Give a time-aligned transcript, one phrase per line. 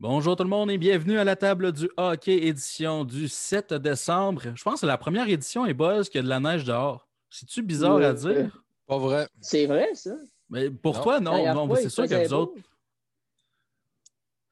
[0.00, 4.42] Bonjour tout le monde et bienvenue à la table du hockey édition du 7 décembre.
[4.54, 6.62] Je pense que c'est la première édition et buzz qu'il y a de la neige
[6.62, 7.08] dehors.
[7.28, 8.62] C'est-tu bizarre à dire?
[8.86, 9.28] Pas vrai.
[9.40, 10.14] C'est vrai, ça.
[10.48, 11.02] Mais pour non.
[11.02, 11.74] toi, non.
[11.74, 12.36] C'est sûr que vous beau.
[12.36, 12.62] autres.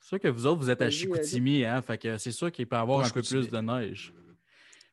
[0.00, 1.80] C'est sûr que vous autres, vous êtes à Chicoutimi, hein?
[1.80, 4.12] Fait que c'est sûr qu'il peut y avoir Moi, un peu plus de neige.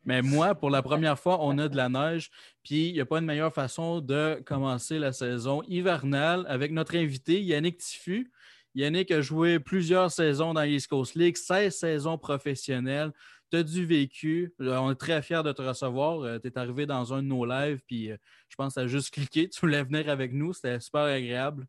[0.06, 2.30] Mais moi, pour la première fois, on a de la neige.
[2.64, 6.96] Puis il n'y a pas de meilleure façon de commencer la saison hivernale avec notre
[6.96, 8.32] invité, Yannick Tiffu.
[8.76, 13.12] Yannick a joué plusieurs saisons dans l'East Coast League, 16 saisons professionnelles.
[13.52, 14.54] Tu as du vécu.
[14.62, 16.42] Euh, On est très fiers de te recevoir.
[16.42, 18.18] tu es arrivé dans un de nos lives, puis euh,
[18.50, 19.50] je pense as juste cliqué.
[19.50, 20.54] Tu voulais venir avec nous.
[20.54, 21.68] C'était super agréable.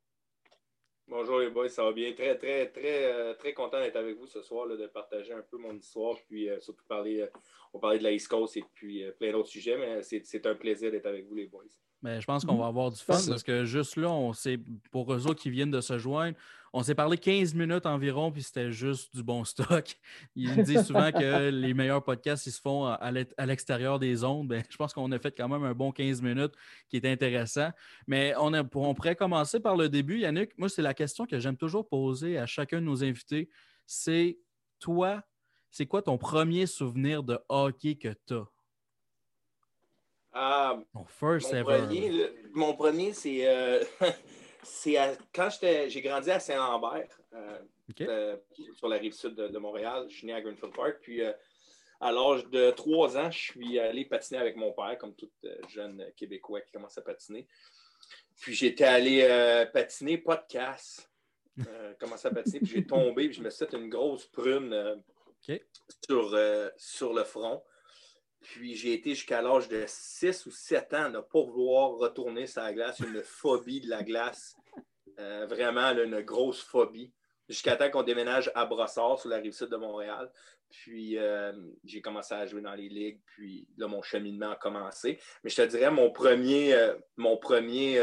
[1.07, 2.15] Bonjour les boys, ça va bien?
[2.15, 5.59] Très, très, très, euh, très content d'être avec vous ce soir, de partager un peu
[5.59, 7.27] mon histoire, puis euh, surtout parler, euh,
[7.75, 10.91] on parlait de la Coast et puis euh, plein d'autres sujets, mais c'est un plaisir
[10.91, 11.65] d'être avec vous les boys.
[12.05, 14.59] Mais je pense qu'on va avoir du fun parce que juste là, on s'est,
[14.91, 16.37] pour eux autres qui viennent de se joindre,
[16.75, 19.97] on s'est parlé 15 minutes environ, puis c'était juste du bon stock.
[20.37, 24.23] Ils disent souvent que les meilleurs podcasts, ils se font à l'e- à l'extérieur des
[24.23, 24.49] ondes.
[24.49, 26.53] Ben, je pense qu'on a fait quand même un bon 15 minutes
[26.91, 27.71] qui est intéressant.
[28.07, 30.59] Mais on, a, on pourrait commencer par le début, Yannick.
[30.59, 33.49] Moi, c'est la question que j'aime toujours poser à chacun de nos invités.
[33.87, 34.39] C'est
[34.79, 35.23] toi,
[35.71, 38.45] c'est quoi ton premier souvenir de hockey que tu as?
[40.35, 41.65] Ah, first mon ever.
[41.79, 43.83] premier, le- mon premier, c'est euh,
[44.65, 47.59] c'est à- quand j'étais- j'ai grandi à Saint-Lambert, euh,
[48.09, 48.37] euh,
[48.75, 50.07] sur la rive sud de, de Montréal.
[50.09, 50.97] Je suis né à Greenfield Park.
[51.03, 51.23] Puis,
[52.01, 55.31] à l'âge de trois ans, je suis allé patiner avec mon père, comme tout
[55.69, 57.47] jeune Québécois qui commence à patiner.
[58.41, 61.09] Puis, j'étais allé patiner, pas de casse.
[62.01, 65.01] Commencé à patiner, puis j'ai tombé, puis je me suis fait une grosse prune
[66.77, 67.63] sur le front.
[68.45, 72.63] Puis j'ai été jusqu'à l'âge de 6 ou 7 ans ne pas vouloir retourner sur
[72.63, 74.55] la glace, une phobie de la glace.
[75.19, 77.11] Euh, vraiment, une grosse phobie.
[77.49, 80.31] Jusqu'à temps qu'on déménage à Brossard, sur la rive sud de Montréal.
[80.69, 81.53] Puis euh,
[81.85, 85.19] j'ai commencé à jouer dans les ligues, puis là, mon cheminement a commencé.
[85.43, 87.99] Mais je te dirais, mon premier, euh, mon premier,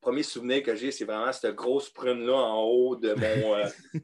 [0.00, 3.56] premier souvenir que j'ai, c'est vraiment cette grosse prune-là en haut de mon,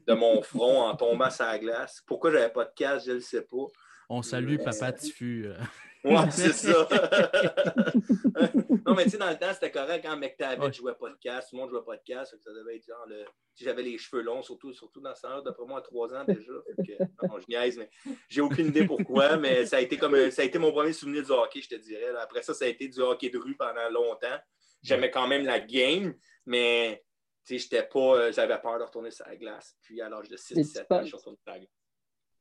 [0.07, 2.03] de mon front en tombant sur la glace.
[2.05, 3.67] Pourquoi j'avais pas de casque, je ne le sais pas.
[4.09, 5.47] On salue Papa Tifu.
[5.47, 5.57] euh.
[6.03, 6.87] Ouais, c'est ça.
[8.85, 10.73] non, mais tu sais, dans le temps, c'était correct quand McTavish Ouais.
[10.73, 13.25] jouait pas de casque, tout le monde jouait que ça devait être genre le.
[13.55, 16.23] si J'avais les cheveux longs, surtout, surtout dans ce temps-là, d'après moi, à trois ans
[16.25, 16.51] déjà.
[16.77, 17.89] Que, non, je niaise, mais
[18.29, 20.93] j'ai aucune idée pourquoi, mais ça a été comme un- ça a été mon premier
[20.93, 22.11] souvenir du hockey, je te dirais.
[22.11, 22.21] là.
[22.21, 24.37] Après ça, ça a été du hockey de rue pendant longtemps.
[24.83, 26.13] J'aimais quand même la game,
[26.45, 27.03] mais
[27.47, 28.15] tu sais, j'étais pas.
[28.17, 29.75] euh, J'avais peur de retourner sur la glace.
[29.81, 31.69] Puis à l'âge de Mais 6-7 tu ans, je suis retourné sur la glace.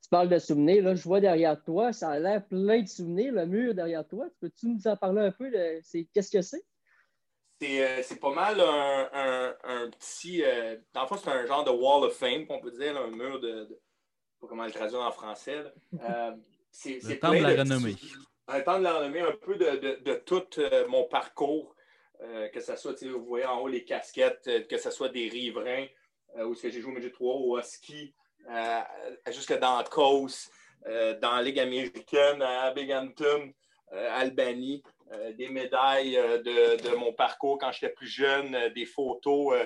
[0.05, 3.33] Tu parles de souvenirs, là, je vois derrière toi, ça a l'air plein de souvenirs,
[3.33, 4.27] le mur derrière toi.
[4.39, 5.51] Peux-tu nous en parler un peu?
[5.51, 5.81] De...
[5.83, 6.63] c'est- Qu'est-ce que c'est?
[7.59, 7.83] C'est
[8.13, 10.43] euh, pas mal un, un- un petit.
[10.45, 13.01] Euh, dans le fond, c'est un genre de Wall of Fame, qu'on peut dire, là,
[13.01, 13.49] un mur de.
[13.65, 15.63] de- je sais pas comment le traduire en français.
[15.63, 15.73] là.
[16.03, 16.37] Euh,
[16.71, 17.97] c'est- Le temple de la renommée.
[18.47, 21.75] Un temps de la renommée, un peu de, de- de tout euh, mon parcours,
[22.21, 24.91] euh, que ce soit, tu sais, vous voyez en haut les casquettes, euh, que ce
[24.91, 25.87] soit des riverains,
[26.37, 28.24] euh, où est-ce que j'ai joué au Midget 3, au Husky, euh,
[29.31, 30.51] jusque dans Coast,
[30.87, 33.53] euh, dans la Ligue américaine, à Binghamton,
[33.93, 34.83] euh, Albany,
[35.13, 39.55] euh, des médailles euh, de, de mon parcours quand j'étais plus jeune, euh, des photos
[39.55, 39.65] euh,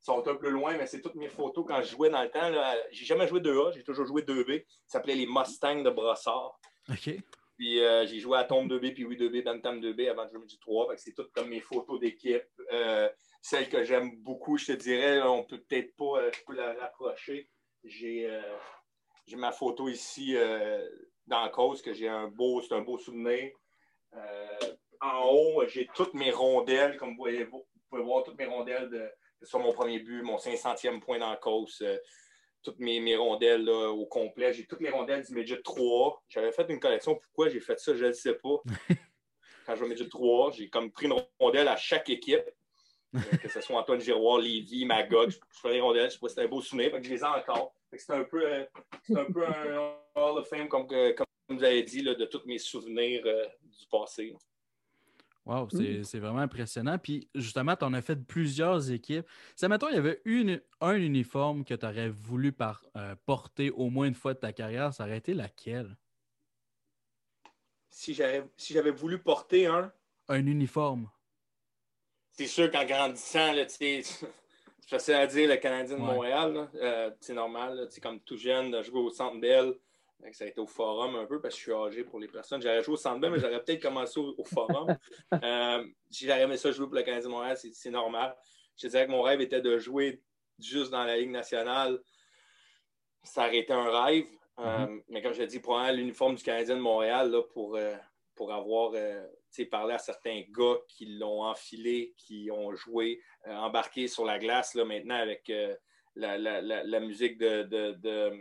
[0.00, 2.50] sont un peu loin, mais c'est toutes mes photos quand je jouais dans le temps.
[2.92, 4.64] J'ai jamais joué 2A, j'ai toujours joué 2B.
[4.86, 6.58] Ça s'appelait les Mustangs de Brossard.
[6.90, 7.16] OK.
[7.56, 10.46] Puis euh, j'ai joué à Tombe 2B, puis oui 2B, Bantam 2B avant de jouer
[10.46, 10.90] du 3.
[10.90, 12.44] Fait que c'est tout comme mes photos d'équipe.
[12.72, 13.08] Euh,
[13.40, 16.74] celle que j'aime beaucoup, je te dirais, on peut peut-être pas, euh, je peux la
[16.74, 17.48] rapprocher.
[17.84, 18.40] J'ai euh,
[19.26, 20.86] j'ai ma photo ici euh,
[21.26, 23.50] dans la cause, que j'ai un beau, c'est un beau souvenir.
[24.14, 24.58] Euh,
[25.00, 28.88] en haut, j'ai toutes mes rondelles, comme vous voyez, vous pouvez voir toutes mes rondelles
[28.90, 29.10] de,
[29.42, 31.98] soit mon premier but, mon 500e point dans la cause, euh,
[32.62, 34.52] toutes mes, mes rondelles là, au complet.
[34.52, 36.22] J'ai toutes les rondelles du Midget 3.
[36.28, 37.16] J'avais fait une collection.
[37.16, 38.56] Pourquoi j'ai fait ça, je ne sais pas.
[39.66, 42.44] Quand je vais au Midget 3, j'ai comme pris une rondelle à chaque équipe.
[43.14, 46.18] Euh, que ce soit Antoine Giroir, Lévy, Magog, je, je fais les rondelles, je sais
[46.18, 47.74] pas si c'était un beau souvenir, fait que je les ai encore.
[47.90, 48.64] Que C'est un peu, euh,
[49.14, 52.58] un, peu un Hall of Fame, comme, comme vous avez dit, là, de tous mes
[52.58, 54.34] souvenirs euh, du passé.
[55.46, 56.96] Wow, c'est c'est vraiment impressionnant.
[56.98, 59.26] Puis justement, tu en as fait plusieurs équipes.
[59.54, 63.70] Si, mettons, il y avait une, un uniforme que tu aurais voulu par, euh, porter
[63.70, 65.98] au moins une fois de ta carrière, ça aurait été laquelle?
[67.90, 69.92] Si j'avais si j'avais voulu porter un,
[70.28, 71.10] Un uniforme.
[72.36, 74.02] C'est sûr qu'en grandissant, là, tu sais,
[74.80, 76.12] c'est facile à dire le Canadien de Ouais.
[76.12, 76.68] Montréal.
[76.74, 79.74] Euh, c'est normal, sais, comme tout jeune, je jouais au Centre Bell.
[80.32, 82.62] Ça a été au forum un peu parce que je suis âgé pour les personnes.
[82.62, 84.96] J'aurais joué au Centre Bell, mais j'aurais peut-être commencé au, au forum.
[85.42, 88.34] Euh, si j'aurais aimé ça jouer pour le Canadien de Montréal, c'est c'est normal.
[88.76, 90.22] Je dirais que mon rêve était de jouer
[90.58, 92.00] juste dans la Ligue nationale.
[93.22, 94.26] ça aurait été un rêve.
[94.56, 95.02] Mm-hmm.
[95.08, 97.76] mais comme je l'ai dit, pour l'uniforme du Canadien de Montréal, là, pour,
[98.34, 98.92] pour avoir
[99.70, 104.84] parlé à certains gars qui l'ont enfilé, qui ont joué, embarqué sur la glace là,
[104.84, 105.50] maintenant avec
[106.16, 108.32] la, la, la, musique de, de, de,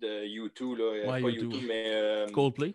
[0.00, 2.74] de U2, là, pas U2, mais Coldplay.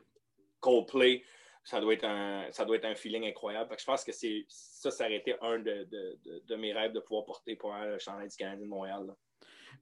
[0.60, 1.24] Coldplay
[1.70, 3.76] ça doit être un, ça doit être un feeling incroyable.
[3.78, 7.00] je pense que c'est ça, ça aurait été un de, de, de, mes rêves de
[7.00, 9.14] pouvoir porter pour un chandail du Canadien de Montréal.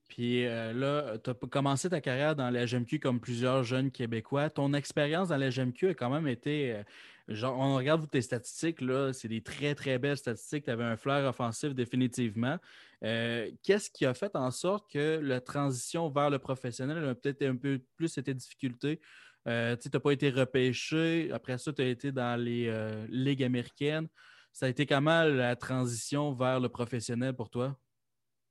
[0.08, 4.50] Puis euh, là, tu as commencé ta carrière dans la GMQ comme plusieurs jeunes Québécois.
[4.50, 6.74] Ton expérience dans la GMQ a quand même été.
[6.74, 6.84] Euh,
[7.28, 10.66] genre, on regarde tes statistiques, là, c'est des très, très belles statistiques.
[10.66, 12.58] Tu avais un flair offensif définitivement.
[13.04, 17.44] Euh, qu'est-ce qui a fait en sorte que la transition vers le professionnel a peut-être
[17.44, 19.00] un peu plus été difficulté?
[19.46, 21.30] Tu n'as pas été repêché.
[21.32, 22.70] Après ça, tu as été dans les
[23.08, 24.08] ligues américaines.
[24.52, 27.78] Ça a été comment la transition vers le professionnel pour toi?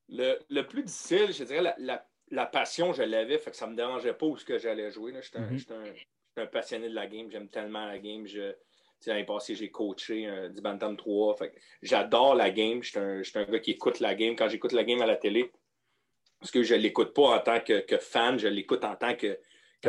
[0.08, 1.74] Le, plus difficile, je dirais,
[2.30, 4.90] la, passion, je l'avais, fait que ça ne me dérangeait pas où ce que j'allais
[4.90, 5.12] jouer.
[5.20, 5.94] J'étais mm-hmm.
[6.38, 7.30] un, passionné de la game.
[7.30, 8.26] J'aime tellement la game.
[9.06, 11.36] L'année passée, j'ai coaché euh, du Bantam 3.
[11.82, 12.82] J'adore la game.
[12.82, 14.34] Je suis un, gars qui écoute la game.
[14.36, 15.50] Quand j'écoute la game à la télé,
[16.40, 19.14] parce que je ne l'écoute pas en tant que, que fan, je l'écoute en tant
[19.14, 19.38] que,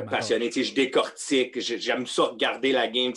[0.02, 0.52] passionné.
[0.52, 3.14] Je décortique, j'aime ça regarder la game.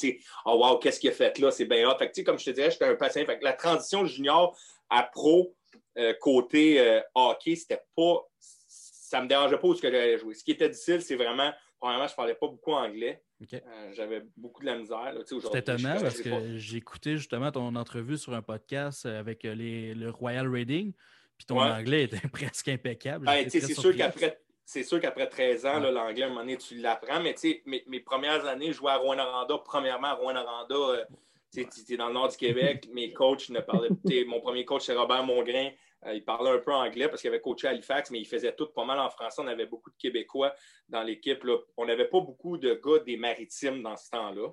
[0.47, 1.50] Oh wow, qu'est-ce qu'il a fait là?
[1.50, 1.99] C'est bien hot.
[1.99, 3.26] Fait comme je te disais, j'étais un passionné.
[3.26, 4.56] Fait la transition junior
[4.88, 5.55] à pro
[5.98, 8.26] euh, côté euh, hockey, c'était pas.
[8.38, 10.34] Ça me dérangeait pas où ce que j'allais jouer.
[10.34, 11.52] Ce qui était difficile, c'est vraiment.
[11.78, 13.22] Premièrement, je parlais pas beaucoup anglais.
[13.54, 15.14] Euh, j'avais beaucoup de la misère.
[15.26, 20.46] C'est étonnant parce que écouté justement ton entrevue sur un podcast avec les, le Royal
[20.46, 20.92] Raiding.
[21.38, 23.25] Puis ton anglais était presque impeccable.
[23.25, 24.38] Ben, c'est sûr qu'après
[24.70, 27.20] c'est sûr qu'après 13 ans, l'anglais, à un moment donné, tu l'apprends.
[27.20, 29.58] Mais tu sais, mes, premières années, je jouais à Rouen-Noranda.
[29.64, 31.04] Premièrement, à Rouen-Noranda, euh,
[31.52, 32.88] tu dans le nord du Québec.
[32.93, 33.91] mes coachs ne parlaient
[34.26, 35.70] Mon premier coach, c'est Robert Mongrain.
[36.06, 38.55] Euh, il parlait un peu anglais parce qu'il avait coaché à Halifax, mais il faisait
[38.55, 39.43] tout pas mal en français.
[39.43, 40.55] On avait beaucoup de Québécois
[40.88, 41.44] dans l'équipe.
[41.76, 44.49] On n'avait pas beaucoup de gars des maritimes dans ce temps-là.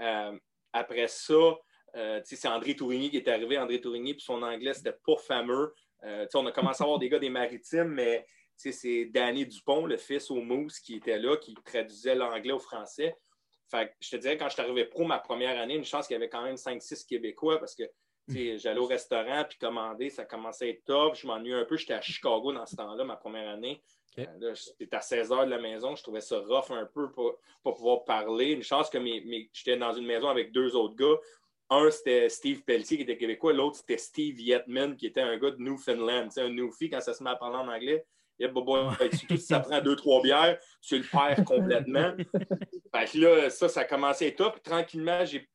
[0.00, 0.38] Euh,
[0.72, 1.56] après ça,
[2.24, 3.58] c'est André Tourigny qui est arrivé.
[3.58, 5.74] André Tourigny, puis son anglais, c'était pas fameux.
[6.02, 8.26] on a commencé à avoir des gars des maritimes, mais
[8.58, 13.16] c'est Danny Dupont, le fils au Mousse, qui était là, qui traduisait l'anglais au français.
[13.70, 16.14] Fait je te dirais, quand je suis arrivé pro ma première année, une chance qu'il
[16.14, 17.84] y avait quand même 5-6 Québécois parce que
[18.28, 18.58] mm.
[18.58, 21.14] j'allais au restaurant puis commander, ça commençait à être top.
[21.14, 21.76] Je m'ennuie un peu.
[21.76, 23.82] J'étais à Chicago dans ce temps-là, ma première année.
[24.18, 25.94] Euh, j'étais à 16 heures de la maison.
[25.94, 28.52] Je trouvais ça rough un peu pour, pouvoir parler.
[28.52, 28.98] Une chance que
[29.52, 31.18] j'étais dans une maison avec deux autres gars.
[31.70, 33.52] Un, c'était Steve Pelletier qui était québécois.
[33.52, 36.30] L'autre, c'était Steve Yetman qui était un gars de Newfoundland.
[36.30, 38.06] C'est un Newfie quand ça se met à parler en anglais.
[38.38, 38.52] Yeah,
[39.12, 42.14] surtout si ça prend deux, trois bières, tu le perds complètement.
[42.94, 44.62] fait là, ça, ça a commencé à être top.
[44.62, 45.48] Tranquillement, j'ai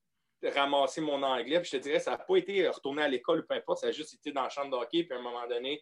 [0.49, 1.59] ramassé mon anglais.
[1.61, 3.87] Puis je te dirais, ça n'a pas été retourné à l'école ou peu importe, ça
[3.87, 5.03] a juste été dans la chambre d'hockey.
[5.03, 5.81] Puis à un moment donné,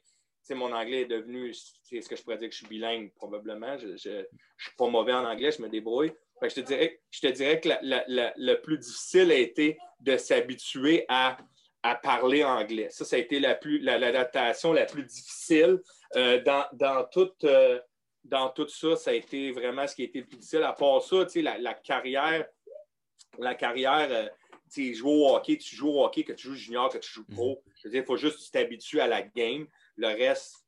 [0.50, 1.54] mon anglais est devenu,
[1.84, 3.78] c'est ce que je pourrais dire que je suis bilingue probablement.
[3.78, 6.12] Je ne suis pas mauvais en anglais, je me débrouille.
[6.40, 11.06] Fait je, te dirais, je te dirais que le plus difficile a été de s'habituer
[11.08, 11.38] à,
[11.84, 12.88] à, parler anglais.
[12.92, 15.80] Ça, ça a été l'adaptation la, la plus difficile.
[16.16, 17.80] Euh, dans, tout, euh,
[18.24, 20.64] dans tout ça, ça a été vraiment ce qui a été le plus difficile.
[20.64, 22.46] À part ça, la, la carrière,
[23.40, 24.28] la carrière, euh,
[24.72, 27.26] tu joues au hockey, tu joues au hockey, que tu joues junior, que tu joues
[27.26, 27.62] pro.
[27.66, 27.74] Mhm.
[27.76, 29.68] Je veux dire, il faut juste t'habituer à la game.
[29.96, 30.66] Le reste,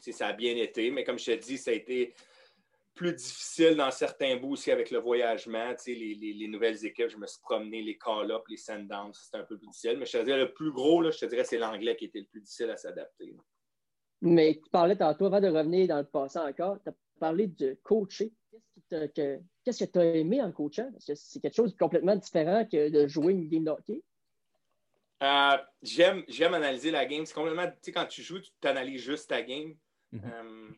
[0.00, 0.90] ça a bien été.
[0.90, 2.14] Mais comme je te dis, ça a été
[2.96, 5.72] plus difficile dans certains bouts aussi avec le voyagement.
[5.86, 9.44] Les, les, les, nouvelles équipes, je me suis promené, les call-ups, les send-downs, c'était un
[9.44, 9.98] peu plus difficile.
[9.98, 12.20] Mais je te dirais, le plus gros, là, je te dirais, c'est l'anglais qui était
[12.20, 13.36] le plus difficile à s'adapter.
[14.22, 17.78] Mais tu parlais tantôt, avant de revenir dans le passé encore, tu as parlé de
[17.82, 18.32] coacher.
[18.88, 20.90] Qu'est-ce que tu as aimé en coachant?
[20.90, 24.02] Parce que c'est quelque chose de complètement différent que de jouer une game de hockey.
[25.22, 26.24] Euh, j'aime,
[26.54, 27.26] analyser la game.
[27.26, 29.74] C'est complètement, tu sais, quand tu joues, tu t'analyses juste ta game.
[30.12, 30.20] Mm-hmm.
[30.24, 30.70] Euh,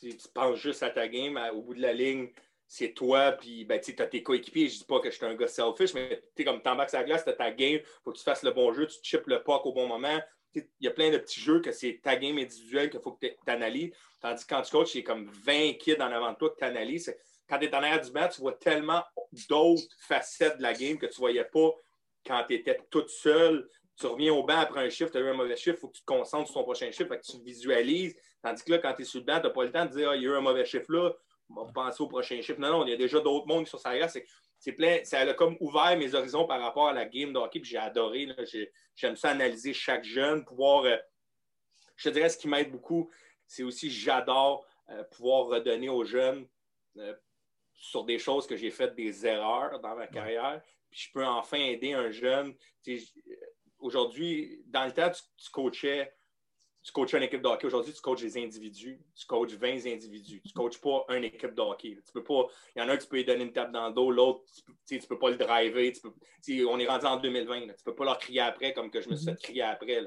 [0.00, 1.38] tu penses juste à ta game.
[1.54, 2.30] au bout de la ligne,
[2.66, 4.68] c'est toi, puis ben, tu as tes coéquipiers.
[4.68, 6.98] Je dis pas que je suis un gars selfish, mais tu es comme t'embarques à
[6.98, 9.42] la glace, tu ta game, faut que tu fasses le bon jeu, tu chips le
[9.42, 10.20] puck au bon moment
[10.54, 13.26] il y a plein de petits jeux que c'est ta game individuelle qu'il faut que
[13.26, 13.92] tu analyses.
[14.20, 16.50] Tandis que quand tu coaches, il y a comme 20 kids en avant de toi
[16.50, 17.14] que tu analyses.
[17.48, 19.02] Quand tu es en arrière du match, tu vois tellement
[19.48, 21.70] d'autres facettes de la game que tu ne voyais pas
[22.26, 23.68] quand tu étais toute seule.
[23.96, 25.88] Tu reviens au banc après un chiffre, tu as eu un mauvais chiffre, il faut
[25.88, 28.16] que tu te concentres sur ton prochain chiffre, que tu visualises.
[28.44, 29.90] Tandis que là, quand tu es sur le banc, tu n'as pas le temps de
[29.90, 31.12] dire ah, il y a eu un mauvais chiffre là,
[31.48, 32.60] on va penser au prochain chiffre.
[32.60, 34.18] Non, non, il y a déjà d'autres mondes sur sa glace
[34.64, 37.60] c'est plein, ça a comme ouvert mes horizons par rapport à la game de hockey,
[37.62, 38.28] j'ai adoré.
[38.96, 40.84] J'aime ça analyser chaque jeune, pouvoir.
[40.84, 40.96] Euh,
[41.96, 43.10] je te dirais, ce qui m'aide beaucoup,
[43.46, 46.48] c'est aussi j'adore euh, pouvoir redonner aux jeunes
[46.96, 47.14] euh,
[47.74, 50.62] sur des choses que j'ai faites des erreurs dans ma carrière.
[50.90, 52.54] Puis je peux enfin aider un jeune.
[53.78, 56.10] Aujourd'hui, dans le temps, tu, coachais
[56.84, 57.66] tu coaches une équipe de hockey.
[57.66, 59.00] Aujourd'hui, tu coaches des individus.
[59.14, 60.42] Tu coaches 20 individus.
[60.42, 61.98] Tu ne coaches pas une équipe de hockey.
[62.04, 62.46] Tu peux pas.
[62.76, 64.44] Il y en a un tu peux lui donner une tape dans le dos, l'autre,
[64.86, 65.92] tu ne peux pas le driver.
[66.68, 67.60] on est rendu en 2020.
[67.60, 70.06] Tu ne peux pas leur crier après comme que je me suis fait crier après.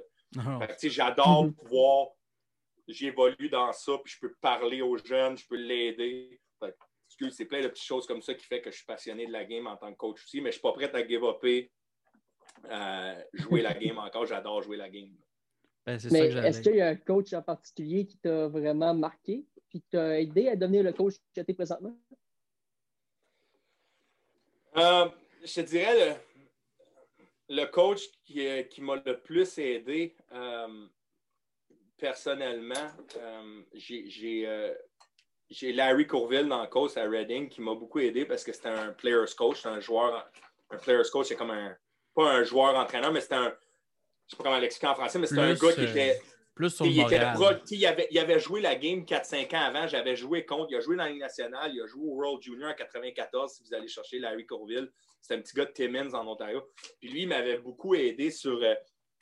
[0.84, 1.56] J'adore mhm.
[1.56, 2.10] pouvoir.
[2.88, 6.40] J'évolue dans ça, puis je peux parler aux jeunes, je peux l'aider.
[7.32, 9.44] C'est plein de petites choses comme ça qui fait que je suis passionné de la
[9.44, 11.24] game en tant que coach aussi, mais je ne suis pas prêt à give
[12.66, 14.26] euh, jouer la game encore.
[14.26, 15.16] J'adore jouer la game.
[15.88, 19.82] Ben, Mais est-ce qu'il y a un coach en particulier qui t'a vraiment marqué qui
[19.82, 21.98] t'a aidé à devenir le coach que tu es présentement?
[24.76, 25.10] Euh,
[25.44, 26.22] je te dirais
[27.48, 30.88] le, coach qui, euh, qui m'a le plus aidé euh,
[31.98, 32.92] personnellement,
[33.74, 34.44] j'ai
[35.74, 38.92] Larry Courville dans le coach à Reading qui m'a beaucoup aidé parce que c'était un
[38.92, 40.30] player's coach, un joueur.
[40.70, 41.78] Un player's coach, c'est comme un.
[42.14, 43.56] Pas un joueur entraîneur, mais c'était un
[44.28, 46.22] je sais pas comment l'expliquer en français, mais c'était un gars qui euh, était.
[46.54, 47.22] Plus sur il, était
[47.72, 49.88] il, avait, il avait joué la game 4-5 ans avant.
[49.88, 50.72] J'avais joué contre.
[50.72, 51.72] Il a joué dans la Ligue nationale.
[51.74, 54.92] Il a joué au World Junior en 94, si vous allez chercher Larry Corville.
[55.22, 56.64] C'est un petit gars de Timmins en Ontario.
[57.00, 58.60] Puis lui, il m'avait beaucoup aidé sur.
[58.64, 58.74] Euh,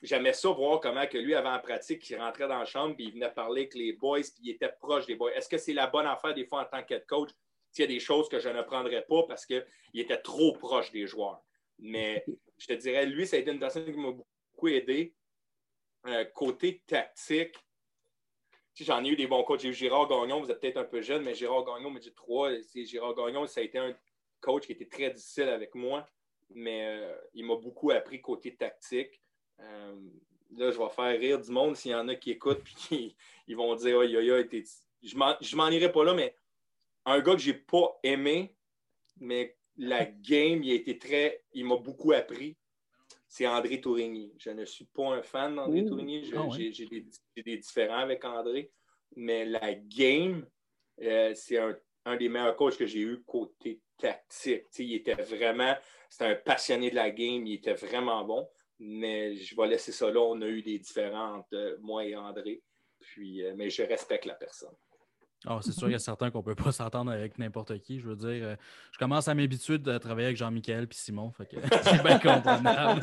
[0.02, 3.04] j'aimais ça voir comment que lui, avant en pratique, il rentrait dans la chambre, puis
[3.04, 5.32] il venait parler avec les boys, puis il était proche des boys.
[5.34, 7.30] Est-ce que c'est la bonne affaire des fois en tant que coach?
[7.76, 9.62] Il y a des choses que je ne prendrais pas parce qu'il
[9.94, 11.42] était trop proche des joueurs?
[11.78, 12.24] Mais
[12.56, 14.26] je te dirais, lui, ça a été une personne qui m'a beaucoup
[14.64, 15.14] aidé.
[16.06, 17.56] Euh, côté tactique,
[18.78, 19.60] j'en ai eu des bons coachs.
[19.60, 22.12] J'ai eu Gérard Gagnon, vous êtes peut-être un peu jeune, mais Gérard Gagnon m'a dit
[22.14, 22.50] trois.
[22.74, 23.94] Gérard Gagnon, ça a été un
[24.40, 26.08] coach qui était très difficile avec moi,
[26.50, 29.20] mais euh, il m'a beaucoup appris côté tactique.
[29.60, 29.96] Euh,
[30.56, 33.16] là, je vais faire rire du monde s'il y en a qui écoutent et qui
[33.48, 34.64] ils vont dire aïe, aïe, aïe,
[35.02, 36.36] je m'en irai pas là, mais
[37.04, 38.54] un gars que j'ai pas aimé,
[39.18, 41.44] mais la game, il a été très.
[41.52, 42.56] Il m'a beaucoup appris
[43.28, 44.32] c'est André Tourigny.
[44.38, 46.32] Je ne suis pas un fan d'André Tourigny.
[46.36, 46.70] Ah j'ai
[47.42, 48.70] des, différends avec André.
[49.16, 50.46] Mais la game,
[51.02, 54.66] euh, c'est un, des meilleurs coachs que j'ai eu côté tactique.
[54.78, 55.74] il était vraiment,
[56.08, 58.48] c'était un passionné de la game, il était vraiment bon.
[58.78, 60.20] Mais je vais laisser ça là.
[60.20, 62.62] On a eu des différentes, euh, moi et André.
[63.00, 64.74] Puis, euh, mais je respecte la personne.
[65.46, 68.00] Ah, c'est sûr qu'il y a certains qu'on ne peut pas s'entendre avec n'importe qui.
[68.00, 68.56] Je veux dire, euh,
[68.92, 71.32] je commence à m'habituer de travailler avec Jean-Michel et Simon.
[71.82, 73.02] c'est bien comprenable.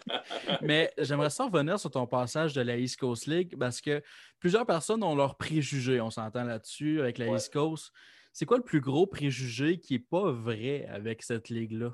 [0.62, 4.02] Mais j'aimerais ça revenir sur ton passage de la East Coast League parce que
[4.40, 6.00] plusieurs personnes ont leurs préjugés.
[6.00, 7.92] On s'entend là-dessus avec la East Coast.
[8.32, 11.92] C'est quoi le plus gros préjugé qui n'est pas vrai avec cette ligue-là?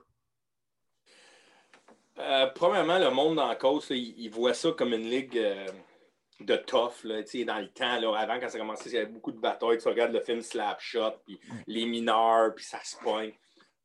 [2.19, 5.39] Euh, premièrement, le monde dans la Coast, il, voit ça comme une ligue.
[5.39, 5.67] Euh,
[6.45, 7.05] de tough.
[7.05, 9.79] Là, dans le temps, là, avant, quand ça commençait, il y avait beaucoup de batailles.
[9.79, 13.35] Tu regardes le film Slapshot, puis les mineurs, puis ça se pointe.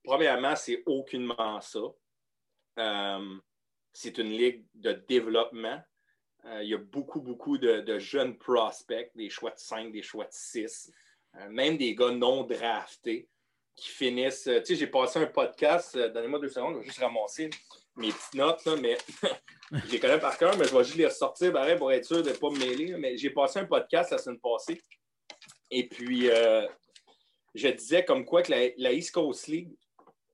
[0.03, 1.79] Premièrement, c'est aucunement ça.
[2.79, 3.35] Euh,
[3.93, 5.81] c'est une ligue de développement.
[6.45, 10.25] Euh, il y a beaucoup, beaucoup de, jeunes prospects, des choix de 5, des choix
[10.25, 10.91] de 6,
[11.35, 13.27] euh, même des gars non draftés
[13.75, 14.43] qui finissent.
[14.43, 17.49] tu sais, j'ai passé un podcast, donnez-moi deux secondes, je vais juste ramasser
[17.98, 18.98] mes petites notes, là, mais
[19.72, 22.30] je les connais par cœur, mais je vais juste les ressortir pour être sûr de
[22.30, 22.96] ne pas me mêler.
[22.98, 24.82] Mais j'ai passé un podcast la semaine passée.
[25.70, 26.66] Et puis, euh,
[27.54, 29.75] je disais comme quoi que la, East Coast League,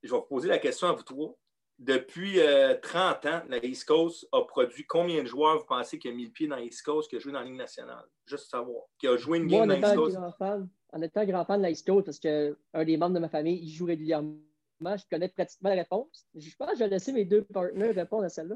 [0.03, 1.35] je vais vous poser la question à vous trois.
[1.79, 2.37] Depuis
[2.81, 6.11] 30 euh, ans, la East Coast a produit combien de joueurs vous pensez qui a
[6.11, 8.05] mis le pied dans la East Coast, qui a joué dans la Ligue nationale?
[8.25, 8.83] Juste savoir.
[8.99, 10.17] Qui a joué une game dans la East Coast?
[10.95, 13.59] En étant grand fan de la East Coast, parce qu'un des membres de ma famille,
[13.63, 14.35] il joue régulièrement
[14.97, 16.27] je connais pratiquement la réponse.
[16.35, 18.55] Je pense que je vais laisser mes deux partenaires répondre à celle-là.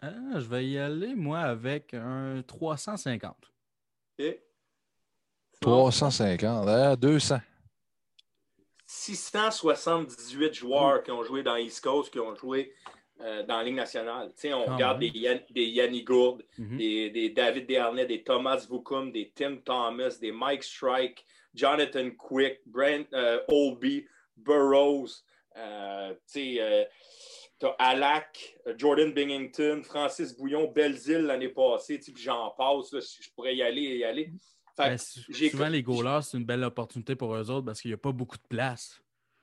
[0.00, 3.34] Ah, je vais y aller, moi, avec un 350.
[4.18, 4.42] Et
[5.60, 7.38] 350, 200.
[8.86, 12.74] 678 joueurs qui ont joué dans East Coast, qui ont joué
[13.20, 14.30] euh, dans la Ligue nationale.
[14.44, 16.76] on ah regarde des, Yanni Gourde, mhm.
[16.76, 23.06] des, David Desharnais, des Thomas Vukum, des Tim Thomas, des Mike Strike, Jonathan Quick, Brent
[23.12, 25.22] uh, Olby, Burroughs,
[25.56, 26.84] euh, euh,
[27.60, 33.56] tu as Alak, Jordan Binghamton, Francis Bouillon, Belzile l'année passée, puis j'en passe, je pourrais
[33.56, 34.32] y aller et y aller.
[34.76, 37.98] Ben, souvent, les goalers, c'est une belle opportunité pour eux autres parce qu'il n'y a
[37.98, 39.00] pas beaucoup de place.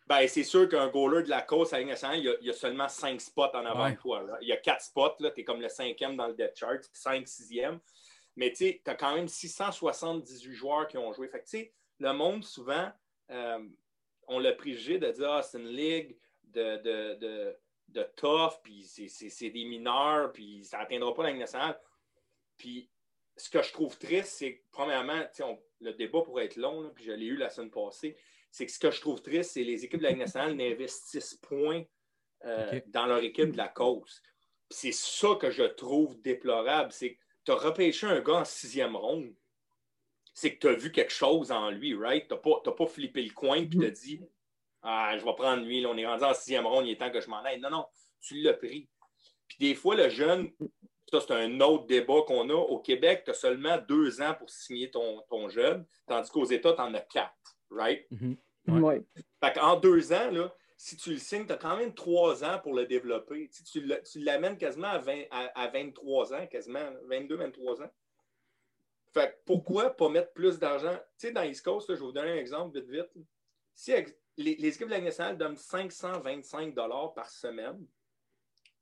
[0.08, 3.54] Ben, c'est sûr qu'un goaler de la course à il y, a, seulement cinq spots
[3.54, 4.26] en avant de toi.
[4.42, 7.28] Il y a quatre spots, tu es comme le cinquième dans le depth chart, cinq,
[7.30, 7.80] sixième.
[8.36, 11.30] Mais tu as quand même 678 joueurs qui ont joué.
[11.30, 12.92] Fait le monde, souvent,
[13.30, 13.60] euh,
[14.32, 17.58] on l'a préjugé de dire ah, c'est une ligue de, de, de,
[17.90, 21.80] de tough, puis c'est des mineurs, puis ça n'atteindra pas la Ligue nationale.
[22.58, 22.90] Puis
[23.38, 25.24] ce que je trouve triste, c'est que, premièrement,
[25.80, 28.16] le débat pourrait être long, puis je l'ai eu la semaine passée,
[28.50, 30.56] c'est que ce que je trouve triste, c'est que les équipes de la Ligue nationale
[30.56, 31.84] n'investissent point
[32.46, 34.22] euh, dans leur équipe de la cause.
[34.70, 36.92] C'est ça que je trouve déplorable.
[36.92, 39.34] C'est tu as repêché un gars en sixième ronde,
[40.34, 42.28] c'est que tu as vu quelque chose en lui, right?
[42.28, 44.22] Tu n'as pas, pas, flippé le coin et tu t'as dit
[44.82, 47.22] Ah, je vais prendre lui, on est rendu en sixième ronde, il est temps que
[47.22, 47.60] je m'en aille.
[47.60, 47.86] Non, non,
[48.22, 48.88] tu l'as pris.
[49.48, 50.52] Puis des fois, le jeune,
[51.12, 52.54] ça, c'est un autre débat qu'on a.
[52.54, 56.74] Au Québec, tu as seulement deux ans pour signer ton, ton jeune, tandis qu'aux États,
[56.74, 58.06] tu en as quatre, right?
[58.12, 58.36] Mm
[59.44, 62.60] Fait en deux ans, là, si tu le signes, tu as quand même trois ans
[62.60, 63.50] pour le développer.
[63.72, 67.92] Tu, tu l'amènes quasiment à, 20, à, 23 ans, quasiment 22, 23 ans.
[69.14, 70.98] Fait pourquoi pas mettre plus d'argent?
[71.18, 73.26] Tu sais, dans East Coast, je vais vous donner un exemple vite, vite.
[73.74, 73.94] Si
[74.38, 76.74] les, équipes de la nationale donnent 525
[77.14, 77.86] par semaine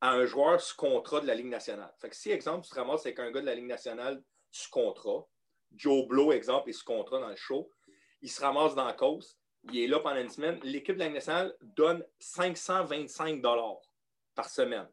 [0.01, 1.93] à un joueur sous contrat de la Ligue nationale.
[1.97, 4.69] Fait que si, exemple, tu te ramasses avec un gars de la Ligue nationale sous
[4.69, 5.27] contrat,
[5.75, 7.71] Joe Blow, exemple, est sous contrat dans le show,
[8.21, 10.59] il se ramasse dans la cause, il est là pendant une semaine.
[10.63, 13.41] L'équipe de la nationale donne 525
[14.35, 14.87] par semaine.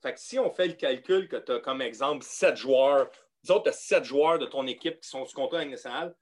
[0.00, 3.10] Fait que si on fait le calcul que tu as comme exemple 7 joueurs,
[3.42, 6.14] disons tu as 7 joueurs de ton équipe qui sont sous contrat la nationale,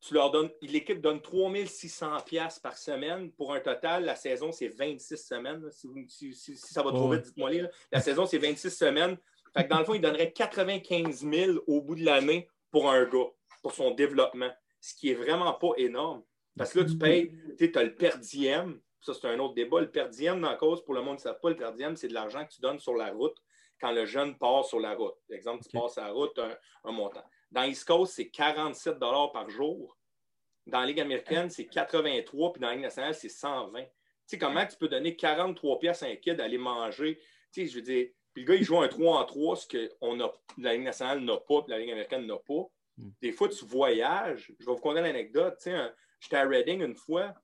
[0.00, 3.32] tu leur donnes, l'équipe donne 3600 pièces par semaine.
[3.32, 5.68] Pour un total, la saison, c'est 26 semaines.
[6.06, 7.50] Si, ça va trop vite, dites-moi
[7.90, 9.16] La saison, c'est 26 semaines.
[9.56, 13.04] Fait que dans le fond, il donnerait 95 000 au bout de l'année pour un
[13.04, 13.30] gars,
[13.62, 16.22] pour son développement, ce qui est vraiment pas énorme.
[16.56, 18.80] Parce que là, tu payes, tu as le perdième.
[19.00, 19.80] Ça, c'est un autre débat.
[19.80, 22.08] Le perdième, dans la cause, pour le monde qui ne sait pas, le perdième, c'est
[22.08, 23.36] de l'argent que tu donnes sur la route
[23.80, 25.14] quand le jeune part sur la route.
[25.28, 27.24] Par exemple, tu passes sur la route, un, un montant.
[27.50, 29.96] Dans East Coast, c'est 47 par jour.
[30.66, 33.82] Dans la Ligue américaine, c'est 83, puis dans la Ligue nationale, c'est 120.
[33.82, 33.88] Tu
[34.26, 37.18] sais, comment tu peux donner 43 pièces à un kid d'aller manger?
[37.52, 39.66] Tu sais, je veux dire, puis le gars, il joue un 3 en 3, ce
[39.66, 42.64] que on a, la Ligue nationale n'a pas, puis la Ligue américaine n'a pas.
[42.96, 43.10] Hmm.
[43.22, 44.52] Des fois, tu voyages.
[44.58, 45.54] Je vais vous conter l'anecdote.
[45.58, 47.34] Tu sais, J'étais à Reading une fois,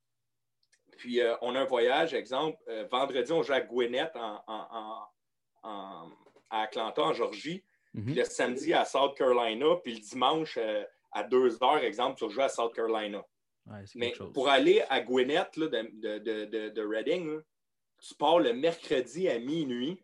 [0.96, 4.10] puis euh, on a un voyage, exemple, euh, vendredi, on joue à Gwinnett
[5.62, 7.64] à Atlanta, en Georgie.
[7.94, 8.04] Mhm.
[8.04, 12.30] Puis le samedi à South Carolina, puis le dimanche euh, à 2 heures, exemple, tu
[12.30, 13.24] joues à South Carolina.
[13.94, 17.40] Mais pour aller à Gwinnett là, de, de, de, Reading,
[18.00, 20.02] tu pars le mercredi à minuit,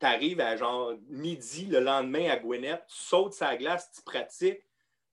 [0.00, 4.60] tu arrives à genre midi le lendemain à Gwinnett, tu sautes sa glace, tu pratiques,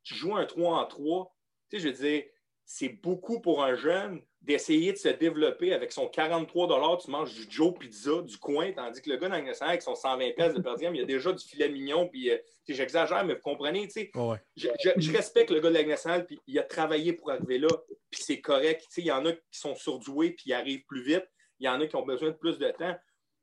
[0.04, 1.36] tu joues un 3 en 3,
[1.70, 2.24] tu sais, je veux dire,
[2.66, 7.46] c'est beaucoup pour un jeune d'essayer de se développer avec son 43 tu manges du
[7.48, 10.62] Joe Pizza du coin, tandis que le gars dans le avec son 120 pièces de
[10.62, 13.94] perdième, il y a déjà du filet mignon, puis euh, j'exagère, mais vous comprenez, tu
[13.94, 14.12] sais.
[14.56, 17.70] je, respecte le gars de la nationale, puis il a travaillé pour arriver là,
[18.10, 18.86] puis c'est correct.
[18.98, 21.28] Il y en a qui sont surdoués, puis ils arrivent plus vite.
[21.60, 22.96] Il y en a qui ont besoin de plus de temps.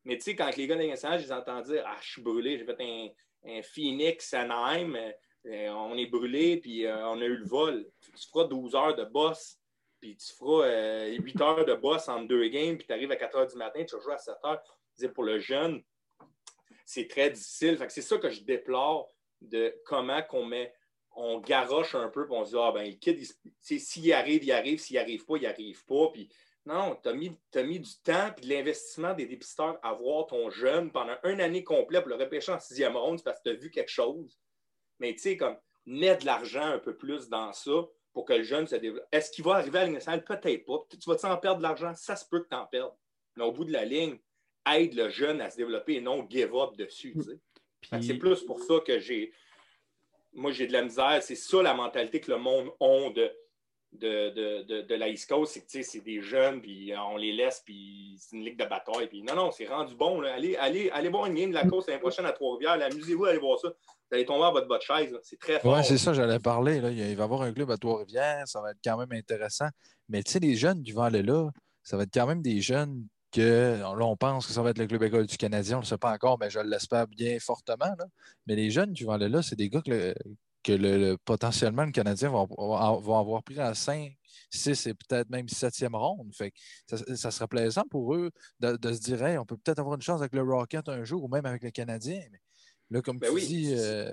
[0.05, 2.23] Mais tu sais, quand les gars de la nationale, ils entendent dire «Ah, je suis
[2.23, 3.09] brûlé, j'ai fait un,
[3.47, 4.97] un Phoenix, Anaheim,
[5.47, 7.87] euh, on est brûlé, puis euh, on a eu le vol.
[8.01, 9.58] Tu feras 12 heures de boss,
[10.01, 13.17] puis tu feras 8 euh, heures de boss en deux games, puis tu arrives à
[13.17, 14.63] 4 heures du matin, tu joues à 7 heures.
[15.15, 15.83] Pour le jeune,
[16.85, 17.79] c'est très difficile.
[17.89, 19.09] c'est ça que je déplore
[19.41, 20.75] de comment qu'on met,
[21.15, 23.21] on garoche un peu, puis on se dit, ah ben, le kid,
[23.61, 26.09] s'il arrive, il arrive, s'il arrive pas, il arrive pas.
[26.13, 26.29] Puis
[26.67, 30.51] non, tu as mis, mis, du temps et de l'investissement des dépisteurs à voir ton
[30.51, 33.59] jeune pendant une année complète pour le repêcher en sixième ronde parce que tu as
[33.59, 34.39] vu quelque chose.
[34.99, 35.57] Mais tu sais, comme,
[35.87, 37.87] mets de l'argent un peu plus dans ça
[38.19, 39.07] pour que le jeune se développe.
[39.13, 40.25] Est-ce qu'il va arriver à la nationale?
[40.25, 40.85] Peut-être pas.
[40.91, 41.95] Tu vas-tu en perdre de l'argent?
[41.95, 42.93] Ça se peut que tu en perdes.
[43.37, 44.19] Mais au bout de la ligne,
[44.75, 47.15] aide le jeune à se développer et non give up dessus.
[48.03, 49.33] C'est plus pour ça que j'ai.
[50.33, 51.23] Moi, j'ai de la misère.
[51.23, 53.31] C'est ça la mentalité que le monde a de
[53.92, 57.62] de, de, de, la East Coast, c'est que c'est des jeunes, puis on les laisse,
[57.64, 59.09] puis c'est une ligue de bataille.
[59.09, 60.22] Puis non, non, c'est rendu bon.
[60.22, 62.81] Allez, allez, allez voir une game de la course l'année prochaine à Trois-Rivières.
[62.83, 63.68] Amusez-vous à aller voir ça.
[63.68, 65.18] Vous allez tomber en votre botte chaise.
[65.22, 65.74] C'est très fort.
[65.74, 66.81] Oui, c'est ça, j'allais parler.
[66.81, 66.90] Là.
[66.90, 68.46] Il va y avoir un club à Trois-Rivières.
[68.46, 69.68] Ça va être quand même intéressant.
[70.09, 71.51] Mais tu sais, les jeunes vont aller là,
[71.83, 74.79] ça va être quand même des jeunes que là, on pense que ça va être
[74.79, 75.77] le club école du Canadien.
[75.77, 77.94] On ne le sait pas encore, mais je l'espère bien fortement.
[77.98, 78.07] Là.
[78.46, 80.14] Mais les jeunes vont aller là, c'est des gars que,
[80.62, 84.16] que le, potentiellement le Canadien va, avoir pris à 5,
[84.51, 86.35] 6 et peut-être même 7e ronde.
[86.35, 86.53] Fait
[86.87, 90.35] ça, serait plaisant pour eux de, se dire on peut peut-être avoir une chance avec
[90.35, 92.21] le Rocket un jour ou même avec le Canadien.
[92.31, 92.40] Mais
[92.90, 94.12] là, comme ben tu dis, euh,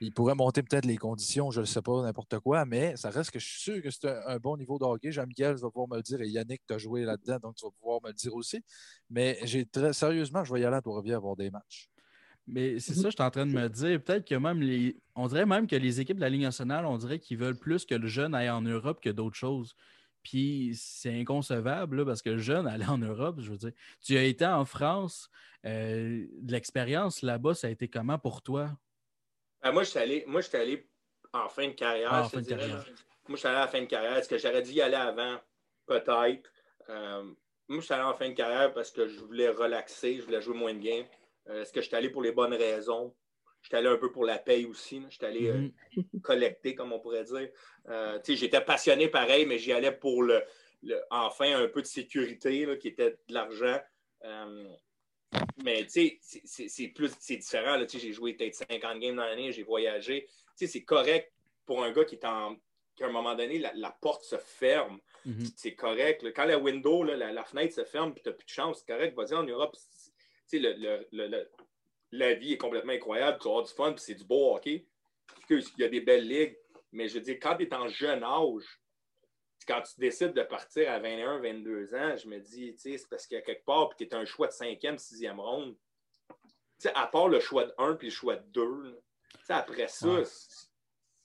[0.00, 3.30] il pourrait monter peut-être les conditions, je ne sais pas, n'importe quoi, mais ça reste
[3.30, 5.12] que je suis sûr que c'est un, bon niveau de hockey.
[5.12, 7.72] Jean-Michel va pouvoir me le dire et Yannick, tu as joué là-dedans, donc tu vas
[7.80, 8.62] pouvoir me le dire aussi.
[9.08, 11.90] Mais j'ai très sérieusement, je vais y aller à Trois-Rivières avoir des matchs.
[12.46, 14.02] Mais c'est ça, je suis en train de me dire.
[14.02, 14.96] Peut-être que même les.
[15.14, 17.84] On dirait même que les équipes de la Ligue nationale, on dirait qu'ils veulent plus
[17.84, 19.74] que le jeune aille en Europe que d'autres choses.
[20.22, 23.72] Puis c'est inconcevable parce que le jeune allait en Europe, je veux dire.
[24.02, 25.30] Tu as été en France,
[25.64, 28.70] euh, l'expérience là-bas, ça a été comment pour toi?
[29.62, 30.86] Ben, moi, je suis allé, moi, allé
[31.32, 32.08] en fin de carrière.
[32.12, 34.16] Ah, moi, je suis allé à la fin de carrière.
[34.16, 35.38] Est-ce que j'aurais dû y aller avant?
[35.86, 36.50] Peut-être.
[36.88, 37.22] Euh,
[37.68, 40.42] moi, je suis allé en fin de carrière parce que je voulais relaxer, je voulais
[40.42, 41.06] jouer moins de games.
[41.48, 43.14] Euh, est-ce que je suis allé pour les bonnes raisons?
[43.62, 45.02] J'étais allé un peu pour la paye aussi.
[45.10, 45.72] J'étais allé euh, Mhm.
[46.22, 47.48] collecter, comme on pourrait dire.
[47.88, 50.42] Euh, tu sais, J'étais passionné pareil, mais j'y allais pour le,
[50.82, 53.78] le- enfin un peu de sécurité là, qui était de l'argent.
[54.24, 54.68] Euh,
[55.62, 57.76] mais tu sais, c'est- plus c'est différent.
[57.76, 57.86] là.
[57.86, 60.26] Tu sais, J'ai joué peut-être 50 games dans l'année, j'ai voyagé.
[60.56, 61.32] Tu sais, C'est correct
[61.66, 62.56] pour un gars qui est en
[62.96, 64.98] qu'à un moment donné, la, la porte se ferme.
[65.24, 65.44] Mhm.
[65.56, 66.22] C'est correct.
[66.22, 66.32] là.
[66.32, 68.92] Quand la window, là, la, la fenêtre se ferme tu n'as plus de chance, c'est
[68.92, 69.14] correct.
[69.16, 69.76] Vas-y en Europe.
[70.58, 70.72] Le,
[71.12, 71.50] le- le-
[72.12, 73.38] la vie est complètement incroyable.
[73.38, 74.86] Tu vas avoir du fun puis c'est du beau hockey.
[75.48, 76.56] Il y a des belles ligues.
[76.92, 78.80] Mais je veux dire, quand tu es en jeune âge,
[79.66, 83.36] quand tu décides de partir à 21, 22 ans, je me dis, c'est parce qu'il
[83.36, 85.76] y a quelque part, puis tu es un choix de cinquième, sixième ronde.
[86.28, 88.98] Tu sais, à part le choix de 1 puis le choix de 2,
[89.38, 90.24] tu sais, après ça, Ouais.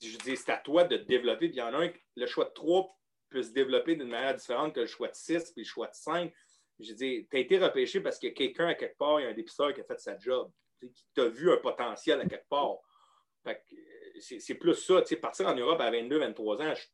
[0.04, 1.48] je dire, c'est à toi de te développer.
[1.48, 2.96] Puis il y en a un, le choix de 3
[3.30, 5.96] peut se développer d'une manière différente que le choix de 6 puis le choix de
[5.96, 6.32] 5.
[6.80, 9.26] Je veux dire, tu as été repêché parce que quelqu'un, à quelque part, il y
[9.28, 12.48] a un dépisteur qui a fait sa job, qui t'a vu un potentiel à quelque
[12.50, 12.76] part.
[13.44, 15.02] Fait que, euh, c'est c'est plus ça.
[15.02, 16.86] tu sais, Partir en Europe à 22, 23 ans, je-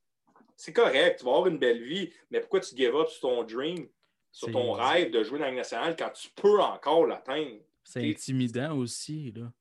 [0.56, 3.44] c'est correct, tu vas avoir une belle vie, mais pourquoi tu give up sur ton
[3.44, 3.88] dream,
[4.32, 7.60] sur C'est- ton rêve de jouer dans la nationale quand tu peux encore l'atteindre?
[7.84, 9.32] C'est intimidant aussi.
[9.36, 9.52] Là.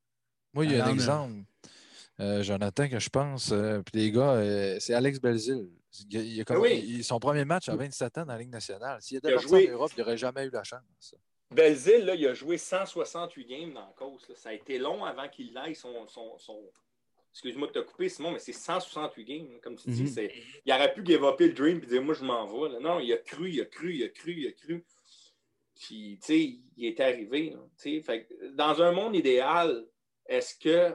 [0.52, 1.44] Moi, il y a un exemple,
[2.20, 3.50] euh, Jonathan, que je pense.
[3.52, 5.68] euh, puis les gars, euh, c'est Alex Belzil.
[6.10, 6.84] Il, il a comme- oui.
[6.86, 9.00] il- son premier match à 27 ans dans la Ligue nationale.
[9.02, 11.14] S'il était parti joué- en Europe, il n'aurait jamais eu la chance.
[11.50, 14.28] Belzile, là, il a joué 168 games dans la course.
[14.28, 14.34] là.
[14.36, 16.06] Ça a été long avant qu'il aille son.
[16.06, 16.62] son, son-
[17.32, 19.60] Excuse-moi de te couper, Simon, mais c'est 168 games.
[19.62, 20.08] Comme tu dis, Mhm.
[20.08, 20.32] c'est...
[20.66, 22.68] il aurait pu up le dream et dire Moi, je m'en vais.
[22.74, 22.80] là.
[22.80, 24.84] Non, il a cru, il a cru, il a cru, il a cru.
[25.80, 27.50] Puis, tu sais, il est arrivé.
[27.50, 27.58] là.
[28.02, 29.86] Fait dans un monde idéal,
[30.26, 30.94] est-ce que.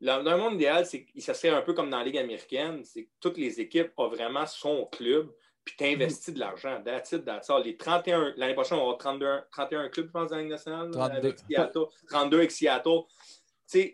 [0.00, 3.04] Dans un monde idéal, c'est ça serait un peu comme dans la Ligue américaine, c'est
[3.04, 5.32] que toutes les équipes ont vraiment son club,
[5.64, 6.82] puis tu investis de l'argent.
[6.84, 7.62] That's it, that's all.
[7.64, 10.50] Les 31, l'année prochaine, on va avoir 32, 31 clubs, je pense, dans la Ligue
[10.50, 10.90] nationale.
[10.90, 11.16] là, 32.
[11.28, 13.00] Avec Seattle, 32 avec Seattle.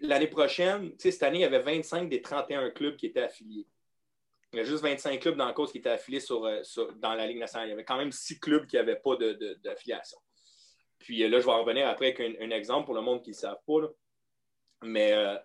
[0.03, 3.67] L'année prochaine, cette année, il y avait 25 des 31 clubs qui étaient affiliés.
[4.53, 6.93] Il y a juste 25 clubs dans la cause qui étaient affiliés sur, euh, sur-
[6.95, 7.69] dans la Ligue nationale.
[7.69, 10.19] Il y avait quand même 6 clubs qui n'avaient pas de- de- d'affiliation.
[10.99, 13.23] Puis euh, là, je vais en revenir après avec un, un exemple pour le monde
[13.23, 13.81] qui ne le savent pas.
[13.83, 13.89] là.
[14.83, 15.37] Mais euh,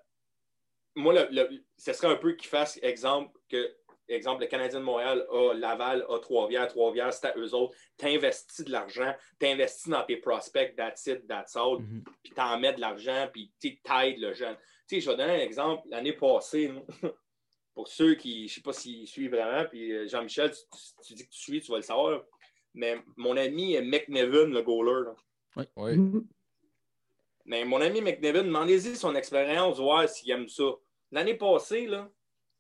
[0.95, 3.75] moi, le, le- ce serait un peu qu'il fasse exemple que
[4.07, 7.75] exemple, le Canadien de Montréal a Laval, a Trois-Rivières, Trois-Rivières, c'est à eux autres.
[7.97, 12.03] Tu investis de l'argent, tu investis dans tes prospects, that's it, that's all, Mhm.
[12.23, 14.55] puis tu en mets de l'argent, puis tu t'aides le jeune.
[14.87, 15.87] Tu sais, je vais donner un exemple.
[15.89, 16.71] L'année passée,
[17.73, 21.07] pour ceux qui, je ne sais pas s'ils suivent vraiment, puis euh, Jean-Michel, tu, tu-
[21.07, 22.23] tu dis que tu suis, tu vas le savoir,
[22.75, 25.05] mais mon ami McNevin, le goaler,
[25.55, 25.97] là, Oui.
[25.97, 26.27] Mhm.
[27.45, 30.63] mais mon ami McNevin, demandez-y son expérience, voir s'il aime ça.
[31.15, 32.09] L'année passée, là,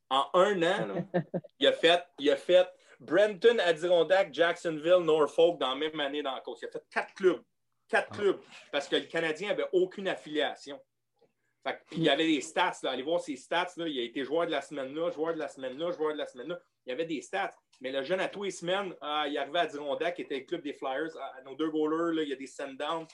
[0.09, 0.95] en un an, là,
[1.59, 2.65] il, a fait, il a fait
[3.01, 6.61] Brenton, Adirondack, Jacksonville, Norfolk dans la même année dans la course.
[6.61, 7.43] Il a fait quatre clubs.
[7.89, 8.15] Quatre Ah.
[8.15, 8.39] clubs.
[8.71, 10.79] Parce que le Canadien n'avait aucune affiliation.
[11.67, 12.77] Fait que- puis il y avait des stats.
[12.83, 12.91] Là.
[12.91, 13.73] Allez voir ses stats.
[13.75, 13.89] Là.
[13.89, 16.17] Il a été joueur de la semaine là, joueur de la semaine là, joueur de
[16.19, 16.59] la semaine là.
[16.85, 17.51] Il y avait des stats.
[17.81, 20.45] Mais le jeune, à tous les semaines, ah, il arrivait à Adirondack, qui était le
[20.45, 21.11] club des Flyers.
[21.19, 23.05] Ah, nos deux goalers, là, il y a des send-downs.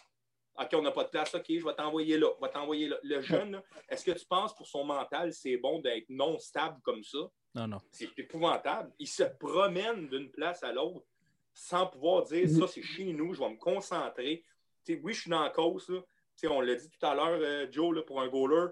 [0.59, 1.33] OK, on n'a pas de place.
[1.33, 2.27] OK, je vais t'envoyer là.
[2.39, 2.97] Je vais t'envoyer là.
[3.03, 7.03] Le jeune, est-ce que tu penses pour son mental, c'est bon d'être non stable comme
[7.03, 7.19] ça?
[7.55, 7.77] Non, non.
[7.91, 8.91] C'est épouvantable.
[8.99, 11.05] Il se promène d'une place à l'autre
[11.53, 14.43] sans pouvoir dire ça, c'est chez nous, je vais me concentrer.
[14.87, 15.89] Oui, je suis dans la cause.
[15.89, 16.01] là.
[16.49, 18.71] On l'a dit tout à l'heure, euh, Joe, là, pour un goaler,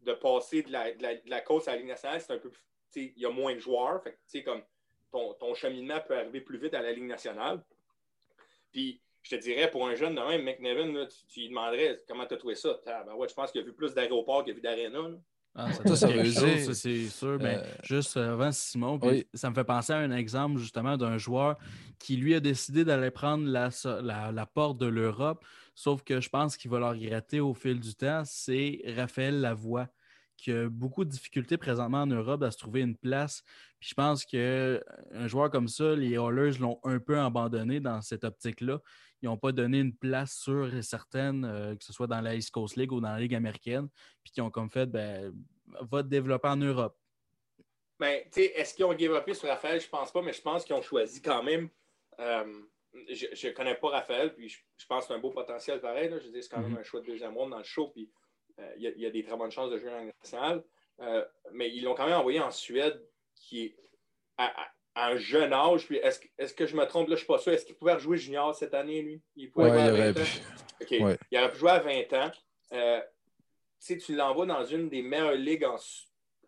[0.00, 2.38] de passer de la, de la, de la course à la Ligue nationale, c'est un
[2.38, 2.50] peu.
[2.94, 4.02] Il y a moins de joueurs.
[4.02, 4.62] Fait que, tu sais, comme
[5.10, 7.64] ton, ton cheminement peut arriver plus vite à la Ligue nationale.
[8.72, 11.98] Puis, je te dirais, pour un jeune de même, McNevin, là, tu, tu lui demanderais
[12.08, 12.78] comment tu as trouvé ça?
[12.86, 15.00] Ah, ben ouais, je pense qu'il a vu plus d'aéroports qu'il a vu d'aréna.
[15.58, 17.38] Ah, ça, c'est sûr.
[17.38, 19.26] Ben, Euh, juste euh, avant Simon, puis oui.
[19.32, 21.56] ça me fait penser à un exemple justement d'un joueur
[21.98, 23.70] qui lui a décidé d'aller prendre la,
[24.02, 27.80] la- la porte de l'Europe, sauf que je pense qu'il va le regretter au fil
[27.80, 28.22] du temps.
[28.26, 29.88] C'est Raphaël Lavoie
[30.36, 33.42] qui a beaucoup de difficultés présentement en Europe à se trouver une place.
[33.80, 38.24] Puis je pense qu'un joueur comme ça, les Oilers l'ont un peu abandonné dans cette
[38.24, 38.80] optique-là.
[39.22, 42.34] Ils n'ont pas donné une place sûre et certaine, euh, que ce soit dans la
[42.34, 43.88] East Coast League ou dans la Ligue américaine,
[44.22, 45.32] puis qui ont comme fait, ben,
[45.66, 46.96] va te développer en Europe.
[47.98, 49.80] Ben, tu sais, est-ce qu'ils ont up sur Raphaël?
[49.80, 51.68] Je pense pas, mais je pense qu'ils ont choisi quand même.
[52.18, 52.62] euh,
[53.10, 56.08] je ne connais pas Raphaël, puis je, je pense que c'est un beau potentiel pareil.
[56.08, 56.18] là.
[56.18, 56.78] Je veux dire, c'est quand même Mhm.
[56.78, 58.10] un choix de deuxième monde dans le show, puis
[58.58, 60.64] euh, il y, a- il y a des très bonnes chances de jouer en national.
[61.00, 63.76] Euh, mais ils l'ont quand même envoyé en Suède, qui est
[64.38, 65.86] à, à- à un jeune âge.
[65.86, 67.08] Puis est-ce, que- est-ce que je me trompe?
[67.08, 67.52] Là, je ne suis pas sûr.
[67.52, 69.22] Est-ce qu'il pouvait rejouer junior cette année, lui?
[69.36, 71.04] Il pouvait Ouais, jouer il à aurait 20 ans?
[71.04, 71.18] Ouais.
[71.30, 72.32] Il aurait pu jouer à 20 ans.
[72.72, 73.00] Euh,
[73.86, 75.76] tu l'envoies dans une des meilleures ligues en,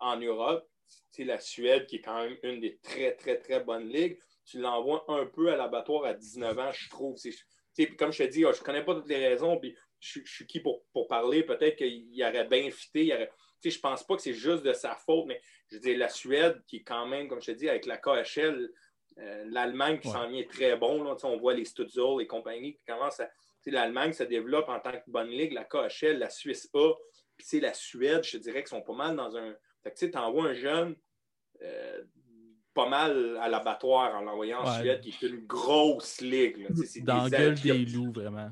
[0.01, 0.69] en Europe,
[1.11, 4.19] c'est la Suède, qui est quand même une des très, très, très bonnes ligues.
[4.45, 7.17] Tu l'envoies un peu à l'abattoir à 19 ans, je trouve.
[7.19, 10.47] C'est, comme je te dis, je ne connais pas toutes les raisons, puis je, suis
[10.47, 11.43] qui pour, parler?
[11.43, 13.13] Peut-être qu'il aurait bien fité.
[13.15, 13.31] Aurait...
[13.63, 16.09] Je ne pense pas que c'est juste de sa faute, mais je veux dire, la
[16.09, 18.71] Suède, qui est quand même, comme je te dis, avec la KHL,
[19.19, 21.03] euh, l'Allemagne qui s'en vient très bon.
[21.03, 23.31] Là, on voit les Stutzel et compagnie qui commencent à.
[23.67, 26.95] L'Allemagne se développe en tant que bonne ligue, la KHL, la Suisse A,
[27.37, 29.55] puis la Suède, je te dirais qu'ils sont pas mal dans un.
[29.95, 30.97] tu envoies un jeune
[31.63, 32.03] euh,
[32.73, 36.69] pas mal à l'abattoir en l'envoyant en Suède, qui est une grosse ligue.
[37.03, 38.51] Dans la gueule des loups, vraiment.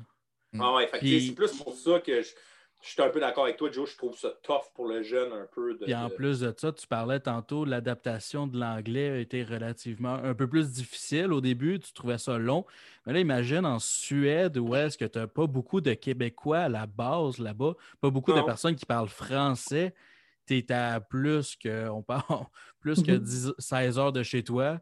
[0.59, 2.33] Ah ouais, c'est plus pour ça que je,
[2.81, 3.89] je suis un peu d'accord avec toi, Joe.
[3.89, 5.73] Je trouve ça tough pour le jeune un peu.
[5.73, 10.13] De, Puis en plus de ça, tu parlais tantôt, l'adaptation de l'anglais a été relativement
[10.13, 11.33] un peu plus difficile.
[11.33, 12.65] Au début, tu trouvais ça long.
[13.05, 16.69] Mais là, imagine en Suède où est-ce que tu n'as pas beaucoup de Québécois à
[16.69, 19.93] la base là-bas, pas beaucoup de personnes qui parlent français.
[20.45, 22.45] Tu es à plus que, on parle,
[22.79, 23.21] plus que
[23.57, 24.01] 16 mhm.
[24.01, 24.79] heures de chez toi.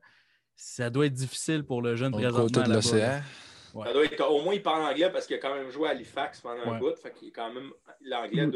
[0.58, 2.64] Ça doit être difficile pour le jeune présentement.
[2.64, 3.22] de l'océan
[3.76, 6.80] au moins, il parle anglais parce qu'il a quand même joué à Halifax pendant un
[6.80, 6.96] bout.
[6.98, 7.72] Fait qu'il quand même.
[8.02, 8.52] L'anglais mm.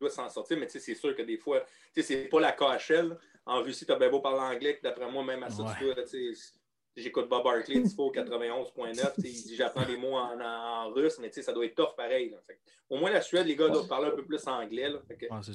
[0.00, 1.64] doit, s'en sortir, mais c'est sûr que des fois,
[1.96, 3.18] c'est pas la KHL.
[3.44, 5.64] En Russie, tu as bien beau parler anglais, d'après moi, même à ça,
[6.94, 9.12] j'écoute Bob Barkley, Tifo 91.9.
[9.18, 12.36] Il dit j'apprends des mots en, russe, mais ça doit être tough pareil.
[12.88, 14.92] au moins, la Suède, les gars doivent parler un peu plus anglais.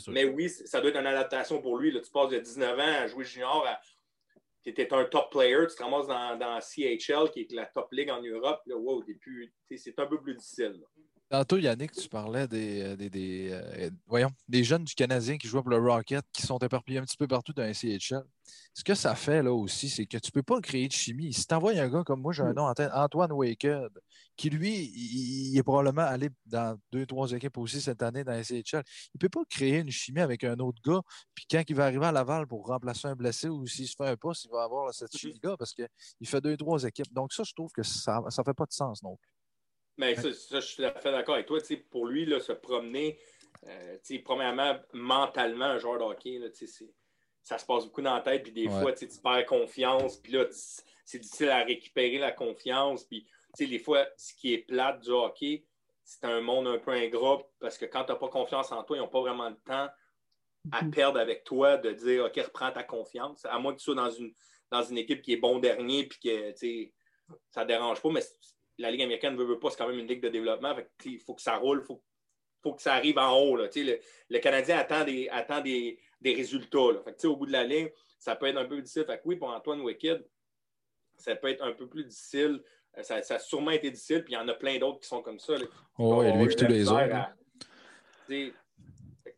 [0.09, 1.93] mais oui, ça doit être une adaptation pour lui.
[1.93, 3.79] Tu passes de 19 ans à jouer junior à
[4.73, 7.87] tu étais un top player, tu te ramasses dans, dans CHL, qui est la top
[7.91, 8.61] league en Europe,
[9.75, 10.81] c'est un peu plus difficile.
[11.29, 15.49] Tantôt, Yannick, tu parlais des, euh, des, des euh, voyons, des jeunes du Canadien qui
[15.49, 18.23] jouent pour le Rocket, qui sont éparpillés un petit peu partout dans un CHL.
[18.73, 21.33] Ce que ça fait là aussi, c'est que tu ne peux pas créer de chimie.
[21.33, 23.89] Si tu envoies un gars comme moi, j'ai un nom en tête, Antoine Waked,
[24.37, 28.43] qui lui, il, est probablement allé dans deux, trois équipes aussi cette année dans la
[28.43, 28.83] CHL.
[29.13, 31.01] Il ne peut pas créer une chimie avec un autre gars,
[31.35, 34.07] puis quand il va arriver à Laval pour remplacer un blessé ou s'il se fait
[34.07, 35.19] un poste, il va avoir cette mm-hmm.
[35.19, 35.87] chimie-là parce qu'il
[36.23, 37.11] fait deux, trois équipes.
[37.11, 39.36] Donc ça, je trouve que ça ne fait pas de sens non plus.
[39.97, 41.59] Mais ça, je suis tout à fait d'accord avec toi.
[41.89, 43.19] Pour lui, là, se promener,
[43.67, 46.47] euh, premièrement, mentalement, un joueur de hockey, là,
[47.41, 50.45] ça se passe beaucoup dans la tête, puis des fois, tu perds confiance, puis là,
[50.51, 53.05] c'est difficile à récupérer la confiance.
[53.05, 53.25] Puis,
[53.57, 55.65] des fois, ce qui est plate du hockey,
[56.03, 58.97] c'est un monde un peu ingrat, parce que quand tu n'as pas confiance en toi,
[58.97, 59.89] ils n'ont pas vraiment le temps
[60.71, 60.91] à mm-hmm.
[60.91, 63.45] perdre avec toi de dire OK, reprends ta confiance.
[63.45, 64.33] À moins que tu sois dans une,
[64.69, 66.53] dans une équipe qui est bon dernier, puis que
[67.49, 68.21] ça ne dérange pas, mais
[68.77, 70.75] la Ligue américaine ne veut, pas, c'est quand même une ligue de développement.
[71.05, 72.03] il faut que ça roule, il faut,
[72.61, 73.57] faut, que ça arrive en haut.
[73.57, 76.79] Le, Canadien attend des, attend des, résultats.
[77.25, 79.05] au bout de la ligne, ça peut être un peu difficile.
[79.25, 80.25] oui, pour Antoine Wicked,
[81.17, 82.61] ça peut être un peu plus difficile.
[82.97, 85.21] Euh, ça, a sûrement été difficile, puis il y en a plein d'autres qui sont
[85.21, 85.53] comme ça.
[85.97, 87.29] oh, et lui, tous les autres.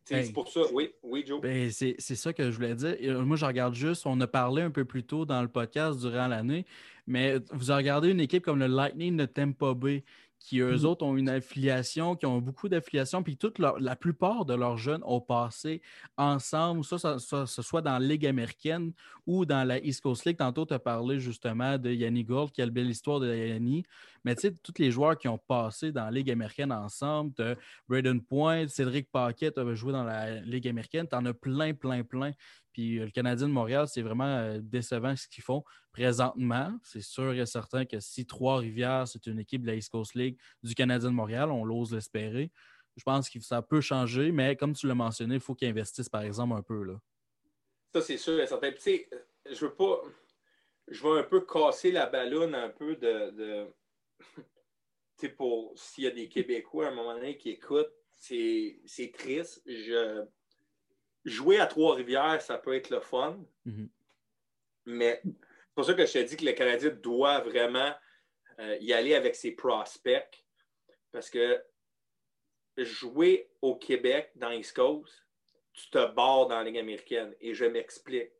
[0.04, 1.40] C'est pour ça, oui, oui, Joe.
[1.40, 2.96] Ben, c'est ça que je voulais dire.
[3.24, 6.26] Moi, je regarde juste, on a parlé un peu plus tôt dans le podcast durant
[6.26, 6.66] l'année,
[7.10, 10.04] mais vous regardez une équipe comme le Lightning de Tampa Bay
[10.40, 10.84] qui eux mm-hmm.
[10.86, 15.02] autres ont une affiliation, qui ont beaucoup d'affiliations, puis toute la plupart de leurs jeunes
[15.04, 15.82] ont passé
[16.16, 18.92] ensemble, soit ce soit dans la Ligue américaine
[19.26, 20.38] ou dans la East Coast League.
[20.38, 23.84] Tantôt, tu as parlé justement de Yanni Gold, quelle belle histoire de Yanni.
[24.24, 27.42] Mais tu sais, tous les joueurs qui ont passé dans la Ligue américaine ensemble, tu
[27.42, 31.74] as Braden Point, Cédric Paquet, tu joué dans la Ligue américaine, tu en as plein,
[31.74, 32.32] plein, plein.
[32.72, 36.72] Puis euh, le Canadien de Montréal, c'est vraiment euh, décevant ce qu'ils font présentement.
[36.82, 40.38] C'est sûr et certain que si Trois-Rivières, c'est une équipe de la East Coast League
[40.62, 42.50] du Canadien de Montréal, on l'ose l'espérer.
[42.96, 46.08] Je pense que ça peut changer, mais comme tu l'as mentionné, il faut qu'ils investissent,
[46.08, 46.82] par exemple, un peu.
[46.82, 47.00] Là.
[47.94, 48.72] Ça, c'est sûr et certain.
[48.72, 49.08] Tu sais,
[49.50, 50.02] je veux pas.
[50.88, 53.30] Je veux un peu casser la ballonne un peu de.
[53.30, 53.66] de...
[54.36, 54.42] tu
[55.16, 59.62] sais, pour s'il y a des Québécois à un moment donné qui écoutent, c'est triste.
[59.66, 60.26] Je
[61.24, 63.38] jouer à Trois-Rivières, ça peut être le fun.
[63.64, 63.88] Mhm.
[64.86, 67.92] Mais c'est pour ça que je te dis que le Canadien doit vraiment
[68.58, 70.44] euh, y aller avec ses prospects.
[71.12, 71.62] Parce que
[72.76, 75.24] jouer au Québec, dans East Coast,
[75.72, 77.34] tu te barres dans la Ligue américaine.
[77.40, 78.30] Et je m'explique.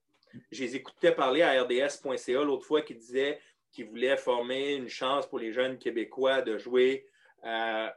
[0.51, 3.41] Je les écoutais parler à RDS.ca l'autre fois qui disait
[3.73, 7.07] qu'ils voulaient former une chance pour les jeunes Québécois de jouer
[7.45, 7.89] euh,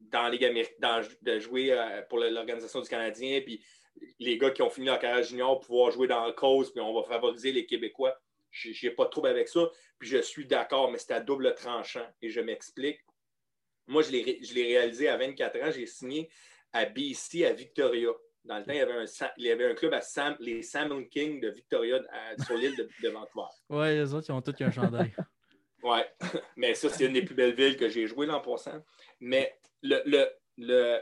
[0.00, 3.40] dans la Ligue américaine, de jouer euh, pour l'Organisation du Canadien.
[3.40, 3.64] Puis
[4.18, 6.94] les gars qui ont fini leur carrière junior pouvoir jouer dans la cause, puis on
[6.94, 8.16] va favoriser les Québécois.
[8.50, 9.68] Je n'ai pas de trouble avec ça.
[9.98, 12.06] Puis je suis d'accord, mais c'est à double tranchant.
[12.20, 13.00] Et je m'explique.
[13.86, 15.70] Moi, je l'ai réalisé à 24 ans.
[15.70, 16.28] J'ai signé
[16.72, 18.10] à BC, à Victoria.
[18.44, 19.04] Dans le temps, il y avait un,
[19.36, 22.00] il y avait un club à Sam, les Salmon King de Victoria
[22.44, 23.46] sur l'île de, de, Vancouver.
[23.68, 25.14] Oui, les autres, ils ont tous un chandail.
[25.82, 26.00] oui,
[26.56, 28.84] mais ça, c'est une des plus belles villes que j'ai joué l'an passant.
[29.20, 30.28] Mais le, le,
[30.58, 31.00] le,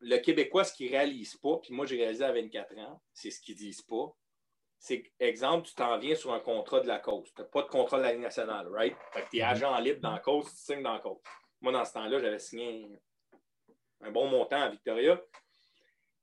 [0.00, 3.30] le Québécois, ce qu'il ne réalise pas, puis moi j'ai réalisé à 24 ans, c'est
[3.30, 4.14] ce qu'ils ne disent pas.
[4.78, 7.32] C'est exemple, tu t'en viens sur un contrat de la cause.
[7.34, 8.96] Tu n'as pas de contrat de la Ligue nationale, right?
[9.12, 9.50] Fait que tu es mm-hmm.
[9.50, 11.18] agent libre dans la cause, tu signes dans la cause.
[11.60, 12.86] Moi, dans ce temps-là, j'avais signé
[14.02, 15.20] un, bon montant à Victoria.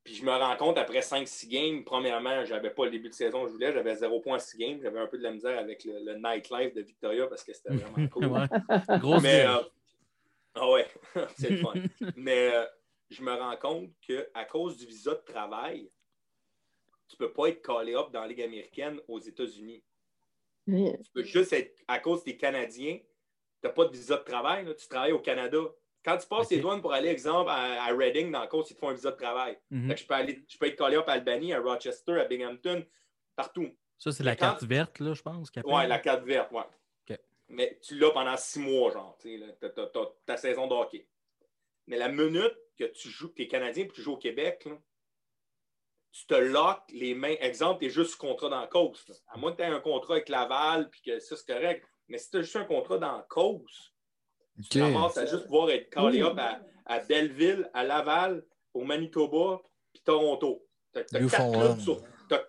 [0.05, 3.13] Puis je me rends compte, après 5-6 games, premièrement, je n'avais pas le début de
[3.13, 4.79] saison que je voulais, j'avais 0.6 games.
[4.81, 8.07] J'avais un peu de la misère avec le, nightlife de Victoria parce que c'était vraiment
[8.07, 8.99] cool.
[8.99, 9.57] Gros Mais, euh,
[10.53, 10.87] Ah ouais,
[11.37, 11.73] c'est le fun.
[12.15, 12.65] Mais euh,
[13.09, 15.89] je me rends compte qu'à cause du visa de travail,
[17.07, 19.83] tu ne peux pas être callé up dans la Ligue américaine aux États-Unis.
[20.67, 24.65] Tu peux juste être, à cause des Canadiens, tu n'as pas de visa de travail,
[24.75, 25.59] tu travailles au Canada.
[26.03, 28.79] Quand tu passes les douanes pour aller, exemple, à, Reading, dans le cause, ils te
[28.79, 29.57] font un visa de travail.
[29.69, 29.95] Mhm.
[29.95, 32.85] je, peux aller, je peux être callé up à Albany, à Rochester, à Binghamton,
[33.35, 33.75] partout.
[33.97, 35.51] Ça, c'est la carte verte, là, je pense.
[35.63, 36.61] Oui, la carte verte, oui.
[37.47, 39.15] Mais tu l'as pendant six mois, genre.
[39.19, 39.69] Tu as,
[40.25, 41.07] ta saison de hockey.
[41.85, 44.17] Mais la minute que tu joues, que tu es Canadien et que tu joues au
[44.17, 44.67] Québec,
[46.11, 47.35] tu te loques les mains.
[47.41, 49.05] Exemple, tu es juste contrat dans la cause.
[49.27, 51.85] À moins que tu aies un contrat avec Laval puis que ça, c'est correct.
[52.07, 53.93] Mais si tu as juste un contrat dans la cause,
[54.69, 56.39] tu commences à juste pouvoir être callé up
[56.85, 59.61] à, Belleville, à Laval, au Manitoba
[59.91, 60.65] puis Toronto.
[60.93, 61.03] Tu as,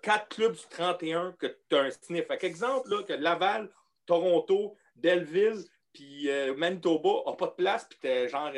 [0.03, 2.27] quatre clubs sur 31 que tu as un sniff.
[2.27, 3.71] Fait exemple, là, que Laval,
[4.07, 8.53] Toronto, Delville, puis euh, Manitoba n'a pas de place, puis tu es genre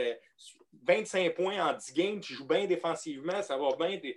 [0.82, 4.14] 25 euh, points en 10 games, tu joues bien défensivement, ça va bien, tu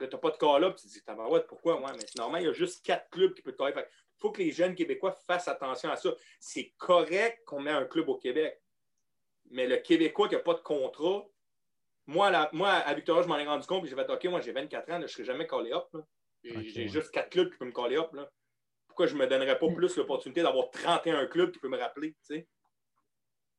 [0.00, 1.80] n'as pas de call-up, tu te dis, ouais, pourquoi?
[1.80, 3.84] Ouais, mais c'est normal, il y a juste quatre clubs qui peuvent te Il
[4.18, 6.14] faut que les jeunes Québécois fassent attention à ça.
[6.38, 8.60] C'est correct qu'on met un club au Québec,
[9.50, 11.26] mais le Québécois qui n'a pas de contrat,
[12.06, 14.90] moi, à Victoria, je m'en ai rendu compte, puis j'ai fait, OK, moi, j'ai 24
[14.90, 15.86] ans, je ne serai jamais callé up.
[16.42, 18.12] J'ai juste quatre clubs qui peuvent me caller up.
[18.14, 18.28] Là
[18.90, 19.74] pourquoi je ne me donnerais pas mm.
[19.74, 22.10] plus l'opportunité d'avoir 31 clubs qui peuvent me rappeler?
[22.10, 22.48] Tu sais?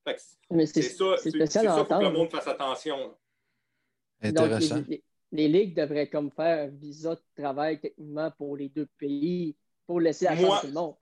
[0.05, 3.15] C'est ça, c'est ça faut que le monde fasse attention.
[4.21, 4.83] Intéressant.
[5.31, 9.55] les, ligues devraient comme faire un visa de travail techniquement pour les deux pays
[9.87, 10.95] pour laisser la chance tout le monde.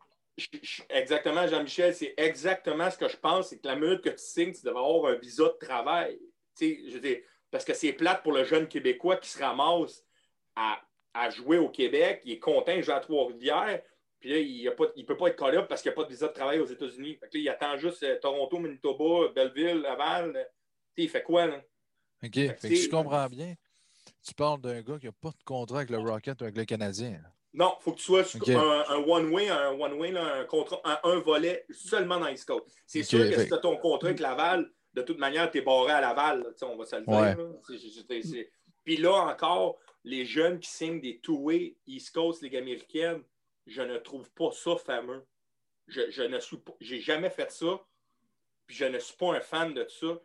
[0.89, 3.49] Exactement, Jean-Michel, c'est exactement ce que je pense.
[3.49, 6.17] C'est que la minute que tu signes, tu devrais avoir un visa de travail.
[6.59, 10.05] Je veux parce que c'est plate pour le jeune Québécois qui se ramasse
[10.55, 10.79] à,
[11.13, 13.81] à jouer au Québec, il est content de jouer à Trois-Rivières,
[14.19, 16.27] puis là, il ne peut pas être call parce qu'il n'y a pas de visa
[16.27, 17.15] de travail aux États-Unis.
[17.15, 20.36] Fait là, il attend juste euh, Toronto, Manitoba, Belleville, Laval.
[20.36, 20.43] Euh,
[20.97, 21.62] il fait quoi, là?
[22.23, 22.34] OK.
[22.34, 23.55] Fait, que je comprends bien.
[24.25, 26.65] Tu parles d'un gars qui n'a pas de contrat avec le Rocket ou avec le
[26.65, 27.21] Canadien.
[27.53, 28.23] Non, il faut que tu sois
[28.89, 32.67] un, one-way, un one-way, un contrat, un, volet seulement dans East Coast.
[32.86, 35.62] C'est sûr que si tu as ton contrat avec Laval, de toute manière, tu es
[35.62, 36.45] barré à Laval.
[36.62, 38.45] on va se le dire.
[38.84, 43.23] Puis là encore, les jeunes qui signent des two-way East Coast, Ligue américaine,
[43.69, 45.25] je ne trouve pas ça fameux.
[45.88, 47.79] Je, ne suis j'ai jamais fait ça,
[48.67, 50.19] puis je ne suis pas un fan de ça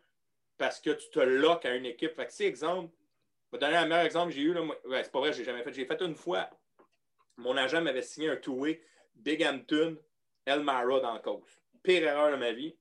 [0.57, 2.15] parce que tu te loques à une équipe.
[2.15, 2.93] Fait que, si exemple,
[3.47, 4.53] je vais donner un meilleur exemple que j'ai eu.
[4.53, 5.73] Là, ouais, c'est pas vrai, j'ai jamais fait.
[5.73, 6.49] J'ai fait une fois.
[7.37, 8.81] Mon agent m'avait signé un two-way
[9.15, 9.97] Bighampton,
[10.45, 11.61] Elmara dans la cause.
[11.83, 12.75] Pire erreur de ma vie.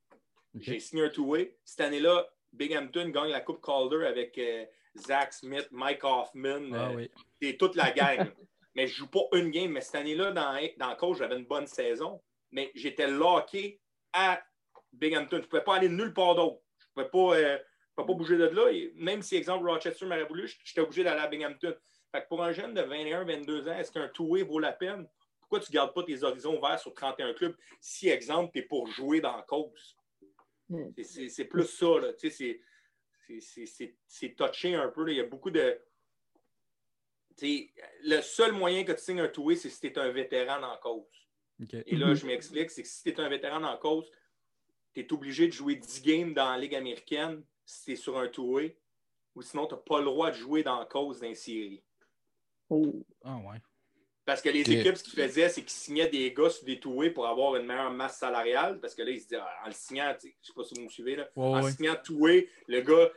[0.61, 1.57] J'ai signé un two-way.
[1.65, 4.65] Cette année-là, Bighampton gagne la Coupe Calder avec euh,
[4.97, 6.73] Zach Smith, Mike Hoffman.
[6.73, 8.31] Ah, euh, toute la gang.
[8.75, 9.71] Mais je ne joue pas une game.
[9.71, 13.81] Mais cette année-là, dans, dans le coach, j'avais une bonne saison, mais j'étais locké
[14.13, 14.43] à
[14.93, 15.39] Binghamton.
[15.39, 16.61] Je ne pouvais pas aller nulle part d'autre.
[16.79, 17.59] Je ne pouvais pas, euh,
[17.97, 18.91] pas bouger de là.
[18.97, 21.75] même si, exemple, Rochester m'aurait voulu, j'étais obligé d'aller à Binghamton.
[22.13, 25.09] Fait pour un jeune de 21-22 ans, est-ce qu'un two-way vaut la peine?
[25.41, 28.63] Pourquoi tu ne gardes pas tes horizons ouverts sur 31 clubs si, exemple, tu es
[28.63, 29.97] pour jouer dans la cause?
[30.69, 30.91] Hmm.
[31.03, 31.87] C'est plus ça.
[34.07, 35.11] C'est touché un peu.
[35.11, 35.79] Il y a beaucoup de
[37.43, 40.77] le seul moyen que tu signes un two c'est si tu es un vétéran en
[40.79, 41.05] cause.
[41.87, 44.11] Et là, je m'explique, c'est que si tu es un vétéran en cause,
[44.93, 48.19] tu es obligé de jouer 10 games dans la Ligue américaine si tu es sur
[48.19, 48.61] un two
[49.35, 51.83] ou sinon, tu n'as pas le droit de jouer dans la cause d'un série.
[52.71, 53.05] Oh.
[53.23, 53.61] Ah ouais.
[54.25, 57.11] Parce que les équipes, ce qu'ils faisaient, c'est qu'ils signaient des gars sur des toués
[57.11, 58.81] pour avoir une meilleure masse salariale.
[58.81, 60.83] Parce que là, ils se disaient, en le signant, je ne sais pas si vous
[60.83, 63.11] me suivez, là, en signant toué, le gars,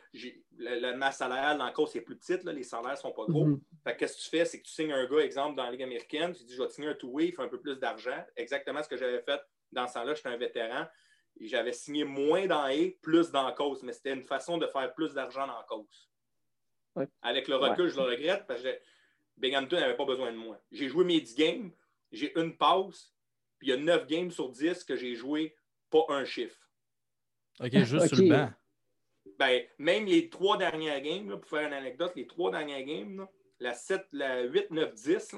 [0.58, 3.24] la, masse salariale dans le course est plus petite, là, les salaires ne sont pas
[3.26, 3.48] gros.
[3.86, 4.44] Fait qu'est-ce que tu fais?
[4.44, 6.68] C'est que tu signes un gars, exemple, dans la Ligue américaine, tu dis, je vais
[6.68, 8.26] te signer un toué, il fait un peu plus d'argent.
[8.36, 9.40] Exactement ce que j'avais fait
[9.72, 10.88] dans ce temps-là, j'étais un vétéran.
[11.40, 14.68] Et j'avais signé moins dans A, plus dans la cause, mais c'était une façon de
[14.68, 16.10] faire plus d'argent dans la cause.
[17.22, 18.76] Avec le recul, je le regrette parce que
[19.38, 20.60] Binghamton n'avait pas besoin de moi.
[20.72, 21.72] J'ai joué mes 10 games,
[22.12, 23.14] j'ai une pause,
[23.60, 25.56] puis il y a 9 games sur 10 que j'ai joué
[25.90, 26.70] pas un chiffre.
[27.60, 28.50] OK, juste sur le banc.
[29.38, 33.28] Ben, même les trois dernières games, pour faire une anecdote, les trois dernières games,
[33.60, 35.36] la, 7, la 8, 9, 10,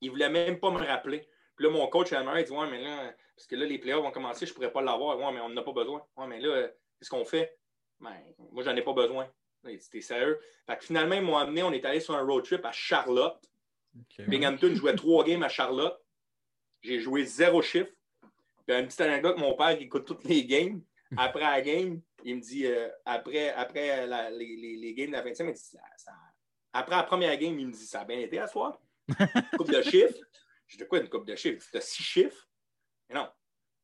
[0.00, 1.26] il ne voulait même pas me rappeler.
[1.56, 4.02] Puis là, mon coach à il dit Ouais, mais là, parce que là, les playoffs
[4.02, 5.18] vont commencer, je ne pourrais pas l'avoir.
[5.18, 6.04] Ouais, mais on n'en a pas besoin.
[6.16, 7.58] Ouais, mais là, qu'est-ce qu'on fait?
[7.98, 8.16] Ben,
[8.52, 9.30] moi, j'en ai pas besoin.
[9.78, 10.38] C'était sérieux.
[10.66, 13.40] Fait que finalement, ils m'ont amené, on est allé sur un road trip à Charlotte.
[14.26, 16.00] Binghamton jouait trois games à Charlotte.
[16.82, 17.90] J'ai joué zéro chiffre.
[18.66, 20.82] Puis une petite anecdote, mon père qui écoute toutes les games.
[21.16, 25.44] Après la game, il me dit, euh, après, après les, les, games de la 25,
[25.44, 25.76] il me dit,
[26.72, 28.80] après la première game, il me dit, ça a bien été à soir.
[29.56, 30.18] coupe de chiffres.
[30.68, 31.66] Je dis, quoi une coupe de chiffres?
[31.68, 32.48] Tu as six chiffres?
[33.08, 33.28] Mais non.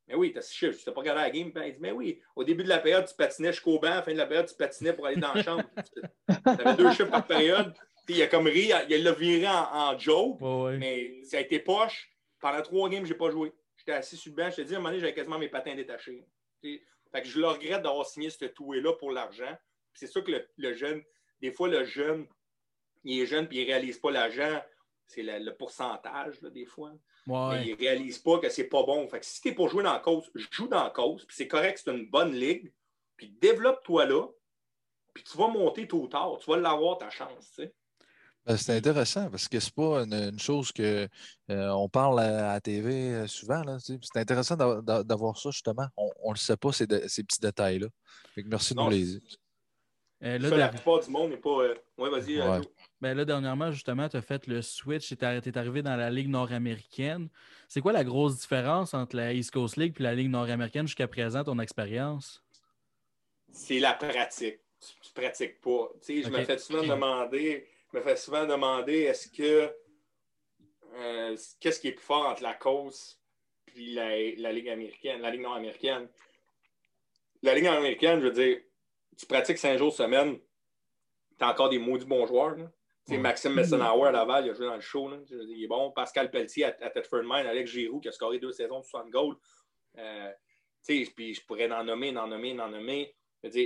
[0.08, 0.78] Mais oui, tu as six chiffres.
[0.82, 1.52] Tu n'as pas regardé la game.
[1.66, 3.88] Il dit, mais oui, au début de la période, tu patinais jusqu'au banc.
[3.88, 5.64] À la fin de la période, tu patinais pour aller dans la chambre.
[6.28, 7.74] tu avais deux chiffres par période.
[8.08, 10.40] il a comme ri, il l'a viré en, joke.
[10.78, 12.10] Mais ça a été poche.
[12.40, 13.52] Pendant trois games, je n'ai pas joué.
[13.76, 14.50] J'étais assis sur le banc.
[14.50, 16.24] Je te dis, à un moment donné, j'avais quasiment mes patins détachés.
[16.62, 19.56] Fait que je le regrette d'avoir signé ce toué-là pour l'argent.
[19.94, 21.02] C'est sûr que le, jeune,
[21.40, 22.26] des fois, le jeune,
[23.04, 24.62] il est jeune puis il ne réalise pas l'argent.
[25.06, 26.92] C'est le, pourcentage, des fois.
[27.26, 29.08] Mais il ne réalise pas que c'est pas bon.
[29.08, 31.36] Fait que si tu es pour jouer dans la cause, joue dans la cause, puis
[31.36, 32.72] c'est correct, c'est une bonne ligue,
[33.16, 34.26] puis développe-toi là,
[35.12, 37.50] puis tu vas monter tôt ou tard, tu vas l'avoir ta chance.
[37.54, 37.74] Tu sais.
[38.46, 41.08] Ben, c'est intéressant parce que c'est pas une, chose que
[41.50, 43.64] euh, on parle à, la TV euh, souvent.
[43.80, 45.88] C'est intéressant d'avoir ça, justement.
[45.96, 47.88] On ne le sait pas, ces, ces petits détails-là.
[48.44, 49.20] Merci de nous les dire.
[50.22, 51.74] Euh, là, la plupart du monde n'est pas.
[51.98, 52.40] Oui, vas-y.
[53.00, 56.28] Ben là, dernièrement, justement, tu as fait le switch, tu es arrivé dans la Ligue
[56.28, 57.28] nord-américaine.
[57.68, 61.06] C'est quoi la grosse différence entre la East Coast League et la Ligue nord-américaine jusqu'à
[61.06, 62.42] présent, ton expérience?
[63.52, 64.60] C'est la pratique.
[64.80, 65.90] Tu, ne pratiques pas.
[66.08, 67.66] Je me fais souvent demander
[67.96, 69.72] me fait souvent demander est-ce que
[70.98, 73.18] euh, qu'est-ce qui est plus fort entre la cause
[73.76, 76.08] et la, Ligue américaine, la Ligue nord-américaine?
[77.42, 78.60] La Ligue nord-américaine, je veux dire,
[79.16, 80.38] tu pratiques cinq jours semaine,
[81.38, 82.56] tu as encore des maudits bons joueurs.
[83.08, 85.10] Maxime Messenauer à Laval, il a joué dans le show.
[85.30, 85.92] il est bon.
[85.92, 89.10] Pascal Pelletier à, à Thetford Mine, Alex Giroux qui a scoré deux saisons de 60
[89.10, 89.36] goals.
[89.98, 90.32] Euh,
[90.84, 93.14] puis je pourrais en nommer, en nommer, en nommer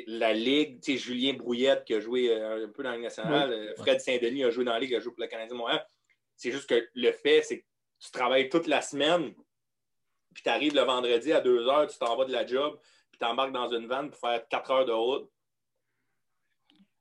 [0.06, 3.74] la Ligue, Julien Brouillette qui a joué euh, un peu dans la Ligue nationale, euh,
[3.76, 5.84] Fred Saint-Denis a joué dans la Ligue, a joué pour le Canadien Montréal.
[6.36, 7.64] C'est juste que le fait, c'est que
[7.98, 9.34] tu travailles toute la semaine,
[10.34, 12.78] puis tu arrives le vendredi à 2 heures, tu t'en vas de la job,
[13.10, 15.30] puis tu embarques dans une vanne pour faire 4 heures de route.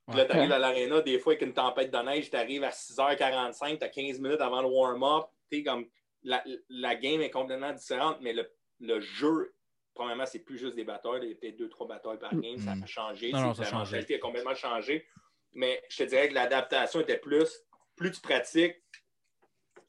[0.10, 2.64] Puis là, tu arrives à l'aréna, des fois, avec une tempête de neige, tu arrives
[2.64, 5.26] à 6h45, tu as 15 minutes avant le warm-up.
[5.66, 5.88] Comme
[6.24, 8.47] la, la, game est complètement différente, mais le,
[8.80, 9.53] le jeu
[9.99, 12.57] premièrement, c'est plus juste des batailles, il y a peut-être deux, trois batailles par game,
[12.57, 13.32] ça a changé.
[13.34, 15.05] Non, ça la mentalité a complètement changé.
[15.51, 17.49] Mais je te dirais que l'adaptation était plus,
[17.97, 18.78] plus tu pratiques,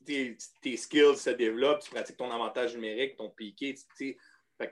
[0.04, 0.36] tes,
[0.76, 3.76] skills se développent, tu pratiques ton avantage numérique, ton piqué.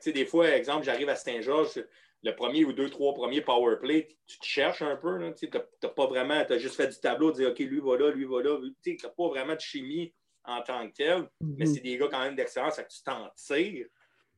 [0.06, 1.84] Des fois, exemple, j'arrive à Saint-Georges,
[2.22, 5.32] le premier ou deux, trois premiers power play, tu te cherches un peu.
[5.34, 7.96] Tu n'as pas vraiment, tu as juste fait du tableau, tu dis OK, lui va
[7.96, 8.58] là, lui va là.
[8.82, 10.12] Tu n'as pas vraiment de chimie
[10.44, 11.74] en tant que tel, mais mm-hmm.
[11.74, 13.86] c'est des gars quand même d'excellence, que tu t'en tires.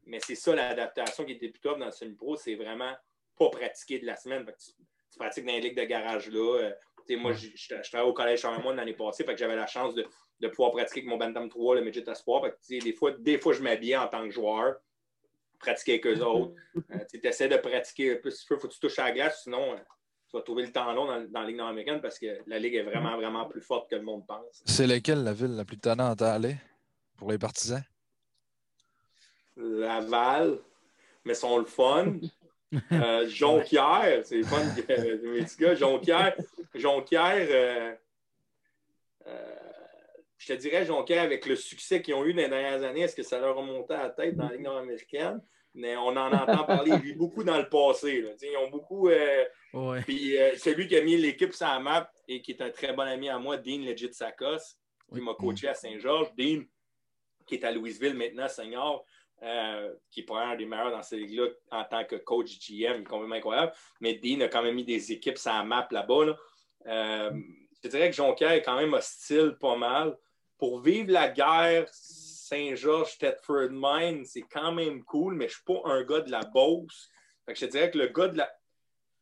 [0.07, 2.93] Mais c'est ça l'adaptation qui était plus top dans le semi-pro, c'est vraiment
[3.39, 4.45] pas pratiquer de la semaine.
[4.45, 6.59] tu, pratiques dans les ligues de garage là.
[6.59, 6.73] Euh,
[7.17, 7.49] moi, je,
[7.89, 11.11] travaillais au collège Charlemagne l'année passée, fait que j'avais la chance de, pouvoir pratiquer avec
[11.11, 12.43] mon Bantam 3, le Midget Espoir.
[12.69, 14.77] des, fois, des fois, je m'habillais en tant que joueur,
[15.61, 16.55] pratiquer avec eux autres.
[16.77, 19.13] Euh, tu essaies de pratiquer un peu si tu faut que tu touches à la
[19.13, 19.77] glace, sinon euh,
[20.29, 22.75] tu vas trouver le temps long dans, dans, la Ligue nord-américaine parce que la Ligue
[22.75, 24.63] est vraiment, vraiment plus forte que le monde pense.
[24.65, 26.57] C'est laquelle la ville la plus tannante à aller
[27.17, 27.83] pour les partisans?
[29.57, 30.59] Laval,
[31.25, 32.15] mais sont le fun.
[32.93, 35.75] Euh, Jonquière, c'est le fun, mes petits gars.
[35.75, 36.37] Jonquière,
[36.73, 37.93] Jonquière euh,
[40.41, 43.15] je te dirais, Jonquière, avec le succès qu'ils ont eu dans les dernières années, est-ce
[43.15, 45.43] que ça leur a monté à la tête dans la Ligue nord-américaine?
[45.75, 48.25] Mais on en entend parler, beaucoup dans le passé.
[48.41, 49.11] Ils ont beaucoup.
[50.07, 53.03] Puis celui qui a mis l'équipe sur la map et qui est un très bon
[53.03, 54.79] ami à moi, Dean Legit Sakos,
[55.13, 56.35] qui m'a coaché à Saint-Georges.
[56.37, 56.63] Dean,
[57.47, 59.05] qui est à Louisville maintenant, senior.
[59.43, 62.73] Euh, qui est pas un des meilleurs dans ces ligues-là en tant que coach GM,
[62.73, 63.73] il est complètement incroyable.
[64.01, 66.37] Mais Dean a quand même mis des équipes sur la map là-bas.
[66.87, 67.31] Euh,
[67.83, 70.15] je dirais que Jonquière est quand même hostile pas mal.
[70.61, 75.65] Pour vivre la guerre Saint-Georges, Thetford Mine, c'est quand même cool, mais je ne suis
[75.65, 77.09] pas un gars de la Beauce.
[77.49, 78.53] je te dirais que le gars de la.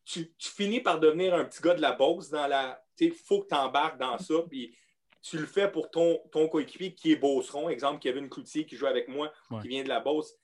[0.04, 2.82] Tu, finis par devenir un petit gars de la Beauce dans la.
[2.98, 4.34] Il faut que tu embarques dans ça.
[4.50, 4.76] Puis
[5.22, 7.68] tu le fais pour ton, ton coéquipier qui est Beauceron.
[7.68, 9.32] Exemple, Kevin Cloutier qui joue avec moi,
[9.62, 10.34] qui vient de la Beauce.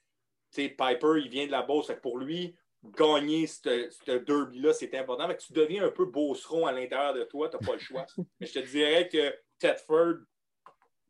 [0.51, 1.90] sais, Piper, il vient de la Beauce.
[2.03, 2.57] pour lui,
[2.97, 5.28] gagner ce derby-là, c'est important.
[5.34, 8.07] tu deviens un peu Beauceron à l'intérieur de toi, tu n'as pas le choix.
[8.40, 10.16] Mais je te dirais que Thetford,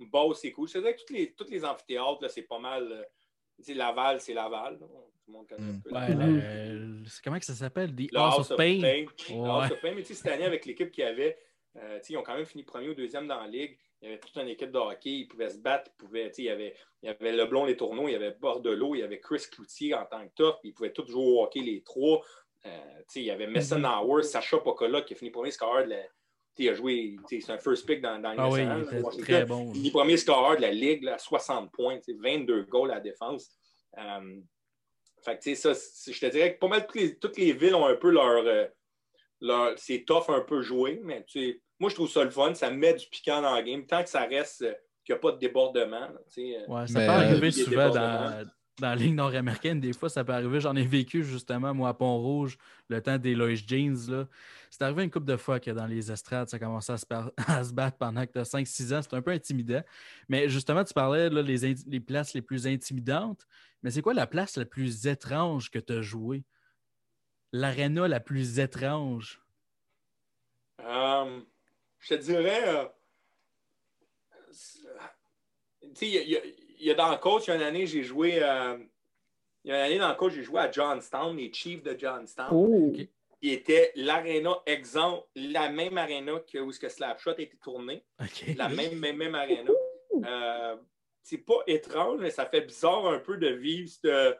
[0.00, 0.68] Beauce, c'est cool.
[0.68, 2.90] Je dirais que tous les, toutes les amphithéâtres, c'est pas mal.
[2.90, 4.78] Euh, Laval, c'est Laval.
[4.78, 4.86] Tout
[5.28, 5.90] le monde connaît un peu.
[5.90, 7.94] Ouais, comment ça s'appelle?
[7.94, 8.80] The House, of Pain.
[9.30, 9.94] House of Pain.
[9.94, 11.38] Mais cette année, avec l'équipe qu'il y avait,
[11.76, 13.78] euh, ils ont quand même fini premier ou deuxième dans la ligue.
[14.02, 15.10] Il y avait toute une équipe de hockey.
[15.10, 15.90] Ils pouvaient se battre.
[15.94, 18.96] Ils pouvaient, il, y avait, il y avait Leblon, les tourneaux, il y avait Bordelot,
[18.96, 20.60] il y avait Chris Cloutier en tant que top.
[20.64, 22.22] Ils pouvaient tous jouer au hockey, les trois.
[22.66, 24.26] Euh, il y avait Messenauer, mm-hmm.
[24.26, 25.96] Sacha Pocola qui a fini premier score de la,
[26.58, 29.72] il a joué, c'est un first pick dans, dans ah oui, il très bon.
[29.74, 33.50] Il est premier scoreur de la ligue à 60 points, 22 goals à la défense.
[33.98, 34.36] Euh,
[35.24, 37.86] Fait que, ça, je te dirais que pas mal toutes les, toutes les villes ont
[37.86, 38.46] un peu leur.
[38.46, 38.66] Euh,
[39.40, 41.24] leur c'est tough un peu joué, mais
[41.80, 42.54] moi, je trouve ça le fun.
[42.54, 43.84] Ça met du piquant dans la game.
[43.86, 44.74] Tant que ça reste, euh,
[45.04, 46.08] qu'il n'y a pas de débordement.
[46.36, 48.44] ouais, ça peut arriver souvent dans,
[48.80, 50.60] dans la ligne nord-américaine, des fois, ça peut arriver.
[50.60, 52.58] J'en ai vécu justement, moi, à Pont-Rouge,
[52.88, 54.26] le temps des Lois Jeans.
[54.70, 57.06] C'est arrivé une couple de fois que dans les estrades, ça commençait à se,
[57.46, 59.00] à se battre pendant que tu as 5-6 ans.
[59.02, 59.82] C'est un peu intimidant.
[60.28, 63.46] Mais justement, tu parlais là, les, places les plus intimidantes.
[63.82, 66.44] Mais c'est quoi la place la plus étrange que tu as jouée?
[67.52, 69.40] L'aréna la plus étrange?
[70.80, 71.40] Euh,
[72.00, 72.68] je te dirais.
[72.68, 72.86] Euh,
[75.80, 76.40] tu sais, il y a
[76.78, 78.42] il y a dans le coach, il y a une année, j'ai joué.
[78.42, 78.76] Euh,
[79.64, 81.98] il y a une année dans le coach, j'ai joué à Johnstown, les Chiefs de
[81.98, 82.48] Johnstown.
[82.52, 82.92] Oh.
[83.40, 88.04] Qui était l'aréna, exemple, la même aréna que où ce que Slapshot a été tourné.
[88.56, 89.70] La même, même, même aréna.
[90.24, 90.76] Euh,
[91.22, 94.38] c'est pas étrange, mais ça fait bizarre un peu de vivre cette,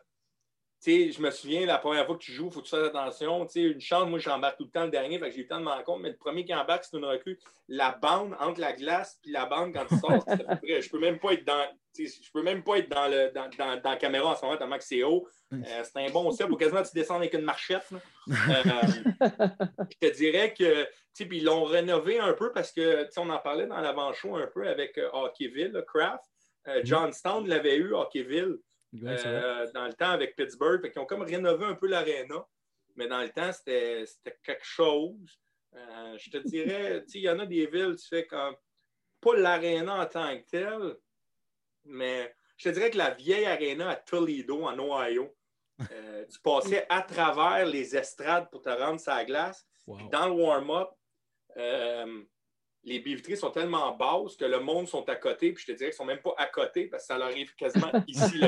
[0.87, 3.47] je me souviens, la première fois que tu joues, il faut que tu fasses attention.
[3.55, 5.59] une chance, moi, j'embarque tout le temps le dernier, fait que j'ai eu le temps
[5.59, 7.39] de m'en compte, mais le premier qui embarque, c'est une recrue.
[7.69, 11.19] La bande entre la glace et la bande quand tu sors, c'est Je peux même
[11.19, 11.67] pas être dans.
[11.97, 14.57] Je peux même pas être dans, le, dans, dans, dans la caméra en ce moment,
[14.57, 15.27] tellement que c'est haut.
[15.53, 16.49] Euh, c'est un bon step.
[16.49, 17.89] Faut quasiment tu descends avec une marchette.
[18.27, 19.27] Euh,
[19.91, 23.67] je te dirais que puis ils l'ont rénové un peu parce que on en parlait
[23.67, 26.25] dans l'avant-show un peu avec euh, Hockeyville, Craft.
[26.67, 26.87] Mm-hmm.
[26.87, 28.57] Johnstown l'avait eu, Hockeyville.
[29.03, 30.81] Euh, dans le temps avec Pittsburgh.
[30.81, 32.47] Fait ils ont comme rénové un peu l'aréna.
[32.97, 34.05] Mais dans le temps, c'était
[34.43, 35.39] quelque chose.
[35.75, 38.55] Euh, je te dirais, il y en a des villes, tu fais comme
[39.21, 40.97] pas l'aréna en tant que tel,
[41.85, 45.35] mais je te dirais que la vieille aréna à Toledo, en Ohio,
[45.91, 49.67] euh, tu passais à travers les estrades pour te rendre sa glace.
[49.87, 50.91] Dans le warm-up,
[52.85, 55.91] les baies sont tellement basses que le monde sont à côté, puis je te dirais
[55.91, 58.41] qu'ils ne sont même pas à côté parce que ça leur arrive quasiment ici.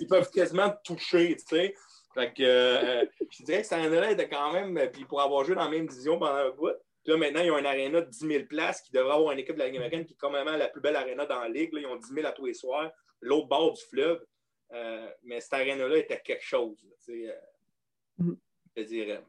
[0.00, 1.74] ils peuvent quasiment toucher, tu sais.
[2.12, 5.20] Fait que, euh, je te dirais que ça en était quand même, euh, puis pour
[5.20, 7.64] avoir joué dans la même division pendant un bout, puis là, maintenant, ils ont un
[7.64, 10.14] aréna de 10 000 places qui devrait avoir une équipe de la Ligue américaine qui
[10.14, 11.70] est quand même la plus belle aréna dans la Ligue.
[11.72, 12.90] ils ont 10 000 à tous les soirs,
[13.20, 14.24] l'autre bord du fleuve.
[14.72, 16.78] Euh, mais cette aréna-là était quelque chose.
[17.04, 17.38] Tu sais,
[18.18, 18.32] mm.
[18.74, 19.22] je te dirais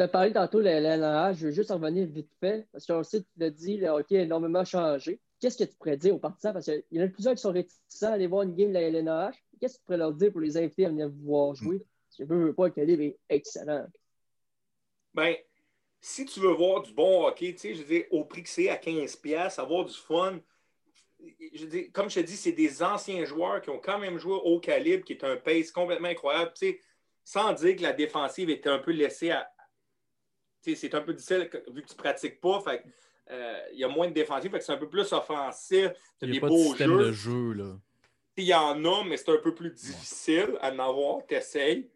[0.00, 2.92] tu as parlé tantôt de la je veux juste en revenir vite fait, parce que
[2.94, 5.20] aussi, tu l'as dit, le hockey a énormément changé.
[5.38, 6.54] Qu'est-ce que tu pourrais dire aux partisans?
[6.54, 8.74] Parce qu'il y en a plusieurs qui sont réticents à aller voir une game de
[8.74, 9.36] la LNH.
[9.60, 11.84] Qu'est-ce que tu pourrais leur dire pour les inviter à venir vous voir jouer?
[12.18, 13.86] Je veux, veux pas, le calibre est excellent.
[15.12, 15.34] Ben,
[16.00, 18.48] si tu veux voir du bon hockey, tu sais, je veux dire, au prix que
[18.48, 20.40] c'est à 15$, avoir du fun,
[21.52, 24.60] je comme je te dis, c'est des anciens joueurs qui ont quand même joué au
[24.60, 26.52] calibre, qui est un pace complètement incroyable.
[26.54, 26.80] Tu sais,
[27.22, 29.46] sans dire que la défensive était un peu laissée à,
[30.62, 32.60] c'est un peu difficile vu que tu ne pratiques pas.
[32.60, 32.84] Fait,
[33.30, 35.90] euh, il y a moins de défensifs, c'est un peu plus offensif.
[36.22, 36.98] Il y a des pas beaux de jeux.
[36.98, 37.52] de jeu.
[37.52, 37.76] Là.
[38.36, 41.26] Il y en a, mais c'est un peu plus difficile à en avoir.
[41.26, 41.90] Tu essayes.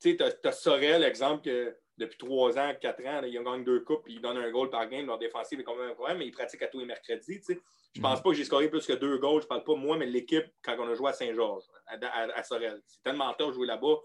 [0.00, 4.12] Tu as, Sorel, exemple, que depuis trois ans, quatre ans, il gagne deux coupes et
[4.12, 5.06] il donne un goal par game.
[5.06, 7.40] Leur défensive est quand même un problème, mais il pratique à tous les mercredis.
[7.46, 7.52] Je
[8.00, 8.22] ne pense mm.
[8.22, 9.42] pas que j'ai scoré plus que deux goals.
[9.42, 12.82] Je ne parle pas moi, mais l'équipe quand on a joué à Saint-Georges, à, Sorel.
[12.86, 13.96] C'est tellement tard de jouer là-bas.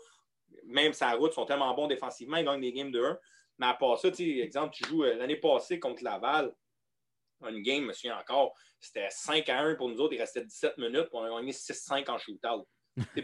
[0.65, 3.19] Même sa route, ils sont tellement bons défensivement, ils gagnent des games de 1.
[3.59, 6.53] Mais à part ça, exemple, tu joues euh, l'année passée contre Laval,
[7.41, 10.43] une game, je me souviens encore, c'était 5 à 1 pour nous autres, il restait
[10.43, 12.67] 17 minutes, pour on a gagné 6-5 en shootout.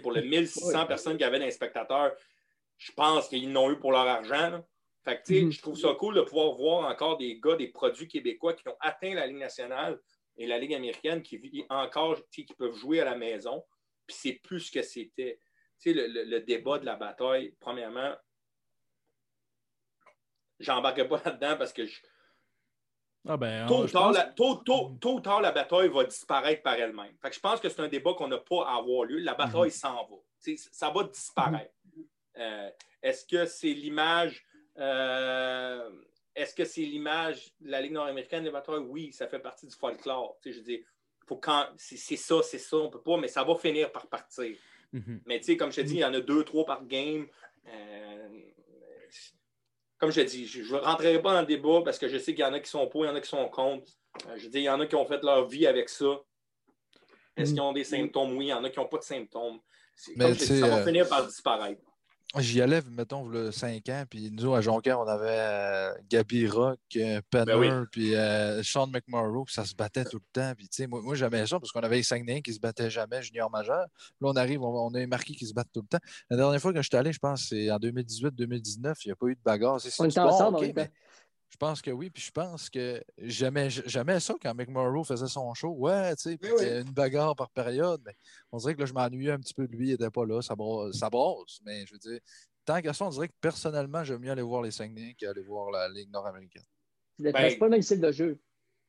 [0.02, 2.14] pour les 1600 personnes qui avaient des spectateurs,
[2.78, 4.64] je pense qu'ils n'ont eu pour leur argent.
[5.04, 5.52] Fait que, mm-hmm.
[5.52, 8.78] je trouve ça cool de pouvoir voir encore des gars, des produits québécois qui ont
[8.80, 10.00] atteint la Ligue nationale
[10.38, 13.64] et la Ligue américaine qui encore qui peuvent jouer à la maison.
[14.08, 15.40] Puis c'est plus ce que c'était.
[15.86, 18.16] Le, le, le, débat de la bataille, premièrement,
[20.60, 22.02] j'embarquerai pas là-dedans parce que je...
[23.28, 27.16] ah ben, tôt, ou tard, la, bataille va disparaître par elle-même.
[27.32, 29.20] je pense que c'est un débat qu'on n'a pas à avoir lieu.
[29.20, 29.70] La bataille mhm.
[29.70, 30.56] s'en va.
[30.56, 31.74] ça va disparaître.
[32.38, 32.70] Euh,
[33.02, 34.44] est-ce que c'est l'image
[34.80, 35.90] euh,
[36.36, 38.80] est-ce que c'est l'image de la Ligue nord-américaine des batailles?
[38.80, 40.38] Oui, ça fait partie du folklore.
[40.44, 40.84] je dis,
[41.26, 44.56] faut quand c'est ça, c'est ça, on peut pas, mais ça va finir par partir.
[44.92, 45.22] Mhm.
[45.26, 47.28] Mais comme je te dis, il y en a deux, trois par game.
[47.68, 48.30] Euh,
[50.04, 52.44] comme je dis, je ne rentrerai pas dans le débat parce que je sais qu'il
[52.44, 53.90] y en a qui sont pour, il y en a qui sont contre.
[54.28, 56.20] Euh, je dis, il y en a qui ont fait leur vie avec ça.
[57.38, 58.36] Est-ce qu'ils ont des symptômes?
[58.36, 59.60] Oui, il y en a qui n'ont pas de symptômes.
[60.20, 61.82] Comme je dis, ça va euh, finir par disparaître.
[62.40, 66.80] J'y allais, mettons, le 5 ans, puis nous, à Jonquière, on avait euh, Gabi Rock,
[66.96, 70.54] euh, Penner, ben puis euh, Sean McMorrow, ça se battait tout le temps.
[70.58, 73.52] Puis, moi, moi j'aimais ça parce qu'on avait les Saguenayens qui se battaient jamais, junior
[73.52, 73.86] majeur.
[73.86, 73.88] Là,
[74.22, 76.04] on arrive, on, a les marquis qui se battent tout le temps.
[76.32, 79.16] La dernière fois que je suis allé, je pense, c'est en 2018-2019, il n'y a
[79.16, 79.78] pas eu de bagarre.
[80.00, 80.74] On était ensemble,
[81.54, 85.54] Je pense que oui, puis je pense que jamais, jamais ça quand McMurrow faisait son
[85.54, 85.70] show.
[85.70, 88.02] Ouais, tu sais, Oui, une bagarre par période.
[88.04, 88.16] Mais
[88.52, 90.42] on dirait que là, je m'ennuyais un petit peu de lui, il n'était pas là,
[90.42, 91.62] ça brosse, ça brosse.
[91.64, 92.20] Mais je veux dire,
[92.66, 95.70] tant qu'à ça, on dirait que personnellement, j'aime mieux aller voir les Saguenay qu'aller voir
[95.70, 96.64] la Ligue nord-américaine.
[97.20, 98.40] C'est Ben- c'est pas le même style de jeu.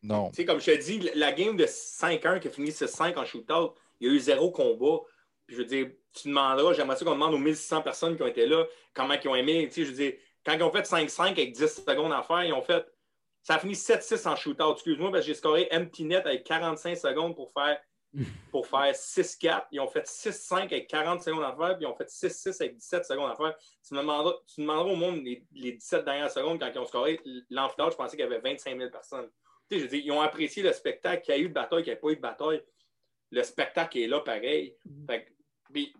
[0.03, 0.31] Non.
[0.31, 3.27] Tu sais, comme je te dis, la game de 5-1 qui a fini 6-5 en
[3.27, 5.03] shootout, il y a eu zéro combat.
[5.47, 8.27] Puis je veux dire, tu demanderas, j'aimerais ça qu'on demande aux 1600 personnes qui ont
[8.27, 9.69] été là comment ils ont aimé.
[9.69, 10.15] Tu sais, je veux dire,
[10.45, 12.87] quand ils ont fait 5-5 avec 10 secondes à faire, ils ont fait.
[13.43, 14.73] Ça a fini 7-6 en shootout.
[14.73, 17.79] Excuse-moi, parce que j'ai scoré empty net avec 45 secondes pour faire,
[18.51, 19.67] pour faire 6-4.
[19.73, 22.77] Ils ont fait 6-5 avec 40 secondes à faire, puis ils ont fait 6-6 avec
[22.77, 23.55] 17 secondes à faire.
[23.87, 26.87] Tu, me demanderas, tu demanderas au monde les, les 17 dernières secondes quand ils ont
[26.87, 27.21] scoré
[27.51, 29.29] l'amphithéâtre, je pensais qu'il y avait 25 000 personnes.
[29.71, 31.83] Tu sais, je dire, ils ont apprécié le spectacle, qu'il y a eu de bataille,
[31.83, 32.63] qu'il n'y a pas eu de bataille.
[33.31, 34.77] Le spectacle est là pareil.
[35.07, 35.31] Fait que,
[35.73, 35.95] puis,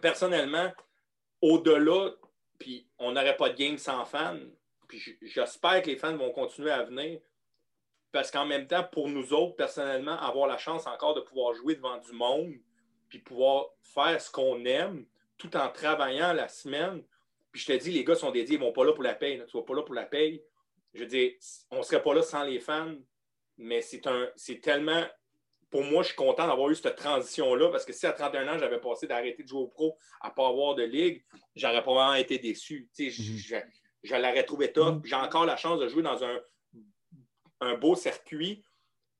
[0.00, 0.72] personnellement,
[1.40, 2.10] au-delà,
[2.60, 4.38] puis on n'aurait pas de game sans fans.
[4.86, 7.20] Puis j'espère que les fans vont continuer à venir.
[8.12, 11.74] Parce qu'en même temps, pour nous autres, personnellement, avoir la chance encore de pouvoir jouer
[11.74, 12.54] devant du monde,
[13.08, 15.06] puis pouvoir faire ce qu'on aime,
[15.38, 17.02] tout en travaillant la semaine.
[17.50, 19.14] Puis je te dis, les gars sont dédiés, ils ne vont pas là pour la
[19.14, 19.42] paye.
[19.48, 20.42] Tu ne vas pas là pour la paye.
[20.92, 21.32] Je veux dire,
[21.70, 22.94] on ne serait pas là sans les fans,
[23.56, 25.04] mais c'est tellement.
[25.70, 28.58] Pour moi, je suis content d'avoir eu cette transition-là parce que si à 31 ans,
[28.58, 31.22] j'avais passé d'arrêter de jouer au pro à ne pas avoir de ligue,
[31.54, 32.88] j'aurais probablement été déçu.
[32.94, 33.38] Tu sais, Mhm.
[33.38, 33.56] je,
[34.02, 35.04] je l'aurais trouvé top.
[35.06, 36.40] J'ai encore la chance de jouer dans un,
[37.60, 38.64] un beau circuit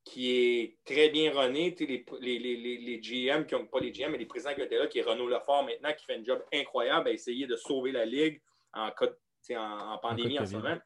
[0.02, 1.72] qui est très bien runné.
[1.74, 4.26] Tu sais, Les, les, les, les, les GM, qui ont, pas les GM, mais les
[4.26, 7.12] présidents qui étaient là, qui est Renaud Lefort maintenant, qui fait un job incroyable à
[7.12, 8.40] essayer de sauver la ligue
[8.72, 10.78] en, cas de- tu sais, en, en pandémie en, ce moment.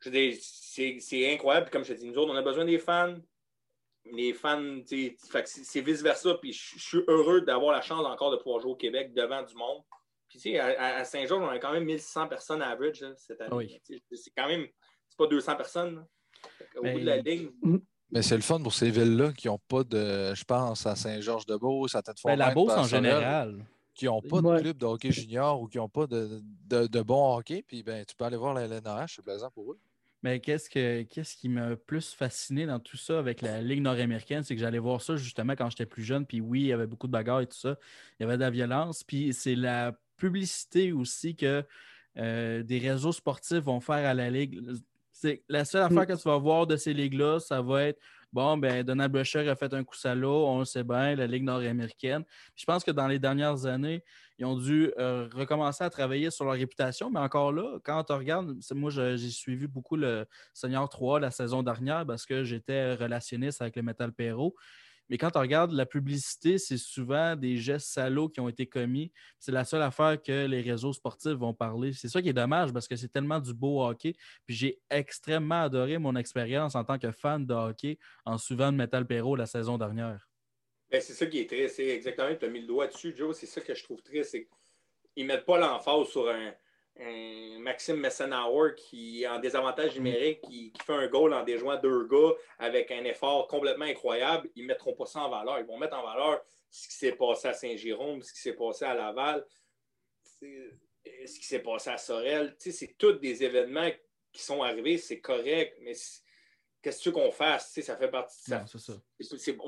[0.00, 1.66] C'est c'est incroyable.
[1.66, 3.14] Puis comme je te dis, nous autres, on a besoin des fans.
[4.12, 6.34] Les fans, c'est vice-versa.
[6.40, 9.54] Puis je suis heureux d'avoir la chance encore de pouvoir jouer au Québec devant du
[9.54, 9.82] monde.
[10.28, 13.12] Puis tu sais, à, à- à Saint-Georges, on a quand même 1600 personnes average là,
[13.16, 13.54] cette année.
[13.54, 13.80] Oui.
[13.84, 14.66] Sais, C'est quand même,
[15.08, 16.04] c'est pas 200 personnes.
[16.76, 17.50] Au bout de la ligne,
[18.10, 20.34] Mais c'est le fun pour ces villes-là qui n'ont pas de.
[20.34, 22.30] Je pense à Saint-Georges-de-Beauce, à Tête-Fort.
[22.30, 23.64] Ben, la Beauce en général.
[23.94, 24.56] Qui n'ont pas Ouais.
[24.58, 27.64] de club de hockey junior ou qui n'ont pas de, de, de bon hockey.
[27.66, 29.78] Puis ben, tu peux aller voir la LNH, c'est plaisant pour eux.
[30.26, 34.42] Mais qu'est-ce, que, qu'est-ce qui m'a plus fasciné dans tout ça avec la Ligue nord-américaine,
[34.42, 36.26] c'est que j'allais voir ça justement quand j'étais plus jeune.
[36.26, 37.78] Puis oui, il y avait beaucoup de bagarres et tout ça.
[38.18, 39.04] Il y avait de la violence.
[39.04, 41.62] Puis c'est la publicité aussi que
[42.18, 44.60] euh, des réseaux sportifs vont faire à la Ligue.
[45.12, 46.06] C'est la seule affaire Mm.
[46.06, 48.00] que tu vas voir de ces ligues-là, ça va être
[48.32, 51.44] bon, ben Donald Brusher a fait un coup salaud, on le sait bien, la Ligue
[51.44, 52.24] nord-américaine.
[52.56, 54.02] Je pense que dans les dernières années,
[54.38, 58.12] ils ont dû euh, recommencer à travailler sur leur réputation, mais encore là, quand tu
[58.12, 62.94] regardes, c'est- moi j'ai suivi beaucoup le Senior 3 la saison dernière parce que j'étais
[62.94, 64.54] relationniste avec le Metal Perro.
[65.08, 69.12] Mais quand tu regardes la publicité, c'est souvent des gestes salauds qui ont été commis.
[69.38, 71.92] C'est la seule affaire que les réseaux sportifs vont parler.
[71.92, 74.14] C'est ça qui est dommage parce que c'est tellement du beau hockey.
[74.46, 78.76] Puis j'ai extrêmement adoré mon expérience en tant que fan de hockey en suivant le
[78.76, 80.26] Metal Perro la saison dernière.
[80.90, 81.76] Ben, c'est ça qui est triste.
[81.76, 83.36] C'est exactement, tu as mis le doigt dessus, Joe.
[83.36, 84.30] C'est ça que je trouve triste.
[84.30, 84.48] C'est
[85.14, 86.54] qu'ils ne mettent pas l'emphase sur un,
[87.00, 91.76] un Maxime Messenauer qui est en désavantage numérique, qui, qui fait un goal en déjouant
[91.76, 94.48] deux gars avec un effort complètement incroyable.
[94.54, 95.58] Ils ne mettront pas ça en valeur.
[95.58, 98.84] Ils vont mettre en valeur ce qui s'est passé à Saint-Jérôme, ce qui s'est passé
[98.84, 99.44] à Laval,
[100.24, 102.56] ce qui s'est passé à Sorel.
[102.60, 103.90] Tu sais, c'est tous des événements
[104.32, 104.98] qui sont arrivés.
[104.98, 106.22] C'est correct, mais c'est-
[106.86, 107.72] qu'est-ce que tu veux qu'on fasse?
[107.72, 108.40] Tu sais, ça fait partie.
[108.42, 108.64] ça-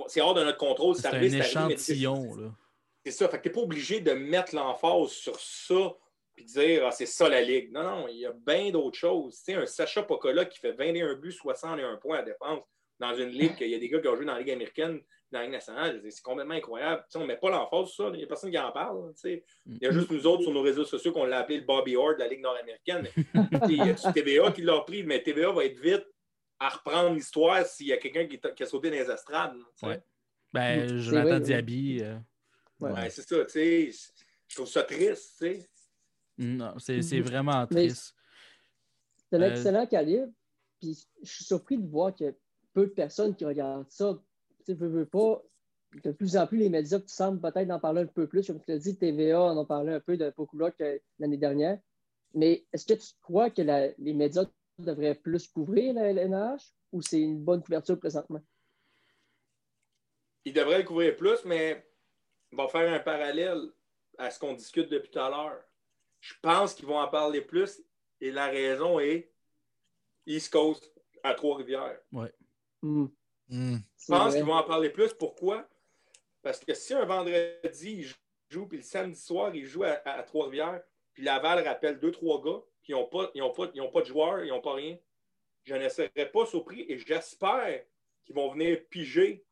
[0.06, 0.94] c'est hors de notre contrôle.
[0.94, 2.36] C'est un tu échantillon.
[2.36, 2.50] Là.
[3.04, 3.28] C'est ça.
[3.28, 5.96] Fait que t'es pas obligé de mettre l'emphase sur ça
[6.36, 7.72] puis de dire ah, c'est ça la ligue.
[7.72, 9.34] Non, non, il y a bien d'autres choses.
[9.38, 12.62] Tu sais, un Sacha Pocola qui fait 21 buts, 61 points à défense
[13.00, 15.00] dans une ligue, qu'il y a des gars qui ont joué dans la Ligue américaine,
[15.32, 17.02] dans la Ligue nationale, c'est complètement incroyable.
[17.02, 18.10] Tu sais, on ne met pas l'emphase sur ça.
[18.12, 19.12] Il n'y a personne qui en parle.
[19.14, 19.44] tu sais.
[19.66, 21.96] Il y a juste nous autres sur nos réseaux sociaux qu'on l'a appelé le Bobby
[21.96, 23.08] Orr de la Ligue nord-américaine.
[23.66, 26.06] Tu Il y a du TVA qui l'a pris, mais TVA va être vite
[26.60, 29.54] à reprendre l'histoire s'il y a quelqu'un qui, qui a sauté dans les estrades.
[29.56, 29.86] tu sais.
[29.86, 30.02] Ouais.
[30.52, 31.98] Ben, Jonathan vrai, Diaby.
[32.02, 32.18] euh,
[32.80, 32.92] Ouais.
[32.92, 33.90] Ouais, c'est ça, tu sais.
[34.46, 35.68] Je trouve ça triste, tu sais.
[36.38, 37.24] non, c'est c'est Mhm.
[37.26, 38.14] vraiment triste.
[39.30, 40.32] C'est un Euh, excellent calibre.
[40.80, 42.30] Puis je suis surpris de voir a
[42.72, 44.16] peu de personnes qui regardent ça.
[44.60, 45.42] Tu sais, veux, veux pas.
[46.04, 48.46] De plus en plus, les médias qui semblent peut-être d'en parler un peu plus.
[48.46, 51.78] Comme tu l'as dit, TVA en ont parlé un peu de Pokula que l'année dernière.
[52.34, 54.44] Mais est-ce que tu crois que la- les médias
[54.82, 56.62] devraient plus couvrir la LNH
[56.92, 58.42] ou c'est une bonne couverture présentement?
[60.44, 61.86] Il devrait le couvrir plus, mais
[62.52, 63.60] on va faire un parallèle
[64.16, 65.60] à ce qu'on discute depuis tout à l'heure.
[66.20, 67.82] Je pense qu'ils vont en parler plus
[68.20, 69.32] et la raison est
[70.26, 72.00] East Coast à Trois-Rivières.
[72.82, 73.06] Hmm,
[73.50, 73.76] Hmm.
[73.98, 75.14] Je pense qu'ils vont en parler plus.
[75.14, 75.66] Pourquoi?
[76.42, 78.14] Parce que si un vendredi, ils
[78.50, 80.82] jouent, puis le samedi soir, ils jouent à, à- à Trois-Rivières,
[81.14, 84.00] puis Laval rappelle deux, trois gars, qui n'ont pas, ils ont pas, ils ont pas
[84.00, 84.96] de joueurs, ils n'ont pas rien,
[85.64, 87.82] je ne serais pas surpris et j'espère
[88.24, 89.44] qu'ils vont venir piger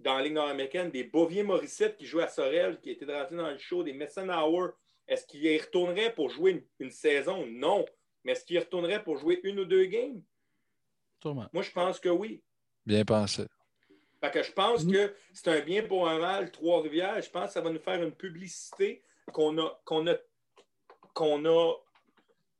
[0.00, 3.48] dans la Ligue nord-américaine des Bovier Morissette qui joue à Sorel, qui était rentré dans
[3.48, 4.72] le show, des Messenauer.
[5.06, 7.46] Est-ce qu'ils y retourneraient pour jouer une, une saison?
[7.46, 7.86] Non.
[8.24, 10.20] Mais est-ce qu'ils y retourneraient pour jouer une ou deux games?
[11.24, 12.42] Moi, je pense que oui.
[12.84, 13.46] Bien pensé.
[14.20, 17.22] Fait que je pense que c'est un bien pour un mal, Trois-Rivières.
[17.22, 20.16] Je pense que ça va nous faire une publicité qu'on a, qu'on a,
[21.14, 21.74] qu'on a,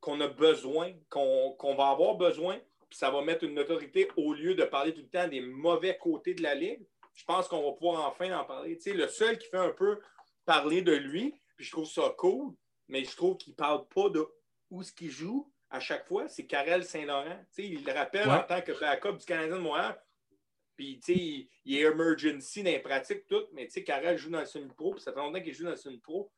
[0.00, 4.54] qu'on a besoin, qu'on va avoir besoin, puis ça va mettre une autorité au lieu
[4.54, 6.86] de parler tout le temps des mauvais côtés de la Ligue.
[7.14, 8.76] Je pense qu'on va pouvoir enfin en parler.
[8.76, 9.98] Tu sais, le seul qui fait un peu
[10.46, 12.54] parler de lui, puis je trouve ça cool,
[12.86, 14.24] mais je trouve qu'il ne parle pas de
[14.70, 17.38] où ce qu'il joue à chaque fois, c'est Karel Saint-Laurent.
[17.54, 18.34] Tu sais, il le rappelle Ouais.
[18.36, 20.00] en tant que backup du Canadien de Montréal.
[20.76, 23.42] Puis, tu sais, il, il est emergency dans les pratiques, tout.
[23.52, 24.92] Mais, tu sais, Karel joue dans le semi-pro.
[24.92, 26.30] Puis, ça fait longtemps qu'il joue dans le semi-pro.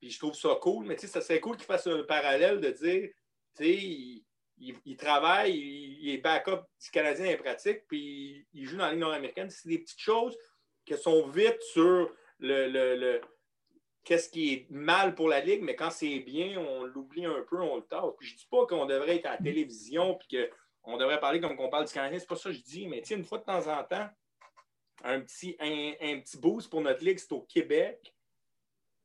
[0.00, 0.86] Puis, je trouve ça cool.
[0.86, 3.08] Mais, tu sais, ça serait cool qu'il fasse un parallèle de dire,
[3.56, 4.24] tu sais, il,
[4.58, 7.86] il- il travaille, il, est backup du Canadien dans les pratiques.
[7.88, 9.50] Puis, il joue dans la Ligue nord-américaine.
[9.50, 10.36] C'est des petites choses
[10.84, 12.68] qui sont vite sur le.
[12.68, 13.20] le- le-
[14.04, 17.60] Qu'est-ce qui est mal pour la Ligue, mais quand c'est bien, on l'oublie un peu,
[17.60, 18.04] on le tasse.
[18.18, 20.48] Puis je dis pas qu'on devrait être à la télévision puis
[20.82, 23.02] qu'on devrait parler comme qu'on parle du Canadien, c'est pas ça que je dis, mais
[23.02, 24.08] tu sais, une fois de temps en temps,
[25.04, 28.14] un petit, un, un petit boost pour notre Ligue, c'est au Québec.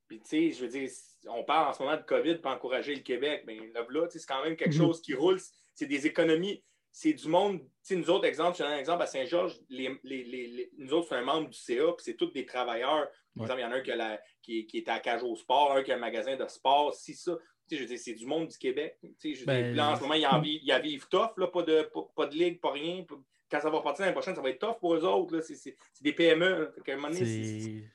[0.07, 0.89] Puis tu sais, je veux dire,
[1.27, 4.13] on parle en ce moment de COVID pour encourager le Québec, mais là, là, tu
[4.13, 4.77] sais, c'est quand même quelque Mhm.
[4.81, 5.39] chose qui roule,
[5.73, 7.59] c'est des économies, c'est du monde.
[7.59, 10.71] Tu sais, nous autres, exemple, je donne un exemple à Saint-Georges, les, les- les- les-
[10.77, 13.07] nous autres, c'est un membre du CA, puis c'est tous des travailleurs.
[13.35, 13.43] Par Ouais.
[13.43, 15.35] exemple, il y en a un qui, a la- qui, qui est à Cage au
[15.35, 17.35] sport, un qui a un magasin de sport, si ça.
[17.67, 18.97] Tu sais, je veux dire, c'est du monde du Québec.
[19.01, 20.81] Tu sais, je veux Ben, dire, là, en ce moment, ils en vivent, ils en
[20.81, 23.05] vivent tough, là, pas, de, pas, pas de ligue, pas rien.
[23.53, 25.35] Quand ça va repartir l'année prochaine, ça va être tough pour eux autres.
[25.35, 25.41] là.
[25.43, 26.73] C'est des PME.
[27.09, 27.19] donné,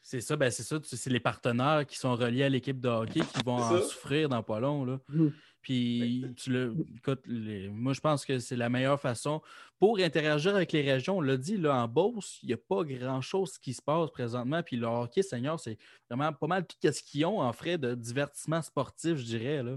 [0.02, 0.78] c'est- ça, ben c'est ça.
[0.84, 4.44] C'est les partenaires qui sont reliés à l'équipe de hockey qui vont en souffrir dans
[4.44, 4.84] pas long.
[4.84, 5.00] Là.
[5.08, 5.32] Mhm.
[5.60, 9.42] Puis, tu le, écoute, les- moi, je pense que c'est la meilleure façon
[9.80, 11.16] pour interagir avec les régions.
[11.16, 14.62] On l'a dit, là, en Beauce, il n'y a pas grand-chose qui se passe présentement.
[14.62, 15.76] Puis le hockey senior, c'est
[16.08, 19.64] vraiment pas mal tout ce qu'ils ont en frais de divertissement sportif, je dirais.
[19.64, 19.72] Là.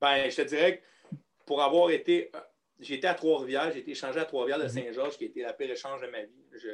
[0.00, 2.32] Ben, je te dirais que pour avoir été.
[2.78, 4.68] J'étais à Trois-Rivières, j'ai été échangé à Trois-Rivières de Mhm.
[4.70, 6.44] Saint-Georges, qui a été la pire échange de ma vie.
[6.52, 6.68] Je,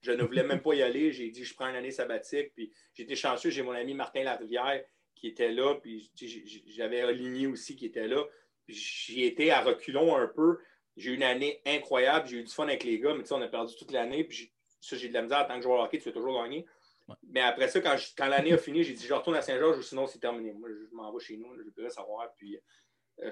[0.00, 1.10] je ne voulais même pas y aller.
[1.12, 2.52] J'ai dit, je prends une année sabbatique.
[2.54, 4.82] Puis j'étais chanceux, j'ai mon ami Martin Larivière
[5.16, 5.74] qui était là.
[5.74, 6.10] Puis
[6.66, 8.24] j'avais Oligny aussi qui était là.
[8.68, 10.58] J'y étais à reculons un peu.
[10.96, 12.28] J'ai eu une année incroyable.
[12.28, 14.24] J'ai eu du fun avec les gars, mais tu sais, on a perdu toute l'année.
[14.24, 16.40] Puis j'ai- ça, j'ai de la misère en tant que joueur hockey, tu veux toujours
[16.42, 16.66] gagner.
[17.08, 17.14] Ouais.
[17.30, 17.96] Mais après ça, quand,
[18.28, 20.52] l'année a fini, j'ai dit, je retourne à Saint-Georges ou sinon c'est terminé.
[20.52, 22.32] Moi, je m'en vais chez nous, je peux savoir.
[22.36, 22.58] Puis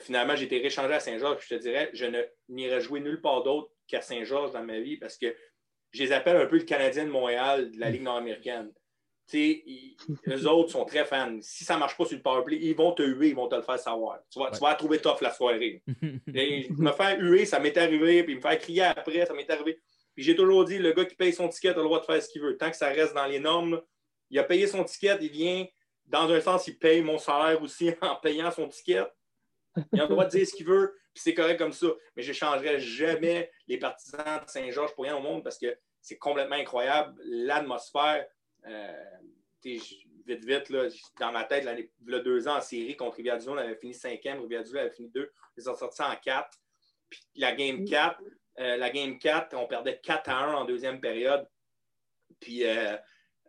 [0.01, 1.45] finalement, j'ai été réchangé à Saint-Georges.
[1.49, 2.07] Je te dirais, je
[2.49, 5.35] n'irai jouer nulle part d'autre qu'à Saint-Georges dans ma vie parce que
[5.93, 8.73] je les appelle un peu le Canadien de Montréal de la Ligue nord-américaine.
[9.33, 9.97] Ils-
[10.29, 11.39] eux autres sont très fans.
[11.41, 13.57] Si ça ne marche pas sur le powerplay, ils vont te huer, ils vont te
[13.57, 14.21] le faire savoir.
[14.31, 15.83] Tu vas, tu vas la trouver tough la soirée.
[16.35, 19.81] Et me faire huer, ça m'est arrivé, puis me faire crier après, ça m'est arrivé.
[20.15, 22.23] Puis j'ai toujours dit, le gars qui paye son ticket a le droit de faire
[22.23, 22.57] ce qu'il veut.
[22.57, 23.83] Tant que ça reste dans les normes,
[24.31, 25.67] il a payé son ticket, il vient,
[26.07, 29.05] dans un sens, il paye mon salaire aussi en payant son ticket.
[29.93, 31.89] Il a le droit de dire ce qu'il veut, puis c'est correct comme ça.
[32.17, 35.77] Mais je ne changerai jamais les partisans de Saint-Georges pour rien au monde parce que
[36.01, 37.15] c'est complètement incroyable.
[37.25, 38.27] L'atmosphère,
[38.67, 39.05] euh,
[39.65, 39.85] vite,
[40.27, 40.89] vite, là,
[41.21, 43.77] dans ma tête, l'année, il y a deux ans en série contre Rivière-du-Loup, on avait
[43.77, 45.31] fini cinquième, Rivière-du-Loup avait fini deux.
[45.57, 46.59] Ils ont sorti ça en quatre.
[47.09, 48.21] Puis la game 4,
[48.59, 51.47] euh, la game 4, on perdait 4 à 1 en deuxième période.
[52.41, 52.97] Puis euh,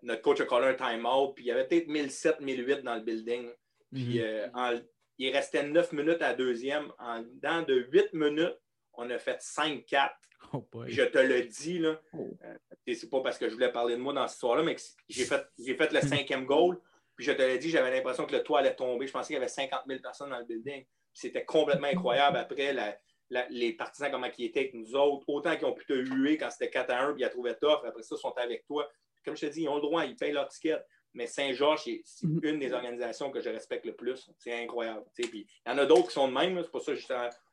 [0.04, 1.34] notre coach a collé un time-out.
[1.36, 3.50] Puis il y avait peut-être 1007, 1008 dans le building.
[3.94, 4.26] Puis Mhm.
[4.26, 4.80] euh, en-
[5.18, 6.92] il restait 9 minutes à la deuxième.
[7.00, 8.58] En dedans de 8 minutes,
[8.94, 10.10] on a fait 5-4.
[10.54, 10.90] Oh boy.
[10.90, 12.00] Je te le dis, là.
[12.14, 12.30] Oh.
[12.46, 12.58] Euh,
[12.94, 14.76] c'est pas parce que je voulais parler de moi dans cette histoire-là, mais
[15.10, 16.80] j'ai fait, j'ai fait le cinquième goal.
[17.16, 19.08] Puis je te l'ai dit, j'avais l'impression que le toit allait tomber.
[19.08, 20.86] Je pensais qu'il y avait 50 000 personnes dans le building.
[21.14, 22.96] C'était complètement incroyable après la-
[23.32, 25.26] la- les partisans, comment ils étaient avec nous autres.
[25.28, 27.56] Autant qu'ils ont pu te huer quand c'était 4 à 1, puis ils la trouvaient
[27.56, 27.84] tough.
[27.86, 28.88] Après ça, ils sont avec toi.
[29.26, 30.78] Comme je te dis, ils ont le droit, ils payent leur ticket.
[31.18, 32.40] Mais Saint-Georges, c'est c'est Mhm.
[32.44, 34.30] une des organisations que je respecte le plus.
[34.38, 35.04] C'est incroyable.
[35.18, 35.26] il
[35.66, 36.62] y en a d'autres qui sont de même.
[36.64, 37.00] C'est pour ça que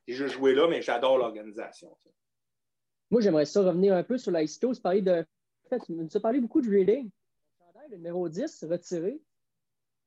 [0.06, 1.96] j'ai juste joué là, mais j'adore l'organisation.
[3.10, 4.74] Moi, j'aimerais ça revenir un peu sur la histoire.
[4.82, 5.24] Parlais de.
[5.70, 7.10] Tu nous as parlé beaucoup de reading.
[7.90, 9.18] Le numéro 10, retiré.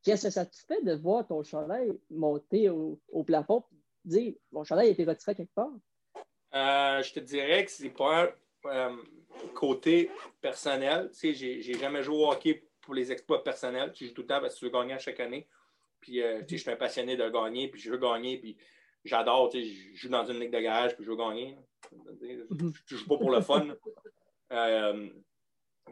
[0.03, 4.34] Qu'est-ce que ça te fait de voir ton chandail monter au, au plafond et dire
[4.51, 5.72] mon chandail a été retiré quelque part?
[6.53, 8.34] Euh, je te dirais que c'est pas
[8.66, 8.95] un euh,
[9.53, 10.10] côté
[10.41, 11.10] personnel.
[11.10, 13.92] Tu sais, j'ai, j'ai jamais joué au hockey pour les exploits personnels.
[13.92, 15.46] Tu joues tout le temps parce que tu veux gagner à chaque année.
[16.00, 18.58] Puis, euh, tu sais, je suis un passionné de gagner, puis je veux gagner, puis
[19.04, 19.50] j'adore.
[19.50, 21.58] Tu sais, je joue dans une ligue de garage, puis je veux gagner.
[21.92, 23.68] Je ne joue pas pour le fun.
[24.54, 25.10] Euh,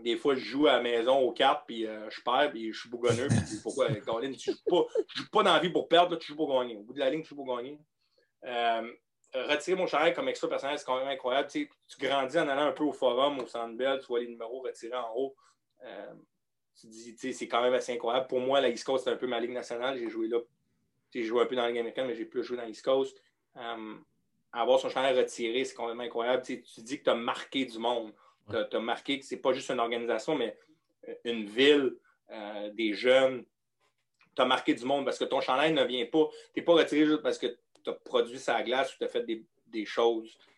[0.02, 2.80] des fois, je joue à la maison aux cartes, puis euh, je perds, puis je
[2.80, 3.28] suis bougonneux.
[3.28, 6.18] Puis pourquoi, Colin, tu joues pas, je joue pas dans la vie pour perdre, là,
[6.18, 6.78] tu joues pour gagner.
[6.78, 7.78] Au bout de la ligne, tu joues pour gagner.
[8.46, 8.90] Euh,
[9.34, 11.50] retirer mon chandail comme extra personnel, c'est quand même incroyable.
[11.50, 14.22] Tu, sais, tu, grandis en allant un peu au forum, au centre belle, tu vois
[14.22, 15.36] les numéros retirés en haut.
[16.80, 18.28] Tu dis, tu sais, c'est quand même assez incroyable.
[18.28, 19.98] Pour moi, la East Coast, c'est un peu ma ligue nationale.
[19.98, 20.40] J'ai joué là.
[21.14, 22.84] J'ai joué un peu dans la Ligue américaine, mais j'ai plus joué dans la East
[22.84, 23.22] Coast.
[24.52, 26.44] avoir son chandail retiré, c'est quand même incroyable.
[26.44, 28.14] Tu, sais, tu dis que tu as marqué du monde.
[28.50, 30.58] Tu as, marqué que ce n'est pas juste une organisation, mais
[31.08, 31.96] euh, une ville,
[32.32, 33.46] euh, des jeunes.
[34.36, 36.28] Tu as marqué du monde parce que ton chandail ne vient pas.
[36.54, 37.48] Tu n'es pas retiré juste parce que
[37.84, 40.55] tu as produit sa glace ou tu as fait des, choses euh,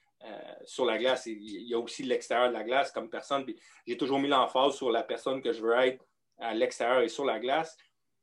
[0.66, 1.26] sur la glace.
[1.26, 3.46] Il y a aussi l'extérieur de la glace comme personne.
[3.86, 6.04] J'ai toujours mis l'emphase sur la personne que je veux être
[6.40, 7.78] à l'extérieur et sur la glace.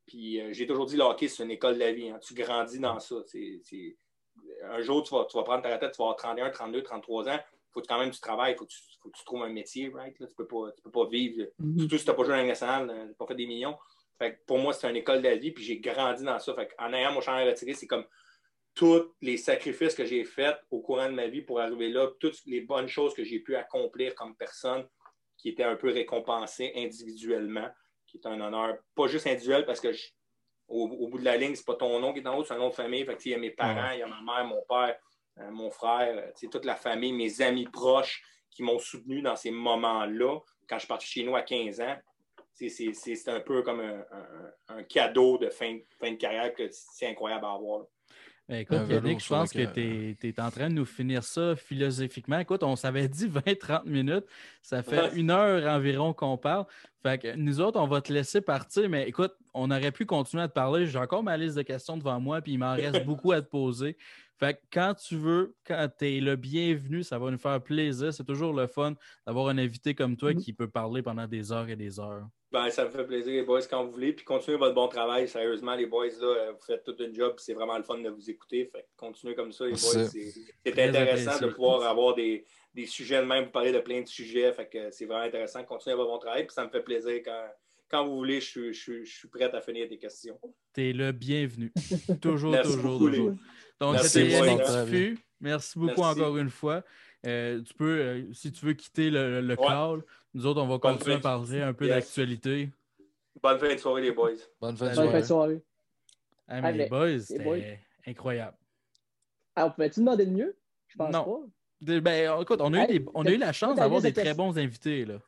[0.07, 2.11] Puis j'ai toujours dit le hockey, c'est une école de la vie.
[2.11, 2.19] Hein.
[2.21, 3.17] Tu grandis dans ça.
[4.65, 7.29] Un jour, tu vas, tu vas prendre ta tête, tu vas avoir 31, 32, 33
[7.29, 7.41] ans
[7.75, 8.67] faut quand même que tu travailles, il faut,
[9.03, 10.17] faut, que tu trouves un métier, right?
[10.17, 11.47] tu ne peux, peux, pas vivre.
[11.61, 11.81] Mm-hmm.
[11.81, 13.77] Surtout si tu n'as pas joué à la nationale, tu n'as pas fait des millions.
[14.17, 16.55] Fait pour moi, c'est une école de la vie, puis j'ai grandi dans ça.
[16.55, 18.05] Fait en ayant mon champ retiré, c'est comme
[18.75, 22.41] tous les sacrifices que j'ai faits au courant de ma vie pour arriver là, toutes
[22.47, 24.87] les bonnes choses que j'ai pu accomplir comme personne
[25.37, 27.69] qui étaient un peu récompensées individuellement,
[28.07, 29.89] qui est un honneur, pas juste individuel parce que
[30.67, 32.59] au, bout de la ligne, c'est pas ton nom qui est en haut, c'est un
[32.59, 33.05] nom de famille.
[33.05, 34.97] Fait il y a mes parents, il y a ma mère, mon père,
[35.39, 39.51] euh, mon frère, euh, toute la famille, mes amis proches qui m'ont soutenu dans ces
[39.51, 40.39] moments-là.
[40.69, 41.97] Quand je suis parti chez nous à 15 ans,
[42.55, 43.81] c'est un peu comme
[44.69, 47.87] un, cadeau de fin, fin, de carrière que c'est incroyable à avoir.
[48.47, 52.39] Ben, écoute, Yannick, je pense que tu es, en train de nous finir ça philosophiquement.
[52.39, 54.27] Écoute, on s'avait dit 20-30 minutes.
[54.61, 56.67] Ça fait une heure environ qu'on parle.
[57.03, 60.43] Fait que nous autres, on va te laisser partir, mais écoute, on aurait pu continuer
[60.43, 60.87] à te parler.
[60.87, 63.49] J'ai encore ma liste de questions devant moi, puis il m'en reste beaucoup à te
[63.49, 63.97] poser.
[64.39, 68.13] Fait que quand tu veux, quand tu es le bienvenu, ça va nous faire plaisir.
[68.13, 68.95] C'est toujours le fun
[69.27, 70.43] d'avoir un invité comme toi mm-hmm.
[70.43, 72.27] qui peut parler pendant des heures et des heures.
[72.55, 74.13] Ben, ça me fait plaisir, les boys, quand vous voulez.
[74.13, 75.27] Puis continuez votre bon travail.
[75.27, 77.35] Sérieusement, les boys, là, euh, vous faites tout un job.
[77.39, 78.67] C'est vraiment le fun de vous écouter.
[78.67, 80.05] Fait continuez comme ça, les boys.
[80.05, 83.47] C'est intéressant de pouvoir avoir des, des, sujets de même.
[83.47, 84.53] Vous parler de plein de sujets.
[84.53, 85.65] Fait que c'est vraiment intéressant.
[85.65, 86.47] Continuez votre bon travail.
[86.47, 87.45] Puis ça me fait plaisir quand,
[87.89, 90.39] quand vous voulez, je, je, je suis prêt à finir des questions.
[90.73, 91.73] Tu es le bienvenu.
[92.21, 93.33] toujours, toujours, toujours.
[93.81, 96.85] Donc, c'était Merci beaucoup encore une fois.
[97.27, 100.03] Euh, tu peux, euh, si tu veux quitter le, le call,
[100.35, 102.71] nous autres, on va continuer à parler un peu d'actualité.
[103.43, 104.33] Bonne fin de soirée, les boys.
[104.61, 105.07] Bonne fin de soirée.
[105.07, 105.63] Bonne fin de soirée.
[106.49, 108.57] Ah, les boys, c'était incroyable.
[109.57, 110.57] Alors, ah, pouvais-tu demander de mieux?
[110.89, 111.49] Je pense non.
[111.81, 112.01] pas.
[112.01, 114.59] ben, écoute, on a, eu, des, on a eu la chance d'avoir des très bons
[114.59, 115.05] invités.
[115.05, 115.21] Là.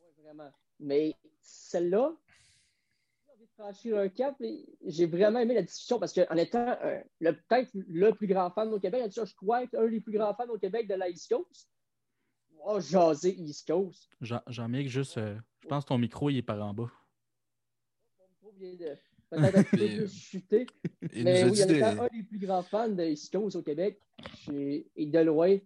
[0.00, 0.50] Oui, vraiment.
[0.80, 2.12] Mais celle-là,
[3.56, 4.36] franchir un cap.
[4.84, 6.76] J'ai vraiment aimé la discussion parce qu'en étant
[7.20, 10.48] peut-être le plus grand fan au Québec, je crois être un des plus grands fans
[10.48, 11.68] au Québec de la East Coast.
[12.68, 14.08] Oh, jaser East Coast.
[14.20, 16.90] Jean-Mick, juste, euh, je pense que ton micro, il est par en bas.
[18.18, 18.96] Mon micro vient de
[19.30, 20.66] peut-être un peu plus chuter.
[21.14, 24.00] Mais oui, en étant un des plus grands fans de East Coast au Québec,
[24.50, 25.56] et de loin,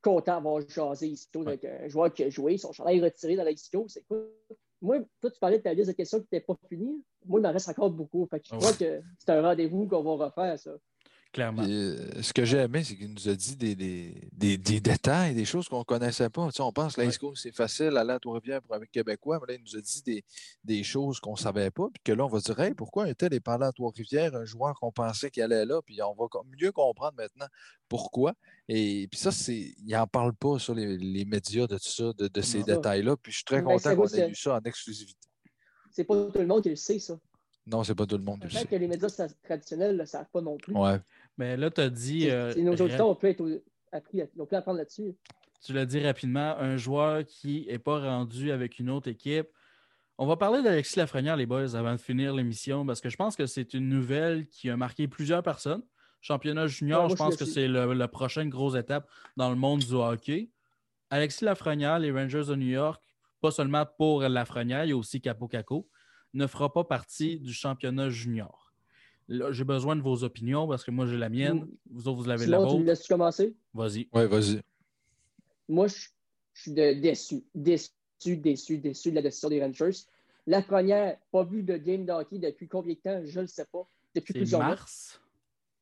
[0.00, 3.44] content d'avoir jasé East Coast avec un joueur qui a joué, son chandail retiré dans
[3.44, 3.98] la East Coast.
[3.98, 4.30] Écoute,
[4.80, 7.04] moi, toi, tu parlais de ta liste de questions qui n'était pas finie.
[7.26, 8.26] Moi, il m'en reste encore beaucoup.
[8.30, 10.70] Fait que je crois que c'est un rendez-vous qu'on va refaire, ça.
[11.38, 15.44] Euh, ce que j'ai aimé, c'est qu'il nous a dit des, des, des, détails, des
[15.44, 16.48] choses qu'on ne connaissait pas.
[16.58, 19.62] on pense que l'ISCO, c'est facile, aller à Trois-Rivières pour un Québécois, mais là, il
[19.62, 20.24] nous a dit
[20.64, 23.14] des, choses qu'on ne savait pas, puis que là, on va dire hey, pourquoi un
[23.14, 26.26] tel est parlé à Trois-Rivières, un joueur qu'on pensait qu'il allait là, puis on va
[26.60, 27.46] mieux comprendre maintenant
[27.88, 28.34] pourquoi.
[28.68, 32.40] Et puis ça, c'est il n'en parle pas sur les, médias de tout ça, de,
[32.40, 33.16] ces détails-là.
[33.16, 35.28] Puis je suis très content qu'on ait vu ça en exclusivité.
[35.90, 37.18] C'est pas tout le monde qui le sait, ça.
[37.66, 38.66] Non, c'est pas tout le monde qui le sait.
[38.66, 39.08] que les médias
[39.42, 40.72] traditionnels ne le savent pas non plus.
[40.74, 41.00] Ouais.
[41.38, 42.30] Mais là, tu as dit.
[42.30, 43.42] Euh, nos auditeurs ont pu, être
[43.92, 45.14] appris, ont pu apprendre là-dessus.
[45.64, 49.48] Tu l'as dit rapidement, un joueur qui n'est pas rendu avec une autre équipe.
[50.18, 53.36] On va parler d'Alexis Lafrenière, les boys, avant de finir l'émission, parce que je pense
[53.36, 55.82] que c'est une nouvelle qui a marqué plusieurs personnes.
[56.22, 60.50] Championnat junior, je pense que c'est la prochaine grosse étape dans le monde du hockey.
[61.10, 63.02] Alexis Lafrenière, les Rangers de New York,
[63.40, 65.88] pas seulement pour Lafrenière, il y a aussi Capo Caco,
[66.32, 68.65] ne fera pas partie du championnat junior
[69.28, 71.66] j'ai besoin de vos opinions parce que moi, j'ai la mienne.
[71.90, 72.76] Vous autres, vous l'avez la vôtre.
[72.76, 73.54] Tu laisses commencer?
[73.74, 74.08] Vas-y.
[74.12, 74.60] Oui, vas-y.
[75.68, 76.08] Moi, je,
[76.54, 77.44] suis déçu.
[77.54, 77.90] Déçu,
[78.24, 79.98] déçu, déçu de la décision des Rangers.
[80.46, 83.20] La première, pas vu de game d'hockey depuis combien de temps?
[83.24, 83.86] Je ne le sais pas.
[84.14, 85.20] Depuis plusieurs mars?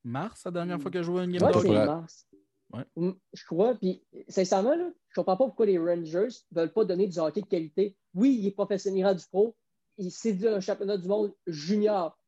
[0.02, 1.68] Mars, la dernière fois que je joué une game ouais, d'hockey?
[1.68, 2.26] c'est mars.
[2.72, 2.84] Ouais.
[2.96, 3.74] Mm, je crois.
[3.74, 7.18] Puis, sincèrement, là, je ne comprends pas pourquoi les Rangers ne veulent pas donner du
[7.18, 7.94] hockey de qualité.
[8.14, 9.54] Oui, il est professionnel du pro.
[9.98, 12.18] Il s'est un championnat du monde junior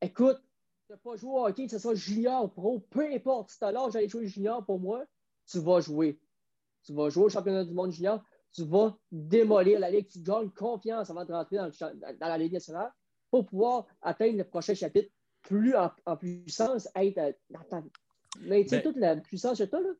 [0.00, 0.40] écoute,
[0.86, 3.64] tu n'as pas joué au hockey, que ce soit junior, pro, peu importe, si tu
[3.64, 5.04] as l'âge d'aller jouer junior pour moi,
[5.46, 6.20] tu vas jouer.
[6.84, 8.22] Tu vas jouer au championnat du monde junior.
[8.52, 10.08] tu vas démolir la Ligue.
[10.08, 12.92] Tu gagnes confiance avant de rentrer dans, le, dans la Ligue nationale
[13.30, 15.10] pour pouvoir atteindre le prochain chapitre
[15.42, 17.82] plus en, puissance, être euh, dans ta.
[18.42, 19.90] Mais tu sais, ben toute la puissance que tu as, là,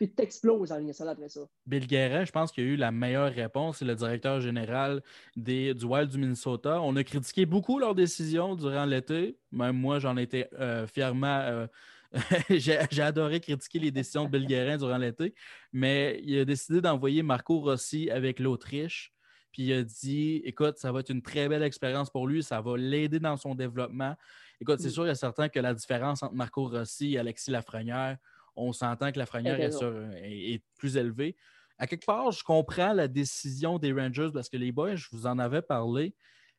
[0.00, 1.40] puis t'exploses en ligne après ça.
[1.66, 3.78] Bill Guérin, je pense qu'il a eu la meilleure réponse.
[3.78, 5.02] C'est le directeur général
[5.36, 6.80] des, du Wild du Minnesota.
[6.80, 9.36] On a critiqué beaucoup leurs décisions durant l'été.
[9.52, 11.40] Même moi, j'en étais euh, fièrement.
[11.40, 11.66] Euh,
[12.48, 15.34] j'ai adoré critiquer les décisions de Bill Guérin durant l'été,
[15.70, 19.12] mais il a décidé d'envoyer Marco Rossi avec l'Autriche.
[19.52, 22.62] Puis il a dit écoute, ça va être une très belle expérience pour lui, ça
[22.62, 24.16] va l'aider dans son développement.
[24.62, 24.92] Écoute, c'est mm.
[24.92, 28.16] sûr et certain que la différence entre Marco Rossi et Alexis Lafrenière,
[28.56, 31.36] on s'entend que la franière est, plus élevée.
[31.78, 35.26] À quelque part, je comprends la décision des Rangers parce que les boys, je vous
[35.26, 36.14] en avais parlé.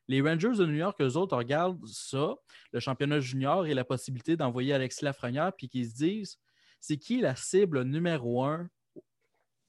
[0.08, 2.34] Les Rangers de New York, eux autres, regardent ça,
[2.72, 6.38] le championnat junior et la possibilité d'envoyer Alexis Lafrenière, puis qu'ils se disent
[6.80, 8.68] c'est qui la cible numéro un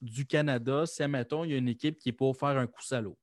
[0.02, 2.82] du Canada si, admettons, il y a une équipe qui est pour faire un coup
[2.82, 3.18] salaud?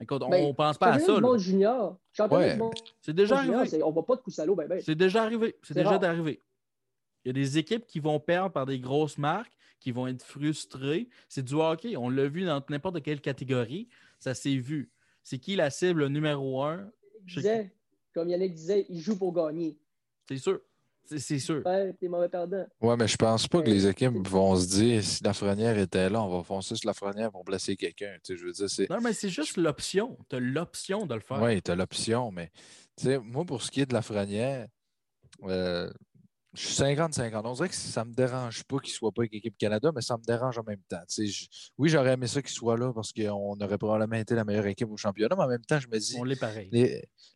[0.00, 1.16] Écoute, on ne ben, pense pas à ça.
[1.38, 1.98] junior.
[3.00, 3.82] C'est déjà arrivé.
[3.82, 4.54] On ne va pas de coup salaud.
[4.54, 4.82] Ben, ben.
[4.82, 5.56] C'est déjà arrivé.
[5.62, 6.42] C'est déjà arrivé.
[7.24, 10.22] Il y a des équipes qui vont perdre par des grosses marques, qui vont être
[10.24, 11.08] frustrées.
[11.28, 11.96] C'est du hockey.
[11.96, 13.88] On l'a vu dans n'importe quelle catégorie.
[14.18, 14.90] Ça s'est vu.
[15.22, 16.90] C'est qui la cible numéro un?
[18.12, 19.76] comme Yannick disait, il joue pour gagner.
[20.28, 20.60] C'est sûr.
[21.06, 21.62] C'est sûr.
[21.66, 22.64] Ouais, t'es mauvais perdant.
[22.80, 26.08] Ouais, mais je pense pas que les équipes vont se dire si la frenière était
[26.08, 28.16] là, on va foncer sur la frenière pour blesser quelqu'un.
[28.26, 30.16] Je veux dire, non, mais c'est juste l'option.
[30.30, 31.42] Tu as l'option de le faire.
[31.42, 32.50] Oui, tu as l'option, mais
[33.22, 34.66] moi, pour ce qui est de la frenière,
[35.42, 35.90] euh,
[36.54, 37.42] je suis 50-50.
[37.44, 39.90] On dirait que ça ne me dérange pas qu'il ne soit pas avec l'équipe Canada,
[39.94, 41.02] mais ça me dérange en même temps.
[41.78, 44.90] oui, j'aurais aimé ça qu'il soit là parce qu'on aurait probablement été la meilleure équipe
[44.90, 46.16] au championnat, mais en même temps, je me dis.
[46.18, 46.70] On l'est pareil.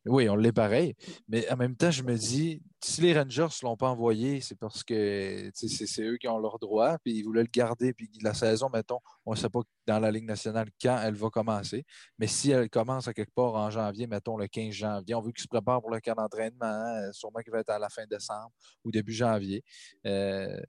[0.07, 0.95] Oui, on l'est pareil.
[1.29, 4.55] Mais en même temps, je me dis, si les Rangers ne l'ont pas envoyé, c'est
[4.55, 7.93] parce que c'est eux qui ont leur droit, puis ils voulaient le garder.
[7.93, 11.29] Puis la saison, mettons, on ne sait pas dans la Ligue nationale quand elle va
[11.29, 11.85] commencer.
[12.19, 15.33] Mais si elle commence à quelque part en janvier, mettons le 15 janvier, on veut
[15.33, 18.07] qu'ils se préparent pour le camp d'entraînement, hein, sûrement qu'il va être à la fin
[18.07, 18.53] décembre
[18.85, 19.65] ou début janvier.
[20.07, 20.61] Euh,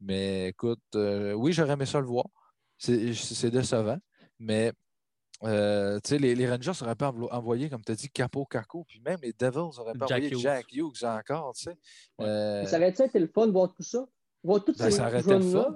[0.00, 2.26] mais écoute, euh, oui, j'aurais aimé ça le voir.
[2.78, 3.98] C'est décevant.
[4.38, 4.72] Mais
[5.44, 9.18] euh, les, les, Rangers auraient pu envoyer, comme tu as dit, Capo Caco, puis même
[9.22, 11.54] les Devils auraient pu envoyer Jack Hughes encore.
[11.54, 11.76] Tu sais.
[12.66, 14.06] Ça aurait été le fun de voir tout ça?
[14.42, 15.74] Voir toutes ben, ces jeunes-là,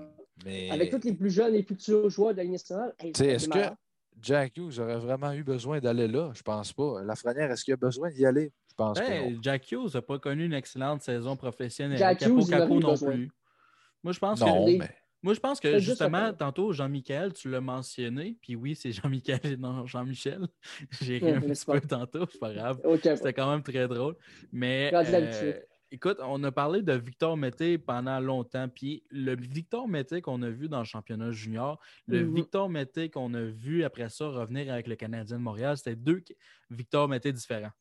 [0.71, 2.95] avec tous les plus jeunes et futurs joueurs de la Ligue nationale?
[3.01, 3.75] Est-ce que
[4.21, 6.31] Jack Hughes aurait vraiment eu besoin d'aller là?
[6.35, 7.03] Je pense pas.
[7.03, 8.53] Lafrenière, est-ce qu'il a besoin d'y aller?
[8.69, 9.09] Je pense pas.
[9.09, 11.99] Ben, Jack Hughes n'a pas connu une excellente saison professionnelle.
[11.99, 13.31] Jack Capo Caco non plus.
[14.03, 15.00] Moi, je pense que.
[15.23, 19.57] Moi, je pense que justement, tantôt, Jean-Michel, tu l'as mentionné, puis oui, c'est Jean-Michel et
[19.57, 20.47] non Jean-Michel.
[21.03, 22.81] J'ai ri un petit peu tantôt, c'est pas grave.
[23.03, 24.17] C'était quand même très drôle.
[24.53, 25.53] Mais euh,
[25.91, 30.51] écoute, on a parlé de Victor Mété pendant longtemps, puis le Victor Mété qu'on a
[30.51, 32.35] vu dans le championnat junior, le mm-hmm.
[32.35, 36.23] Victor Mété qu'on a vu après ça revenir avec le Canadien de Montréal, c'était deux
[36.71, 37.73] Victor Mété différents.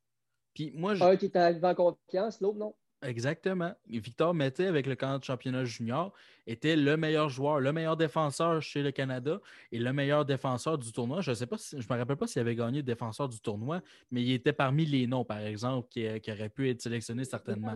[0.54, 2.76] Puis moi, Un qui était arrivé en confiance, l'autre non?
[3.02, 3.74] Exactement.
[3.88, 6.14] Victor Mété, avec le camp de championnat junior,
[6.48, 9.40] était le meilleur joueur, le meilleur défenseur chez le Canada
[9.72, 11.22] et le meilleur défenseur du tournoi.
[11.22, 13.82] Je ne sais pas je me rappelle pas s'il avait gagné le défenseur du tournoi,
[14.12, 17.74] mais il était parmi les noms, par exemple, qui, qui auraient pu être sélectionnés certainement.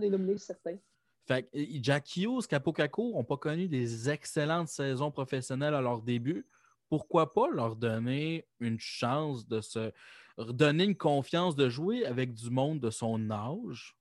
[1.25, 6.45] Fait Jack Hughes, Capo Caco n'ont pas connu des excellentes saisons professionnelles à leur début.
[6.89, 9.93] Pourquoi pas leur donner une chance de se
[10.37, 13.95] donner une confiance de jouer avec du monde de son âge?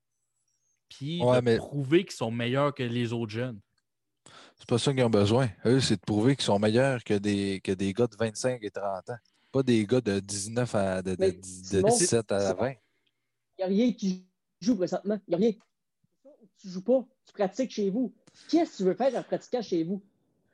[0.97, 3.59] Puis de prouver qu'ils sont meilleurs que les autres jeunes.
[4.55, 5.49] C'est pas ça qu'ils ont besoin.
[5.65, 8.69] Eux, c'est de prouver qu'ils sont meilleurs que des, que des gars de 25 et
[8.69, 9.17] 30 ans.
[9.51, 12.69] Pas des gars de 19 à de, 17 à 20.
[12.69, 12.75] Il
[13.57, 14.25] n'y a rien qui
[14.61, 15.19] joue présentement.
[15.27, 15.51] Il n'y a rien.
[16.59, 17.05] Tu ne joues pas.
[17.25, 18.13] Tu pratiques chez vous.
[18.49, 20.01] Qu'est-ce que tu veux faire en pratiquant chez vous?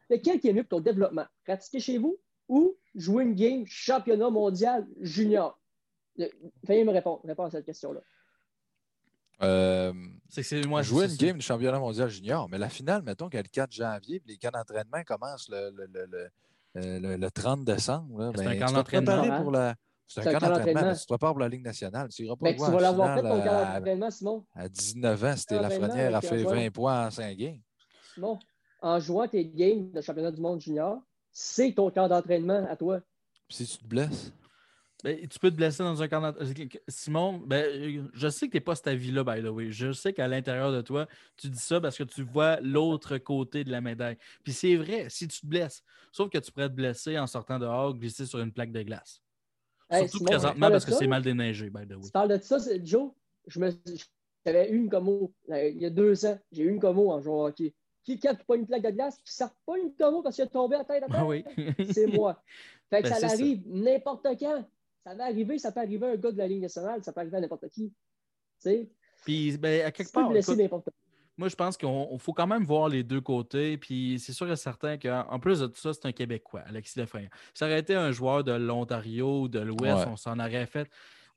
[0.09, 1.25] Lequel qui est mieux pour ton développement?
[1.43, 2.17] Pratiquer chez vous
[2.47, 5.59] ou jouer une game championnat mondial junior?
[6.17, 8.01] Faites me répondre, répondre à cette question-là.
[9.41, 9.93] Euh,
[10.29, 13.43] c'est moi, jouer une game du championnat mondial junior, mais la finale, mettons qu'elle est
[13.43, 16.29] le 4 janvier, les camps d'entraînement commencent le, le,
[16.75, 18.31] le, le, 30 décembre.
[18.35, 19.41] c'est un ben, camp d'entraînement.
[19.41, 19.75] Pour la...
[20.07, 22.09] C'est un, camp d'entraînement, tu te prépares pour la Ligue nationale.
[22.09, 24.45] Tu iras pas ben, tu vas l'avoir fait ton camp d'entraînement, Simon.
[24.55, 27.59] À 19 ans, c'était la Lafrenière a fait 20 points en 5 games.
[28.13, 28.39] Simon,
[28.81, 32.99] en jouant tes games de championnat du monde junior, c'est ton camp d'entraînement à toi.
[33.49, 34.33] si tu te blesses?
[35.03, 36.35] Ben, tu peux te blesser dans un camp
[36.89, 39.71] Simon, ben, je sais que tu n'es pas cette avis-là, by the way.
[39.71, 43.63] Je sais qu'à l'intérieur de toi, tu dis ça parce que tu vois l'autre côté
[43.63, 44.17] de la médaille.
[44.43, 47.59] Puis c'est vrai, si tu te blesses, sauf que tu pourrais te blesser en sortant
[47.59, 49.21] dehors, glisser sur une plaque de glace.
[49.91, 52.03] Surtout présentement parce que c'est mal déneigé, by the way.
[52.03, 53.11] Tu parles de ça, Joe?
[53.47, 53.71] Je me...
[54.45, 56.37] J'avais une commo il y a deux ans.
[56.51, 57.73] J'ai eu une commo en jouant hockey.
[58.03, 60.49] Qui, quand pas une plaque de glace, qui sort pas une commo parce qu'il est
[60.49, 61.43] tombé à tête à tête, ah oui.
[61.91, 62.41] c'est moi.
[62.89, 63.27] Fait que Ben, ça.
[63.27, 64.65] arrive n'importe quand.
[65.05, 67.21] Ça va arriver, ça peut arriver à un gars de la Ligue nationale, ça peut
[67.21, 67.89] arriver à n'importe qui.
[67.89, 67.95] Tu
[68.59, 68.89] sais,
[69.23, 70.59] Puis, ben, à quelque part, écoute,
[71.37, 71.87] moi, je pense qu'il
[72.19, 73.77] faut quand même voir les deux côtés.
[73.77, 77.29] Puis, c'est sûr et certain qu'en plus de tout ça, c'est un Québécois, Alexis Lefebvre.
[77.53, 80.11] Ça aurait été un joueur de l'Ontario ou de l'Ouest, Ouais.
[80.11, 80.89] on s'en aurait fait.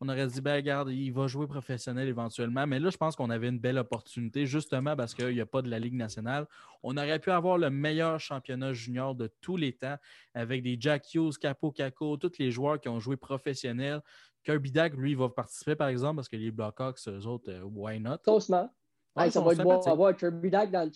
[0.05, 2.67] On aurait dit, ben, regarde, il va jouer professionnel éventuellement.
[2.67, 5.63] Mais là, je pense qu'on avait une belle opportunité, justement parce qu'il n'y a pas
[5.63, 6.49] de la Ligue nationale.
[6.83, 9.95] On aurait pu avoir le meilleur championnat junior de tous les temps
[10.35, 14.01] avec des Jack Hughes, Capo Caco, tous les joueurs qui ont joué professionnel.
[14.43, 18.01] Kirby Dak, lui, va participer, par exemple, parce que les Blackhawks, eux autres, euh, why
[18.01, 18.17] not?
[18.25, 18.69] Toastement.
[19.15, 19.97] Ouais, ça va être beau à sympathiques.
[19.97, 20.17] voir.
[20.17, 20.91] Kirby Dak dans le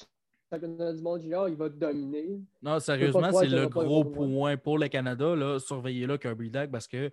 [0.52, 2.40] championnat du monde junior, il va dominer.
[2.60, 5.60] Non, sérieusement, c'est le gros point pour le Canada.
[5.60, 7.08] Surveillez-le, Kirby Dak, parce que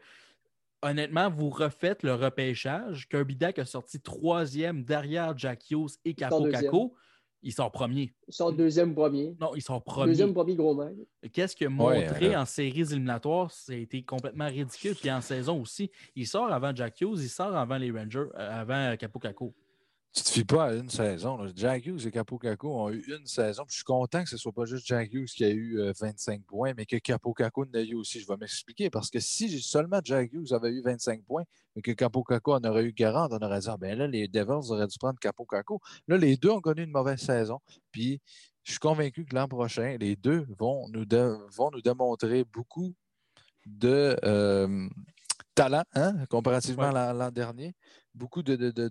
[0.84, 3.08] honnêtement, vous refaites le repêchage.
[3.10, 6.48] Kirby Dak a sorti troisième derrière Jack Hughes et Capo.
[6.50, 6.96] Caco.
[7.46, 8.14] Il sort premier.
[8.28, 9.36] Ils sont deuxième premier.
[9.40, 10.12] Non, il sort premier.
[10.12, 10.96] Deuxième premier gros mec.
[11.34, 13.52] Qu'est-ce a Ouais, montré euh, en séries éliminatoires?
[13.52, 14.96] C'était complètement ridicule.
[14.96, 18.62] Puis en saison aussi, il sort avant Jack Hughes, il sort avant les Rangers, euh,
[18.62, 19.54] avant Capo Caco.
[20.14, 21.38] Tu te fies pas à une saison.
[21.42, 21.52] là.
[21.56, 23.64] Jack Hughes et Capo Caco ont eu une saison.
[23.66, 25.92] puis Je suis content que ce soit pas juste Jack Hughes qui a eu euh,
[26.00, 28.20] 25 points, mais que Capo Caco en eu aussi.
[28.20, 28.92] Je vais m'expliquer.
[28.92, 31.44] Parce que si seulement Jack Hughes avait eu 25 points,
[31.76, 34.28] mais que Capo Caco en aurait eu 40, on aurait dit ah, ben là, les
[34.28, 35.82] Devils auraient dû prendre Capo Caco.
[36.08, 37.60] Là, les deux ont connu une mauvaise saison.
[37.92, 38.22] Puis
[38.62, 41.06] je suis convaincu que l'an prochain, les deux vont nous,
[41.56, 42.94] vont nous démontrer beaucoup
[43.66, 44.90] de euh,
[45.56, 47.00] talent, hein, comparativement Ouais.
[47.00, 47.74] à l'an- dernier.
[48.14, 48.90] Beaucoup de- de-.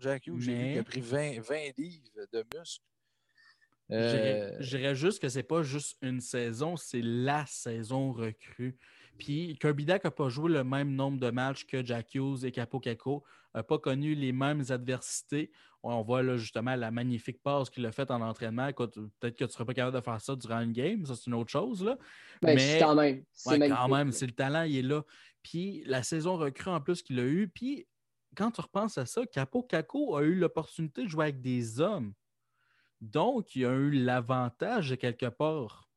[0.00, 2.84] Jack Hughes, j'ai vu qu'il a pris 20, 20 livres de muscles.
[3.88, 8.12] Je dirais- Euh, Je dirais juste que c'est pas juste une saison, c'est la saison
[8.12, 8.76] recrue.
[9.18, 12.52] Puis Kirby Dak n'a pas joué le même nombre de matchs que Jack Hughes et
[12.52, 15.50] Capo Caco, n'a pas connu les mêmes adversités.
[15.82, 18.70] On voit là justement la magnifique passe qu'il a faite en entraînement.
[18.72, 21.26] Peut-être que tu ne seras pas capable de faire ça durant une game, ça c'est
[21.26, 21.82] une autre chose.
[21.82, 21.98] Là.
[22.42, 23.24] Ben, Mais- quand même.
[23.32, 23.80] C'est Ouais, magnifique.
[23.82, 25.02] quand même, c'est le talent, il est là.
[25.42, 27.48] Puis la saison recrue en plus qu'il a eu.
[27.48, 27.86] Puis
[28.36, 32.12] quand tu repenses à ça, Capo Caco a eu l'opportunité de jouer avec des hommes.
[33.00, 35.88] Donc, il a eu l'avantage de quelque part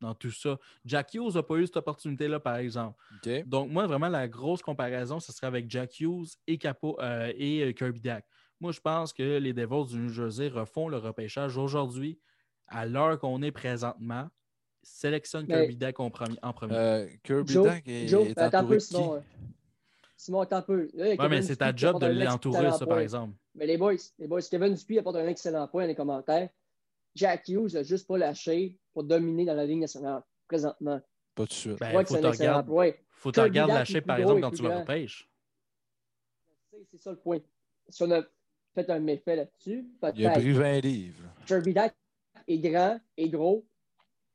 [0.00, 0.58] dans tout ça.
[0.84, 2.98] Jack Hughes n'a pas eu cette opportunité-là, par exemple.
[3.46, 7.62] Donc, moi, vraiment, la grosse comparaison, ce serait avec Jack Hughes et, Capo, euh, et
[7.62, 8.26] euh, Kirby Dak.
[8.60, 12.20] Moi, je pense que les Devils du New Jersey refont le repêchage aujourd'hui,
[12.66, 14.28] à l'heure qu'on est présentement.
[14.82, 16.36] Sélectionne Mais- Kirby Dak en premier.
[16.42, 16.74] En premier.
[16.74, 18.86] Euh, Kirby Joe, Dak est, Joe, est attends un entouré peu, de qui?
[18.86, 19.14] Simon.
[19.14, 19.20] euh,
[20.16, 20.88] Simon, attends un peu.
[20.94, 23.34] Là, Ouais, mais c'est ta job de un l'entourer, ça, par exemple.
[23.54, 26.48] Mais les boys, les boys, Kevin Dupuis apporte un excellent point dans les commentaires.
[27.14, 31.00] Jack Hughes n'a juste pas lâché pour dominer dans la Ligue nationale présentement.
[31.34, 31.78] Pas de suite.
[31.78, 32.90] Ben, faut que te un point.
[33.10, 35.28] faut te regarder lâcher, par exemple, quand tu le repêches.
[36.90, 37.38] C'est- ça le point.
[37.88, 38.22] Si on a
[38.74, 40.32] fait un méfait là-dessus, Il a peut-être.
[40.40, 41.24] pris 20 livres.
[41.46, 41.94] Kirby Dak
[42.48, 43.66] est grand, est gros.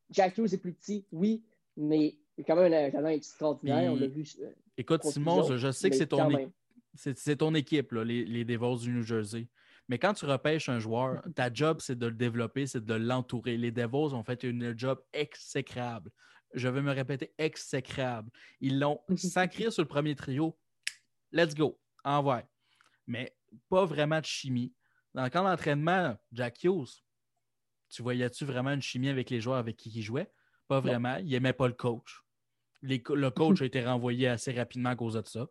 [0.10, 1.44] Jack Hughes est plus petit, oui,
[1.76, 3.92] mais il a quand même un talent extraordinaire.
[3.92, 4.26] On vu.
[4.42, 6.50] euh, Écoute, Simon, je, autres, je sais que c'est ton, é-
[6.94, 9.48] c'est ton équipe, là, les, les Devils du New Jersey.
[9.90, 13.58] Mais quand tu repêches un joueur, ta job, c'est de le développer, c'est de l'entourer.
[13.58, 16.12] Les Devils ont fait une job exécrable.
[16.54, 18.30] Je vais me répéter, exécrable.
[18.62, 20.58] Ils l'ont sacré sur le premier trio.
[21.32, 21.80] Let's go.
[22.04, 22.44] Envoie.
[23.06, 23.36] Mais
[23.70, 24.74] pas vraiment de chimie.
[25.14, 27.04] Dans le camp d'entraînement, Jack Hughes,
[27.90, 30.32] tu voyais-tu vraiment une chimie avec les joueurs avec qui il jouait?
[30.68, 31.18] Pas vraiment.
[31.18, 32.22] Il n'aimait pas le coach.
[32.82, 35.48] Les le coach a été renvoyé assez rapidement à cause de ça.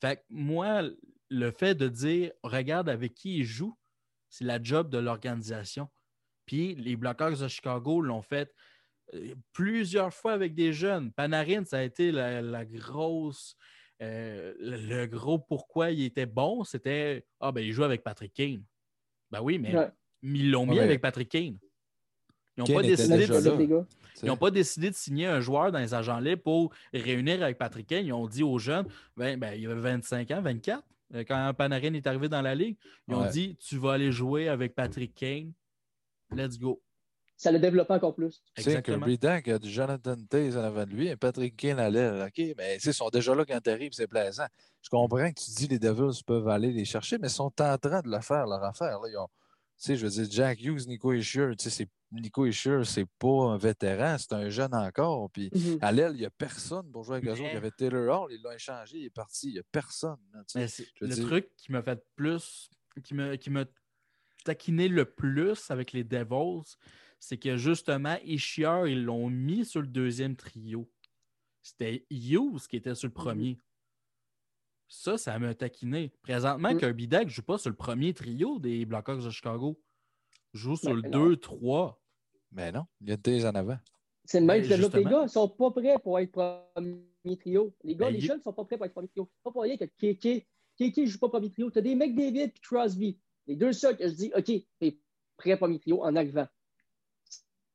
[0.00, 0.82] Fait que moi,
[1.30, 3.76] le fait de dire regarde avec qui il joue,
[4.28, 5.88] c'est la job de l'organisation.
[6.46, 8.52] Puis les Blackhawks de Chicago l'ont fait
[9.14, 11.12] euh, plusieurs fois avec des jeunes.
[11.12, 13.56] Panarin, ça a été la, la grosse.
[14.02, 18.34] euh, le, le gros pourquoi il était bon, c'était Ah, ben il joue avec Patrick
[18.34, 18.64] Kane.
[19.30, 19.90] Ben oui, mais Ouais.
[20.22, 20.84] Ils l'ont mis Ouais.
[20.84, 21.58] avec Patrick Kane.
[22.56, 23.84] Ils n'ont pas décidé de là.
[24.22, 27.56] ils n'ont pas décidé de signer un joueur dans les agents libres pour réunir avec
[27.58, 28.04] Patrick Kane.
[28.06, 28.86] Ils ont dit aux jeunes,
[29.16, 30.82] ben, ben, il avait 25 ans, 24,
[31.14, 32.76] euh, quand Panarin est arrivé dans la ligue.
[33.08, 33.30] Ils ont Ouais.
[33.30, 35.52] dit, tu vas aller jouer avec Patrick Kane.
[36.34, 36.80] Let's go.
[37.38, 38.42] Ça le développe encore plus.
[38.54, 38.98] Tu sais, Exactement.
[38.98, 42.22] Kirby Dak a du Jonathan Taze en avant de lui et Patrick Kane à l'aile.
[42.28, 44.46] OK, mais tu sais, ils sont déjà là quand t'arrives, c'est plaisant.
[44.82, 47.78] Je comprends que tu dis les Devils peuvent aller les chercher, mais ils sont en
[47.78, 49.00] train de le faire, leur affaire.
[49.00, 49.08] Là.
[49.10, 49.32] Ils ont- tu
[49.86, 53.44] sais, je veux dire, Jack Hughes, Nico Isher, tu sais, c'est- Nico Isher, c'est pas
[53.52, 55.30] un vétéran, c'est un jeune encore.
[55.30, 55.78] Puis Mhm.
[55.80, 57.40] à l'aile, il n'y a personne pour jouer avec autres.
[57.40, 59.48] Il y avait Taylor Hall, ils l'ont échangé, il est parti.
[59.48, 60.18] Il n'y a personne.
[60.34, 60.58] là, tu sais.
[60.60, 62.68] Mais c'est- je veux le dire- truc qui m'a fait plus,
[63.02, 63.64] qui me, qui m'a
[64.44, 66.76] taquiné le plus avec les Devils,
[67.18, 70.90] c'est que justement, Ishiar, ils l'ont mis sur le deuxième trio.
[71.62, 73.58] C'était Hughes qui était sur le premier.
[74.94, 76.12] Ça, ça m'a taquiné.
[76.22, 76.78] Présentement, Mm.
[76.78, 79.80] Kirby Dak ne joue pas sur le premier trio des Blackhawks de Chicago.
[80.52, 81.30] Il joue sur Ben, le non.
[81.30, 81.94] 2-3.
[82.50, 83.78] Mais non, il y a Taze en avant.
[84.26, 85.22] C'est le même Mais qui développe les gars.
[85.24, 86.30] Ils sont pas prêts pour être
[86.74, 87.74] premier trio.
[87.82, 89.30] Les gars, Ben, les jeunes sont pas prêts pour être premier trio.
[89.42, 90.46] Pas pour rien que KK,
[90.78, 91.70] KK joue pas premier trio.
[91.70, 93.18] Tu as des McDavid et Crosby.
[93.46, 94.98] Les deux seuls que je dis, OK, t'es
[95.38, 96.46] prêt premier trio en arrivant.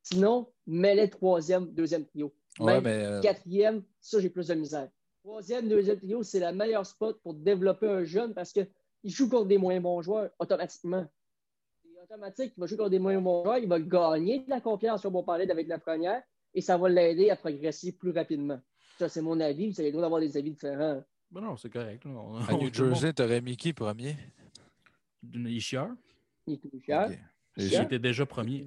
[0.04, 2.32] Sinon, mets-les troisième, deuxième trio.
[2.60, 4.88] Ouais, Même mais euh, Quatrième, ça, j'ai plus de misère.
[5.28, 8.66] Troisième, deuxième trio, c'est la meilleure spot pour développer un jeune parce qu'il
[9.04, 11.06] joue contre des moins bons joueurs automatiquement.
[11.82, 14.62] C'est automatique, il va jouer contre des moins bons joueurs, il va gagner de la
[14.62, 16.22] confiance, comme on parlait avec la première,
[16.54, 18.58] et ça va l'aider à progresser plus rapidement.
[18.98, 19.70] Ça, c'est mon avis.
[19.70, 21.04] Vous avez le droit d'avoir des avis différents.
[21.30, 22.06] Ben non, c'est correct.
[22.06, 24.16] On- à New Jersey, t'aurais mis qui premier?
[25.22, 25.90] D'une Ishiar,
[26.46, 27.06] Il est tout cher.
[27.10, 27.18] Ok.
[27.58, 27.82] qui Cher.
[27.82, 28.64] était déjà premier.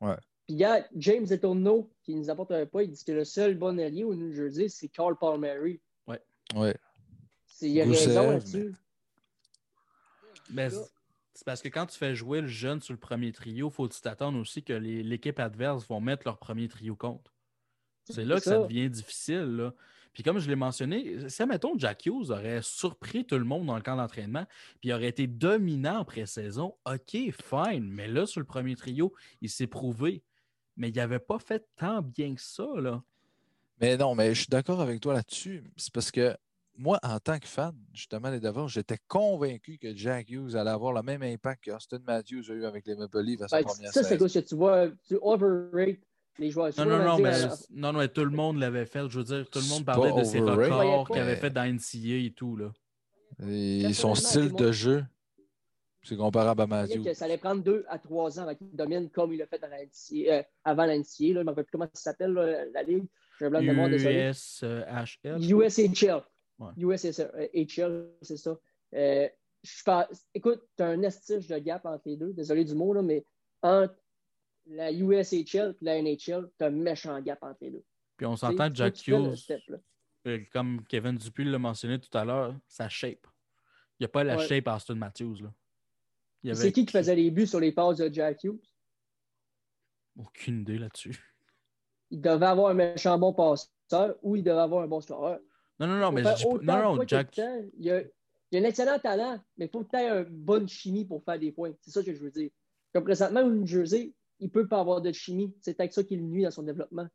[0.00, 0.16] Ouais.
[0.46, 2.82] Puis, il y a James Etorno qui nous apporte un pas.
[2.82, 5.80] Il dit que le seul bon allié au New Jersey, c'est Carl Palmieri.
[6.54, 6.76] Ouais.
[7.46, 8.74] C'est- Il y a raison mais- là-dessus.
[10.50, 10.78] Ben, c'est
[11.36, 13.94] c'est parce que quand tu fais jouer le jeune sur le premier trio, faut que
[13.94, 17.34] tu t'attendes aussi que les- l'équipe adverse vont mettre leur premier trio contre.
[18.08, 18.58] C'est là que ça ça.
[18.62, 19.56] devient difficile.
[19.56, 19.74] Là.
[20.12, 23.74] Puis comme je l'ai mentionné, si, mettons, Jack Hughes aurait surpris tout le monde dans
[23.74, 24.44] le camp d'entraînement,
[24.80, 27.90] puis il aurait été dominant en pré-saison, OK, fine.
[27.90, 30.22] Mais là, sur le premier trio, il s'est prouvé.
[30.76, 32.66] Mais il n'avait pas fait tant bien que ça.
[32.76, 33.02] Là.
[33.80, 35.64] Mais non, mais je suis d'accord avec toi là-dessus.
[35.76, 36.36] C'est parce que
[36.76, 40.92] moi, en tant que fan, justement, des Devils, j'étais convaincu que Jack Hughes allait avoir
[40.92, 43.92] le même impact qu'Austin Matthews a eu avec les Maple Leafs à sa Ben, première
[43.92, 46.00] ça, c'est que tu vois, tu overrate
[46.38, 46.72] les joueurs.
[46.78, 49.08] Non, non, on va non, mais, euh, non, non, mais tout le monde l'avait fait.
[49.08, 52.26] Je veux dire, tout le monde parlait de ses records qu'il avait fait dans NCA
[52.26, 52.56] et tout.
[52.56, 52.72] Là.
[53.46, 55.04] Et son style de monde- jeu,
[56.04, 57.02] c'est comparable à Matthews.
[57.02, 59.58] que ça allait prendre deux à trois ans avant qu'il domine comme il l'a fait
[59.58, 61.04] dans la NCA, euh, avant la NCA.
[61.20, 62.32] Là, je ne me rappelle plus comment ça s'appelle,
[62.72, 63.04] la ligue.
[63.38, 64.30] J'ai un blanc de mémoire, désolé.
[64.30, 65.42] USHL.
[65.42, 66.22] USHL.
[66.58, 66.70] Ouais.
[66.76, 68.56] USHL, c'est ça.
[68.94, 69.28] Euh,
[69.62, 72.92] je pense, écoute, tu as un estige de gap entre les deux, désolé du mot,
[72.92, 73.24] là, mais
[73.62, 73.96] entre
[74.66, 77.84] la USHL et la NHL, tu as un méchant gap entre les deux.
[78.16, 79.60] Puis on s'entend que Jack Hughes, step,
[80.26, 83.26] euh, comme Kevin Dupuis l'a mentionné tout à l'heure, sa shape.
[83.98, 84.46] Il n'y a pas la Ouais.
[84.46, 85.42] shape à Austin Matthews.
[85.42, 85.52] Là.
[86.50, 88.60] Avait C'est qui qui faisait les buts sur les passes de Jack Hughes?
[90.16, 91.18] Aucune idée là-dessus.
[92.10, 95.40] Il devait avoir un méchant bon passeur ou il devait avoir un bon scoreur.
[95.80, 97.36] Non, non, non, mais je Non, non, Jack.
[97.78, 98.10] Il y, a, il
[98.52, 101.50] y a un excellent talent, mais il faut aies une bonne chimie pour faire des
[101.50, 101.72] points.
[101.80, 102.50] C'est ça que je veux dire.
[102.92, 105.52] Comme présentement, au New Jersey, il peut pas avoir de chimie.
[105.60, 107.08] C'est peut-être ça qui le nuit dans son développement.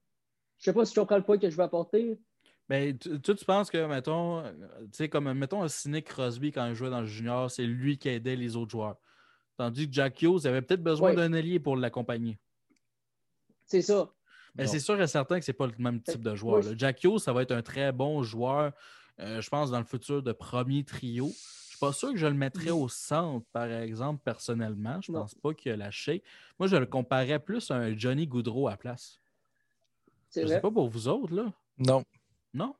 [0.57, 2.19] Je sais pas si tu comprends le point que je veux apporter.
[2.67, 6.67] Ben, tu, tu tu penses que, mettons, tu sais, comme, mettons, un Cynic Crosby quand
[6.67, 8.97] il jouait dans le junior, c'est lui qui aidait les autres joueurs.
[9.59, 12.39] Tandis que Jack Hughes avait peut-être besoin d'un allié pour l'accompagner.
[13.65, 14.09] C'est ça.
[14.55, 16.61] Mais c'est sûr et certain que c'est pas le même type de joueur.
[16.61, 18.71] Je- Jack Hughes, ça va être un très bon joueur,
[19.19, 21.27] euh, je pense, dans le futur de premier trio.
[21.27, 25.01] Je suis pas sûr que je le mettrais au centre, par exemple, personnellement.
[25.01, 25.19] Je Non.
[25.23, 26.23] pense pas qu'il a lâché.
[26.57, 29.19] Moi, je le comparais plus à un Johnny Goudreau à la place.
[30.29, 30.55] C'est Je vrai.
[30.55, 31.51] sais pas pour vous autres, là.
[31.77, 32.05] Non,
[32.53, 32.75] Non?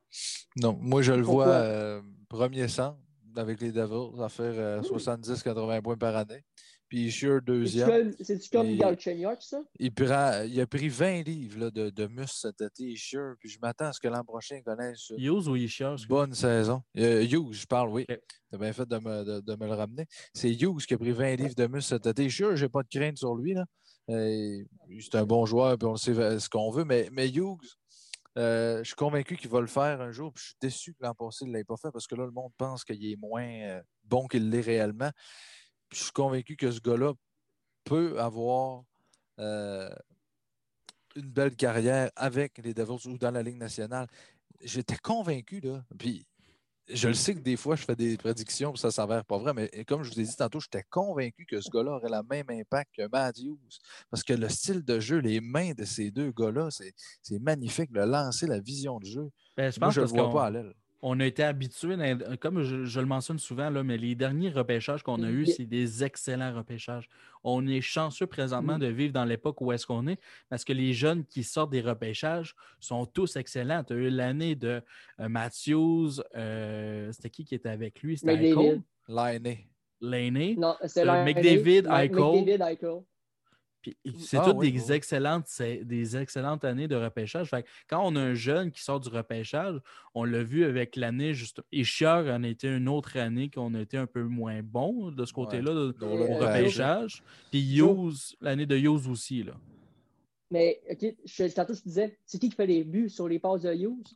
[0.56, 0.78] non.
[0.82, 1.46] Moi, je le Pourquoi?
[1.46, 2.98] vois euh, premier centre
[3.36, 6.44] avec les Devils à faire euh, 70-80 points par année.
[6.88, 8.14] Puis Shear deuxième.
[8.20, 9.62] C'est-tu comme Galchenyuk, ça?
[9.80, 13.36] Il, prend, il a pris 20 livres là, de, de muscle cet été, Shear.
[13.40, 15.96] Puis je m'attends à ce que l'an prochain, il connaisse une Hughes ou Ishiar?
[16.10, 16.82] bonne saison.
[16.98, 18.06] Euh, Hughes, je parle, oui.
[18.10, 18.18] Ok.
[18.50, 20.06] Tu as bien fait de me, de- de me le ramener.
[20.34, 22.28] C'est Hughes qui a pris 20 livres de muscle cet été.
[22.28, 23.54] Shear, j'ai pas de crainte sur lui.
[23.54, 23.66] là.
[24.10, 24.64] Euh,
[25.00, 26.86] c'est un bon joueur, puis on sait ce qu'on veut.
[26.86, 27.78] Mais, mais Hughes,
[28.40, 30.32] euh, je suis convaincu qu'il va le faire un jour.
[30.38, 32.32] Je suis déçu que l'an passé, il ne l'ait pas fait parce que là, le
[32.32, 35.12] monde pense qu'il est moins euh, bon qu'il l'est réellement.
[35.92, 37.14] Je suis convaincu que ce gars-là
[37.84, 38.84] peut avoir
[39.40, 39.94] euh,
[41.16, 44.08] une belle carrière avec les Devils ou dans la Ligue nationale.
[44.62, 45.84] J'étais convaincu, là.
[45.98, 46.26] Puis
[46.92, 49.54] je le sais que des fois, je fais des prédictions, puis ça s'avère pas vrai,
[49.54, 52.50] mais comme je vous ai dit tantôt, j'étais convaincu que ce gars-là aurait le même
[52.50, 53.60] impact que Matthews.
[54.10, 57.90] Parce que le style de jeu, les mains de ces deux gars-là, c'est magnifique.
[57.92, 59.30] Le lancer, la vision de jeu.
[59.56, 60.74] Ben, je Moi, pense je le vois pas à l'aile.
[61.02, 64.50] On a été habitués, dans- comme je, je le mentionne souvent, là, mais les derniers
[64.50, 67.08] repêchages qu'on a eus, c'est des excellents repêchages.
[67.44, 68.80] On est chanceux présentement Mm.
[68.82, 70.20] de vivre dans l'époque où est-ce qu'on est,
[70.50, 73.84] parce que les jeunes qui sortent des repêchages sont tous excellents.
[73.86, 74.82] Tu as eu l'année de
[75.22, 78.18] euh, Matthews, euh, c'était qui qui était avec lui?
[78.18, 78.36] C'était
[79.08, 79.68] L'année.
[80.02, 80.56] Laney.
[80.58, 82.12] Non, c'est Euh, l'année- McDavid, Eichel.
[82.12, 83.00] McDavid, Eichel.
[83.82, 84.92] Puis c'est Ah toutes oui, des, oui.
[84.92, 85.48] excellentes,
[85.84, 87.50] des excellentes années de repêchage.
[87.50, 89.80] Fait que quand on a un jeune qui sort du repêchage,
[90.14, 91.62] on l'a vu avec l'année juste.
[91.72, 95.12] Et Chieur en a été une autre année qu'on a été un peu moins bon
[95.12, 97.24] de ce côté-là de- Dont au repêchage.
[97.52, 99.44] Puis Hughes, l'année de Hughes aussi.
[99.44, 99.54] Là.
[100.52, 103.40] Mais, OK, je, tantôt, je te disais, c'est qui qui fait les buts sur les
[103.40, 104.08] passes de Hughes?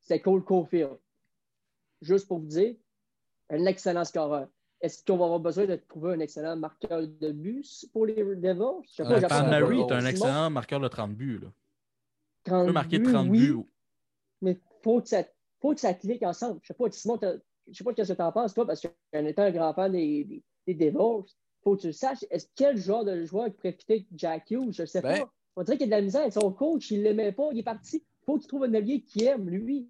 [0.00, 0.96] C'est Cole Caulfield.
[2.00, 2.74] Juste pour vous dire,
[3.50, 4.48] un excellent scoreur.
[4.82, 8.82] Est-ce qu'on va avoir besoin de trouver un excellent marqueur de buts pour les Devils?
[8.88, 9.42] Je sais pas, Pan ça.
[9.44, 11.38] Mary est un excellent marqueur de 30 buts.
[11.38, 11.48] Là.
[12.44, 13.56] Tu 30 peux marquer buts, 30 oui, buts.
[14.42, 15.22] mais faut que ça,
[15.60, 16.58] faut que ça clique ensemble.
[16.62, 19.24] Je sais pas, Simon, je sais pas ce que tu en penses, toi, parce qu'en
[19.24, 21.32] étant un grand fan des, des, des Devils,
[21.62, 22.24] faut que tu le saches.
[22.30, 24.72] Est-ce quel genre de joueur qui pourrait fitter avec Jack Hughes?
[24.72, 25.32] Je sais Ben- pas.
[25.54, 26.32] On dirait qu'il y a de la misère.
[26.32, 27.50] Son coach, il l'aimait pas.
[27.52, 28.02] Il est parti.
[28.24, 29.88] Faut qu'il trouve un allié qui aime, lui.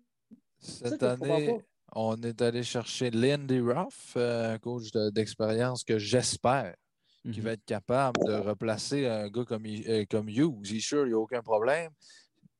[0.58, 1.62] C'est ça Cette comprends année, pas.
[1.94, 6.74] On est allé chercher Lindy Ruff, euh, un coach de- d'expérience que j'espère
[7.22, 7.44] qui Mhm.
[7.44, 10.66] va être capable de replacer un gars comme, euh, comme Hughes.
[10.70, 11.92] Il est sûr, il n'y a aucun problème.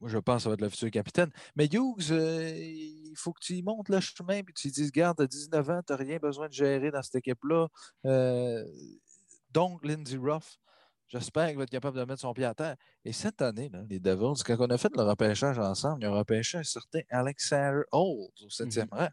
[0.01, 1.31] Moi, je pense que ça va être le futur capitaine.
[1.57, 4.91] Mais Hughes, euh, il faut que tu y montes le chemin puis tu lui dises
[4.93, 7.69] Garde, tu as 19 ans, tu n'as rien besoin de gérer dans cette équipe-là.
[8.07, 8.65] Euh,
[9.51, 10.59] donc, Lindsey Ruff,
[11.13, 12.77] j'espère qu'il va être capable de mettre son pied à terre.
[13.05, 16.15] Et cette année, là, les Devils, quand on a fait le repêchage ensemble, ils ont
[16.17, 19.09] repêché un certain Alexander Holmes au septième rang.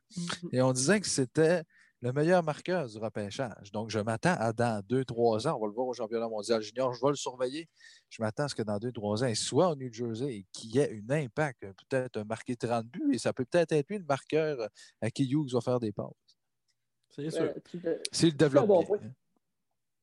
[0.51, 1.63] Et on disait que c'était
[2.01, 3.73] le meilleur marqueur du repêchage.
[3.73, 6.61] Donc, je m'attends à dans deux, trois ans, on va le voir au championnat mondial
[6.61, 7.67] junior, je vais le surveiller.
[8.09, 10.45] Je m'attends à ce que dans deux, trois ans, il soit au New Jersey et
[10.53, 13.97] qu'il y ait un impact, peut-être marquer 30 buts, et ça peut peut-être être lui
[13.97, 14.69] le marqueur
[15.01, 16.07] à qui Hughes va faire des passes.
[17.09, 17.41] C'est sûr.
[17.41, 18.87] Euh, tu te- S'il un développe bon bien.
[18.87, 18.99] point.
[19.03, 19.11] hein.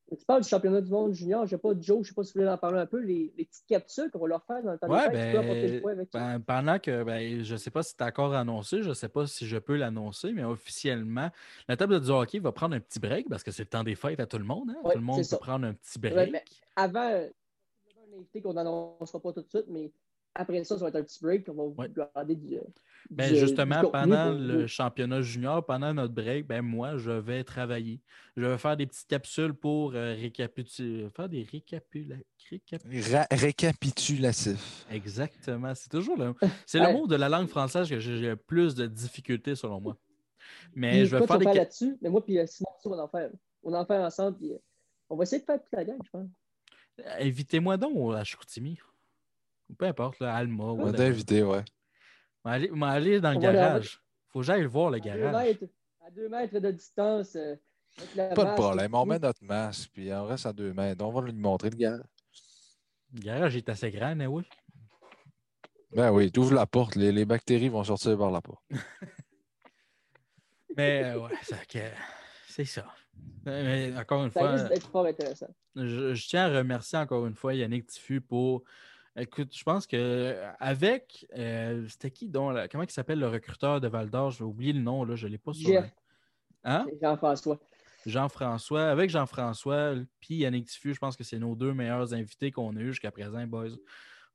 [0.08, 2.32] Tu parles du championnat du monde junior, je sais pas, Joe, je sais pas si
[2.32, 4.72] vous voulez en parler un peu, les, les petites capsules qu'on va leur faire dans
[4.72, 7.72] le temps Ouais, tu le ben, point avec ben, pendant que ben, je ne sais
[7.72, 11.30] pas si c'est encore annoncé, je ne sais pas si je peux l'annoncer, mais officiellement,
[11.68, 13.96] la table du hockey va prendre un petit break parce que c'est le temps des
[13.96, 14.70] fêtes à tout le monde.
[14.70, 14.80] hein.
[14.84, 15.38] Ouais, tout le monde peut ça.
[15.38, 16.32] prendre un petit break.
[16.76, 17.28] avant, un
[18.16, 19.90] invité qu'on n'annoncera pas tout de suite, mais
[20.38, 21.48] après ça, ça va être un petit break.
[21.48, 21.88] On va Ouais.
[21.88, 22.58] vous garder du.
[23.08, 27.12] Ben, du- justement, du pendant pour le championnat junior, pendant notre break, ben moi, je
[27.12, 28.00] vais travailler.
[28.36, 32.16] Je vais faire des petites capsules pour euh, récapitu- faire des récapula...
[32.50, 34.86] récap- Ra- récapitulatif.
[34.90, 35.72] Exactement.
[35.74, 36.34] C'est toujours le,
[36.66, 39.96] c'est le mot de la langue française que j'ai le plus de difficultés selon moi.
[40.74, 43.02] Mais Puis, je vais faire vas des là-dessus, mais moi puis euh, Simon, on va
[43.04, 43.30] en faire.
[43.62, 44.58] On va en faire ensemble, puis euh,
[45.10, 46.28] on va essayer de faire toute la gang, je pense.
[47.20, 48.78] Invitez-moi donc à Chicoutimi.
[49.68, 50.64] Ou peu importe, là, Alma.
[50.64, 51.64] On va t'inviter, ouais.
[52.44, 54.01] M'aller m'aller dans le leur- garage.
[54.28, 55.47] Faut que j'aille le voir, le À deux, garage.
[55.47, 55.64] mètres,
[56.06, 57.34] à deux mètres de distance.
[57.36, 57.56] euh,
[58.14, 58.94] Pas de problème.
[58.94, 61.05] On met notre masque, puis on reste à deux mètres.
[61.05, 61.98] On va lui montrer le gars.
[63.14, 64.43] Le garage est assez grand, mais oui.
[65.93, 68.62] Ben oui, tu ouvres la porte, les, les bactéries vont sortir par la porte.
[70.76, 71.78] Mais euh, ouais, ça que-
[72.48, 72.86] c'est ça.
[73.44, 75.48] Mais, encore une Ça fois, risque d'être fort intéressant.
[75.74, 78.62] je, je tiens à remercier encore une fois Yannick Diffus pour.
[79.18, 81.26] Écoute, je pense que avec.
[81.36, 82.55] euh, C'était qui donc?
[82.55, 82.68] là?
[82.68, 84.30] Comment il s'appelle le recruteur de Val d'Or?
[84.30, 85.70] Je vais oublier le nom, là, je ne l'ai pas sur.
[85.70, 85.90] Jeff.
[86.64, 86.86] Hein?
[87.01, 87.59] Jean-François.
[88.05, 88.90] Jean-François.
[88.90, 92.80] Avec Jean-François puis Yannick Diffus, je pense que c'est nos deux meilleurs invités qu'on a
[92.80, 93.70] eu jusqu'à présent, boys.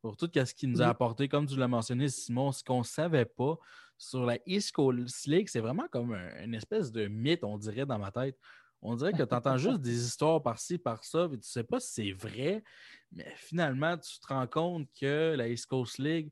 [0.02, 0.92] Pour tout ce qu'il nous a Mhm.
[0.92, 3.58] apporté, comme tu l'as mentionné, Simon, ce qu'on ne savait pas
[4.00, 7.86] sur la East Coast League, c'est vraiment comme un- une espèce de mythe, on dirait,
[7.86, 8.36] dans ma tête.
[8.82, 11.80] On dirait que tu entends juste des histoires par-ci, par-ça, et tu ne sais pas
[11.80, 12.64] si c'est vrai,
[13.12, 16.32] mais finalement, tu te rends compte que la East Coast League,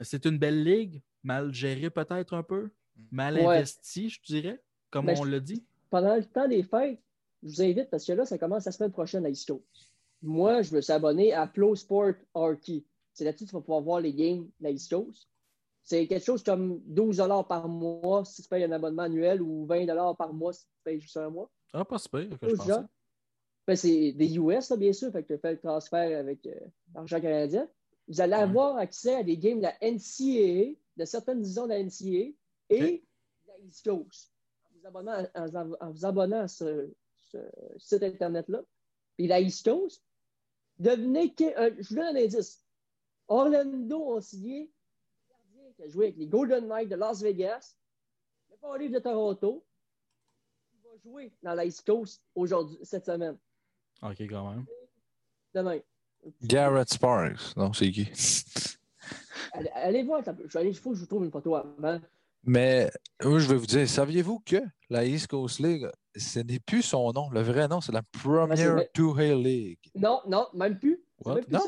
[0.00, 2.70] c'est une belle ligue, mal gérée peut-être un peu,
[3.10, 3.46] mal Ouais.
[3.56, 5.64] investie, je dirais, comme on l'a dit.
[5.90, 7.00] Pendant le temps des fêtes,
[7.42, 9.90] je vous invite parce que là, ça commence la semaine prochaine à East Coast.
[10.22, 12.84] Moi, je me suis abonné à Flow Sport Hockey.
[13.12, 15.28] C'est là-dessus que tu vas pouvoir voir les games de la East Coast.
[15.82, 17.16] C'est quelque chose comme 12
[17.48, 21.00] par mois si tu payes un abonnement annuel ou 20 par mois si tu payes
[21.00, 21.50] juste un mois.
[21.72, 22.72] Ah, pas super, que je pensais.
[23.72, 26.54] Ben, c'est des US, là, bien sûr, fait que tu fais le transfert avec euh,
[26.94, 27.66] l'argent canadien.
[28.06, 31.82] Vous allez avoir accès à des games de la NCAA, de certaines divisions de la
[31.82, 32.34] NCAA
[32.68, 34.30] et de la East Coast.
[34.66, 37.38] En vous abonnant à, en- en vous abonnant à ce, ce
[37.78, 38.62] site Internet-là.
[39.16, 40.02] Puis la East Coast,
[40.78, 41.44] devinez que.
[41.58, 42.62] euh, je vous donne un indice.
[43.28, 44.70] Orlando a signé
[45.30, 47.76] un gardien qui a joué avec les Golden Knights de Las Vegas,
[48.50, 49.64] le Paul de Toronto.
[50.74, 53.38] Il va jouer dans la East Coast aujourd'hui, cette semaine.
[54.02, 54.64] Ok, quand même.
[55.54, 55.78] Demain.
[56.42, 57.56] Garrett Sparks.
[57.56, 58.08] Non, c'est qui?
[59.54, 60.22] Allez, allez voir,
[60.62, 62.00] il faut que je vous trouve une photo avant.
[62.44, 62.90] Mais
[63.22, 64.56] moi, je vais vous dire, saviez-vous que
[64.88, 67.28] la East Coast League, ce n'est plus son nom.
[67.30, 68.90] Le vrai nom, c'est la Premier vrai.
[68.94, 69.78] Two-Hay League.
[69.94, 71.02] Non, non, même plus.
[71.26, 71.60] Même plus Non.
[71.60, 71.66] ça.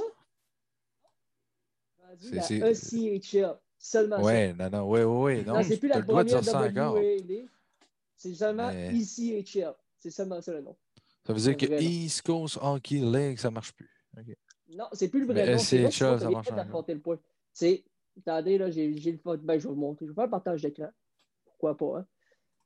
[2.42, 3.58] C'est- La ECHL.
[3.76, 4.22] Seulement ça.
[4.22, 5.44] Ouais, non, non, ouais, ouais, ouais.
[5.44, 6.62] Non, Non, c'est plus la première ça.
[6.70, 7.50] WA League.
[8.16, 9.74] C'est seulement Mais- ECHL.
[9.98, 10.74] C'est seulement ça le nom.
[11.26, 11.82] Ça veut dire que vrai.
[11.82, 13.88] East Coast Hockey League, ça marche plus.
[14.68, 15.58] Non, c'est plus le vrai Mais nom.
[15.58, 16.48] C'est ça que marche
[17.00, 17.18] point.
[17.52, 17.84] C'est.
[18.18, 19.42] Attendez, là, j'ai le photo.
[19.42, 20.06] Ben, je vais vous montrer.
[20.06, 20.90] Je vais faire un partage d'écran.
[21.44, 22.06] Pourquoi pas, hein?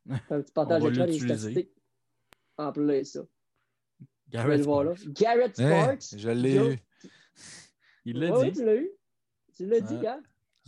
[0.31, 1.73] Un petit partage On va d'écran des statistiques.
[2.57, 3.21] En plein ça.
[4.31, 4.97] Garrett le voir là.
[4.97, 5.13] Sparks.
[5.15, 6.21] Garrett Hein, Sparks.
[6.21, 6.79] je l'ai eu.
[8.05, 8.59] Il l'a Ouais, dit.
[8.59, 8.91] tu l'as eu.
[9.55, 10.21] Tu l'as dit, gars.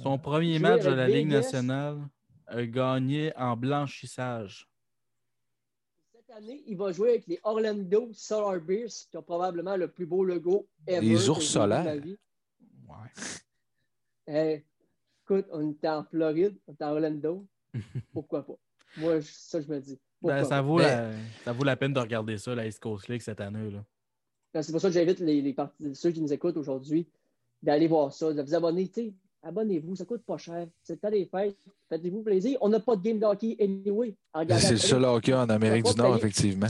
[0.03, 1.99] Son premier match de la Ligue nationale
[2.47, 4.69] a gagné en blanchissage.
[6.31, 10.07] Cette année, il va jouer avec les Orlando Solar Bears, qui ont probablement le plus
[10.07, 11.05] beau logo ever.
[11.05, 12.01] Les ours solaires.
[12.01, 12.19] vie.
[12.89, 13.11] Ouais.
[14.32, 14.65] Eh,
[15.24, 17.44] écoute, on était en Floride, on était à Orlando.
[18.12, 18.55] Pourquoi pas?
[18.98, 19.98] Moi, ça, je me dis.
[20.23, 21.12] Ben, ça, vaut Mais- la,
[21.44, 23.69] ça vaut la peine de regarder ça, la East Coast League cette année.
[23.69, 23.85] Là.
[24.55, 25.57] Ben, C'est pour ça que j'invite les,
[25.94, 27.09] ceux qui nous écoutent aujourd'hui
[27.61, 28.86] d'aller voir ça, de vous abonner.
[28.89, 30.67] tu sais, Abonnez-vous, ça coûte pas cher.
[30.83, 31.57] C'est le temps des fêtes.
[31.89, 32.59] Faites-vous plaisir.
[32.61, 34.15] On n'a pas de game de hockey anyway.
[34.35, 36.19] En regardant C'est le seul hockey en Amérique du Nord, payer.
[36.19, 36.67] effectivement.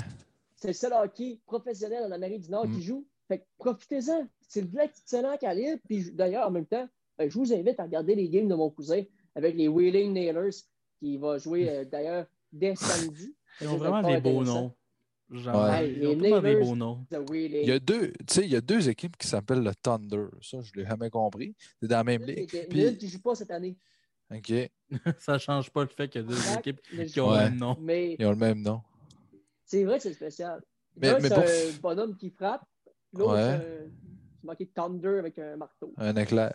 [0.57, 2.75] C'est le seul hockey professionnel en Amérique du Nord Mm.
[2.77, 3.05] qui joue.
[3.29, 4.27] Fait que profitez-en.
[4.49, 5.81] C'est de l'excellent calibre.
[5.89, 6.89] Puis d'ailleurs, en même temps,
[7.19, 9.03] ben, je vous invite à regarder les games de mon cousin
[9.35, 10.51] avec les Wheeling Nailers
[11.01, 13.35] qui va jouer euh, d'ailleurs dès samedi.
[13.61, 14.73] Ils ont vraiment des beaux noms.
[15.31, 15.91] Genre, Ouais.
[15.93, 16.65] Ils Les ont tellement des Nailers.
[16.67, 17.07] beaux noms.
[17.11, 17.63] The Wheeling.
[17.63, 20.25] Il y a deux, tu sais, il y a deux équipes qui s'appellent le Thunder.
[20.43, 21.55] Ça, je ne l'ai jamais compris.
[21.81, 22.55] C'est dans la même Il y a ligue.
[22.55, 23.77] une Puis, qui ne joue pas cette année.
[24.33, 24.53] OK,
[25.19, 27.45] ça change pas le fait qu'il y a deux équipes Ne qui ont Ouais.
[27.45, 27.77] le même nom.
[27.81, 28.81] Mais ils ont le même nom.
[29.65, 30.61] c'est vrai que c'est spécial.
[30.97, 32.63] Mais- c'est pour- un bonhomme qui frappe.
[33.13, 33.59] L'autre, Ouais.
[33.61, 33.91] c'est un-
[34.41, 35.93] c'est marqué Thunder avec un marteau.
[35.97, 36.55] Un éclair.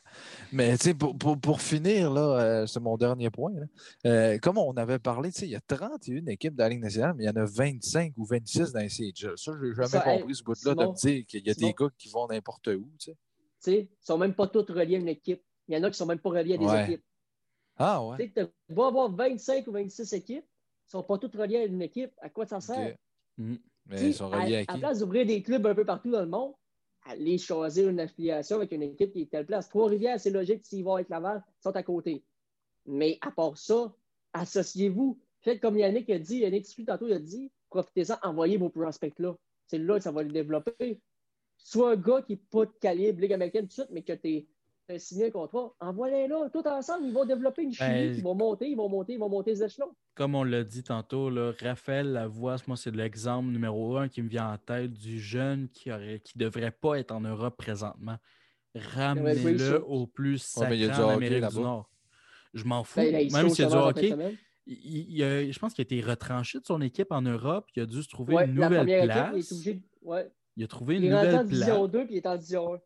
[0.51, 3.51] Mais tu sais, pour, pour, pour finir, là, euh, c'est mon dernier point.
[3.53, 3.65] là.
[4.05, 6.81] Euh, comme on avait parlé, tu sais, il y a 31 équipes dans la Ligue
[6.81, 9.37] nationale, mais il y en a 25 ou 26 dans les CHL.
[9.37, 11.53] Ça, je n'ai jamais Ça, hey, compris ce bout-là de me dire qu'il y a
[11.53, 11.67] Simon.
[11.67, 12.89] des gars qui vont n'importe où.
[12.99, 13.11] Tu sais.
[13.13, 13.17] Tu
[13.59, 15.43] sais, ils sont même pas tous reliés à une équipe.
[15.67, 16.83] Il y en a qui ne sont même pas reliés à des Ouais.
[16.83, 17.03] équipes.
[17.77, 18.31] Ah Tu ouais.
[18.35, 21.65] sais, tu vas avoir 25 ou 26 équipes, ils ne sont pas toutes reliées à
[21.65, 22.11] une équipe.
[22.21, 22.91] À quoi ça sert?
[22.93, 22.95] Ok.
[23.37, 23.55] Mm.
[23.87, 24.79] Mais ils sont reliés à, à qui?
[24.79, 26.53] place d'ouvrir des clubs un peu partout dans le monde,
[27.05, 29.69] aller choisir une affiliation avec une équipe qui est telle place.
[29.69, 32.23] Trois-Rivières, c'est logique s'ils vont avec Laval, ils sont à côté.
[32.85, 33.93] Mais à part ça,
[34.33, 35.19] associez-vous.
[35.41, 39.19] Faites comme Yannick a dit, Yannick Tiscu, tantôt, il a dit, profitez-en, envoyez vos prospects
[39.19, 39.35] là.
[39.67, 41.01] C'est là que ça va les développer.
[41.57, 44.13] Soit un gars qui n'est pas de calibre Ligue américaine tout de suite, mais que
[44.13, 44.41] tu as
[44.97, 48.35] signé un contrat, envoie-les là, tout ensemble, ils vont développer une chimie, Ben, ils vont
[48.35, 49.91] monter, ils vont monter, ils vont monter les échelons.
[50.13, 54.29] Comme on l'a dit tantôt, là, Raphaël Lavoie, moi, c'est l'exemple numéro un qui me
[54.29, 58.17] vient en tête du jeune qui aurait, qui devrait pas être en Europe présentement.
[58.75, 61.59] Ramenez-le au plus a sacré en Amérique du.
[61.61, 61.89] Nord.
[62.53, 62.99] Je m'en fous.
[62.99, 64.13] Ben, là, Même s'il y a du hockey,
[64.67, 67.67] il- il a- je pense qu'il a été retranché de son équipe en Europe.
[67.75, 69.35] Il a dû se trouver Ouais, une nouvelle place.
[69.35, 70.31] équipe, il est obligé de- ouais.
[70.57, 71.91] Il a trouvé Il une est en nouvelle division place.
[71.91, 72.79] 2 puis il est en division 1 au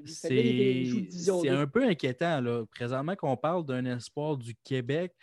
[0.00, 0.10] début.
[0.12, 1.56] C'est division c'est 2.
[1.56, 2.64] un peu inquiétant, là.
[2.70, 5.14] Présentement, qu'on parle d'un espoir du Québec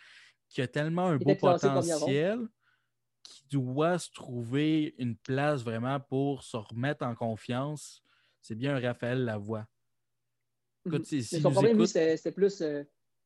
[0.48, 2.38] qui a tellement un Il beau potentiel
[3.22, 8.02] qui doit se trouver une place vraiment pour se remettre en confiance.
[8.40, 9.66] C'est bien Raphaël Lavoie.
[10.86, 11.04] Écoute, Mhm.
[11.06, 12.84] si- s'il son problème, lui, écoute- c'était c'était plus euh,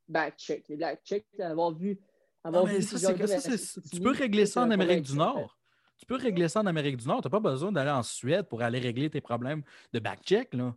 [0.09, 0.69] back-check.
[0.69, 1.99] Les back-check, avoir vu.
[2.45, 5.17] Avoir Non, vu ça, c'est- ça, c'est- tu peux régler ça en c'est Amérique du.
[5.17, 5.59] Nord.
[5.99, 7.21] Tu peux régler ça en Amérique du Nord.
[7.21, 10.55] Tu n'as pas besoin d'aller en Suède pour aller régler tes problèmes de back-check.
[10.55, 10.73] là.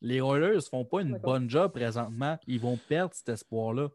[0.00, 2.38] Les Oilers ne font pas une bonne job présentement.
[2.46, 3.88] Ils vont perdre cet espoir-là.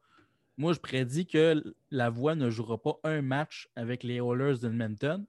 [0.57, 5.25] Moi, je prédis que la voix ne jouera pas un match avec les Oilers d'Edmonton.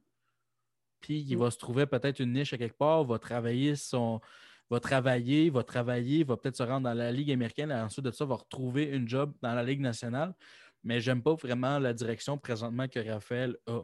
[1.00, 1.40] Puis il Mm.
[1.40, 4.20] va se trouver peut-être une niche à quelque part, va travailler son.
[4.70, 8.10] Va travailler, va travailler, va peut-être se rendre dans la Ligue américaine et ensuite de
[8.10, 10.34] ça, va retrouver une job dans la Ligue nationale.
[10.82, 13.80] Mais j'aime pas vraiment la direction présentement que Raphaël a.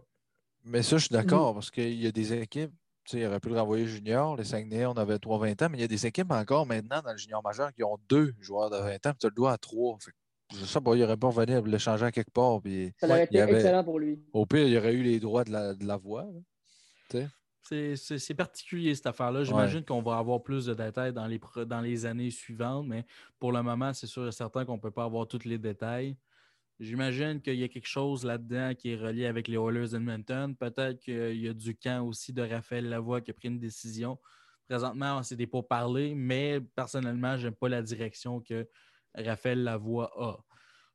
[0.65, 2.73] Mais ça, je suis d'accord parce qu'il y a des équipes,
[3.11, 5.79] tu sais, il aurait pu le renvoyer junior, les Saguenay, on avait 3-20 ans, mais
[5.79, 8.71] il y a des équipes encore maintenant dans le junior majeur qui ont deux joueurs
[8.71, 9.99] de 20 ans, puis tu as le doigt à trois.
[10.01, 10.13] Fait
[10.53, 13.25] je sais pas, il aurait pas revenu à l'échanger à quelque part, puis Ça aurait
[13.25, 14.21] été avait- excellent pour lui.
[14.33, 16.27] au pire, il y aurait eu les droits de la, de la voix.
[17.09, 19.45] C'est- particulier cette affaire-là.
[19.45, 23.05] J'imagine qu'on va avoir plus de détails dans les, dans les années suivantes, mais
[23.39, 26.17] pour le moment, c'est sûr et certain qu'on ne peut pas avoir tous les détails.
[26.81, 30.57] J'imagine qu'il y a quelque chose là-dedans qui est relié avec les Oilers d'Edmonton.
[30.57, 34.19] Peut-être qu'il y a du camp aussi de Raphaël Lavoie qui a pris une décision.
[34.67, 38.67] Présentement, c'est des pourparlers, mais personnellement, je n'aime pas la direction que
[39.15, 40.39] Raphaël Lavoie a.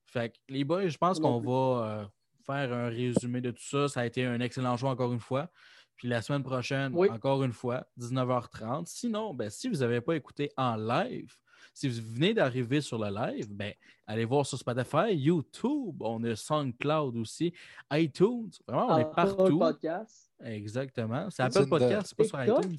[0.05, 2.05] Fait que les boys, je pense qu'on va euh,
[2.45, 3.87] faire un résumé de tout ça.
[3.87, 5.51] Ça a été un excellent choix encore une fois.
[5.97, 7.09] Puis la semaine prochaine, Oui.
[7.09, 8.87] encore une fois, 19h30.
[8.87, 11.35] Sinon, ben, si vous n'avez pas écouté en live,
[11.75, 13.73] si vous venez d'arriver sur le live, ben,
[14.07, 17.53] allez voir sur Spotify, YouTube, on est SoundCloud aussi,
[17.91, 18.49] iTunes.
[18.65, 19.59] Vraiment, on est Apple partout.
[19.59, 20.31] Podcast.
[20.41, 21.29] Exactement.
[21.29, 21.67] C'est Apple.
[21.67, 22.77] Podcast, c'est pas sur iTunes.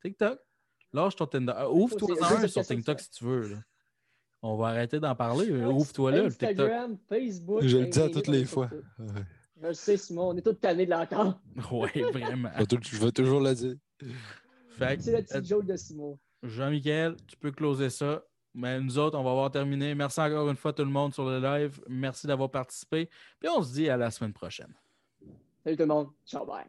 [0.00, 0.38] TikTok.
[0.94, 1.52] Lâche ton Tinder.
[1.54, 3.58] Euh, Ouvre-toi un sur TikTok si tu veux.
[4.40, 5.50] On va arrêter d'en parler.
[5.50, 6.50] Ouvre-toi là, le TikTok.
[6.50, 7.62] Instagram, Facebook.
[7.62, 8.70] Je le dis à toutes les fois.
[9.60, 11.38] Je le sais, Simon, on est tous tannés de l'entendre.
[11.70, 12.50] Oui, vraiment.
[12.58, 13.76] Je vais toujours le dire.
[14.78, 16.18] C'est la petite joke de Simon.
[16.44, 18.22] Jean-Michel, tu peux closer ça.
[18.54, 19.94] Mais nous autres, on va avoir terminé.
[19.96, 21.80] Merci encore une fois tout le monde sur le live.
[21.88, 23.08] Merci d'avoir participé.
[23.40, 24.72] Puis on se dit à la semaine prochaine.
[25.64, 26.10] Salut tout le monde.
[26.24, 26.64] Ciao, bye.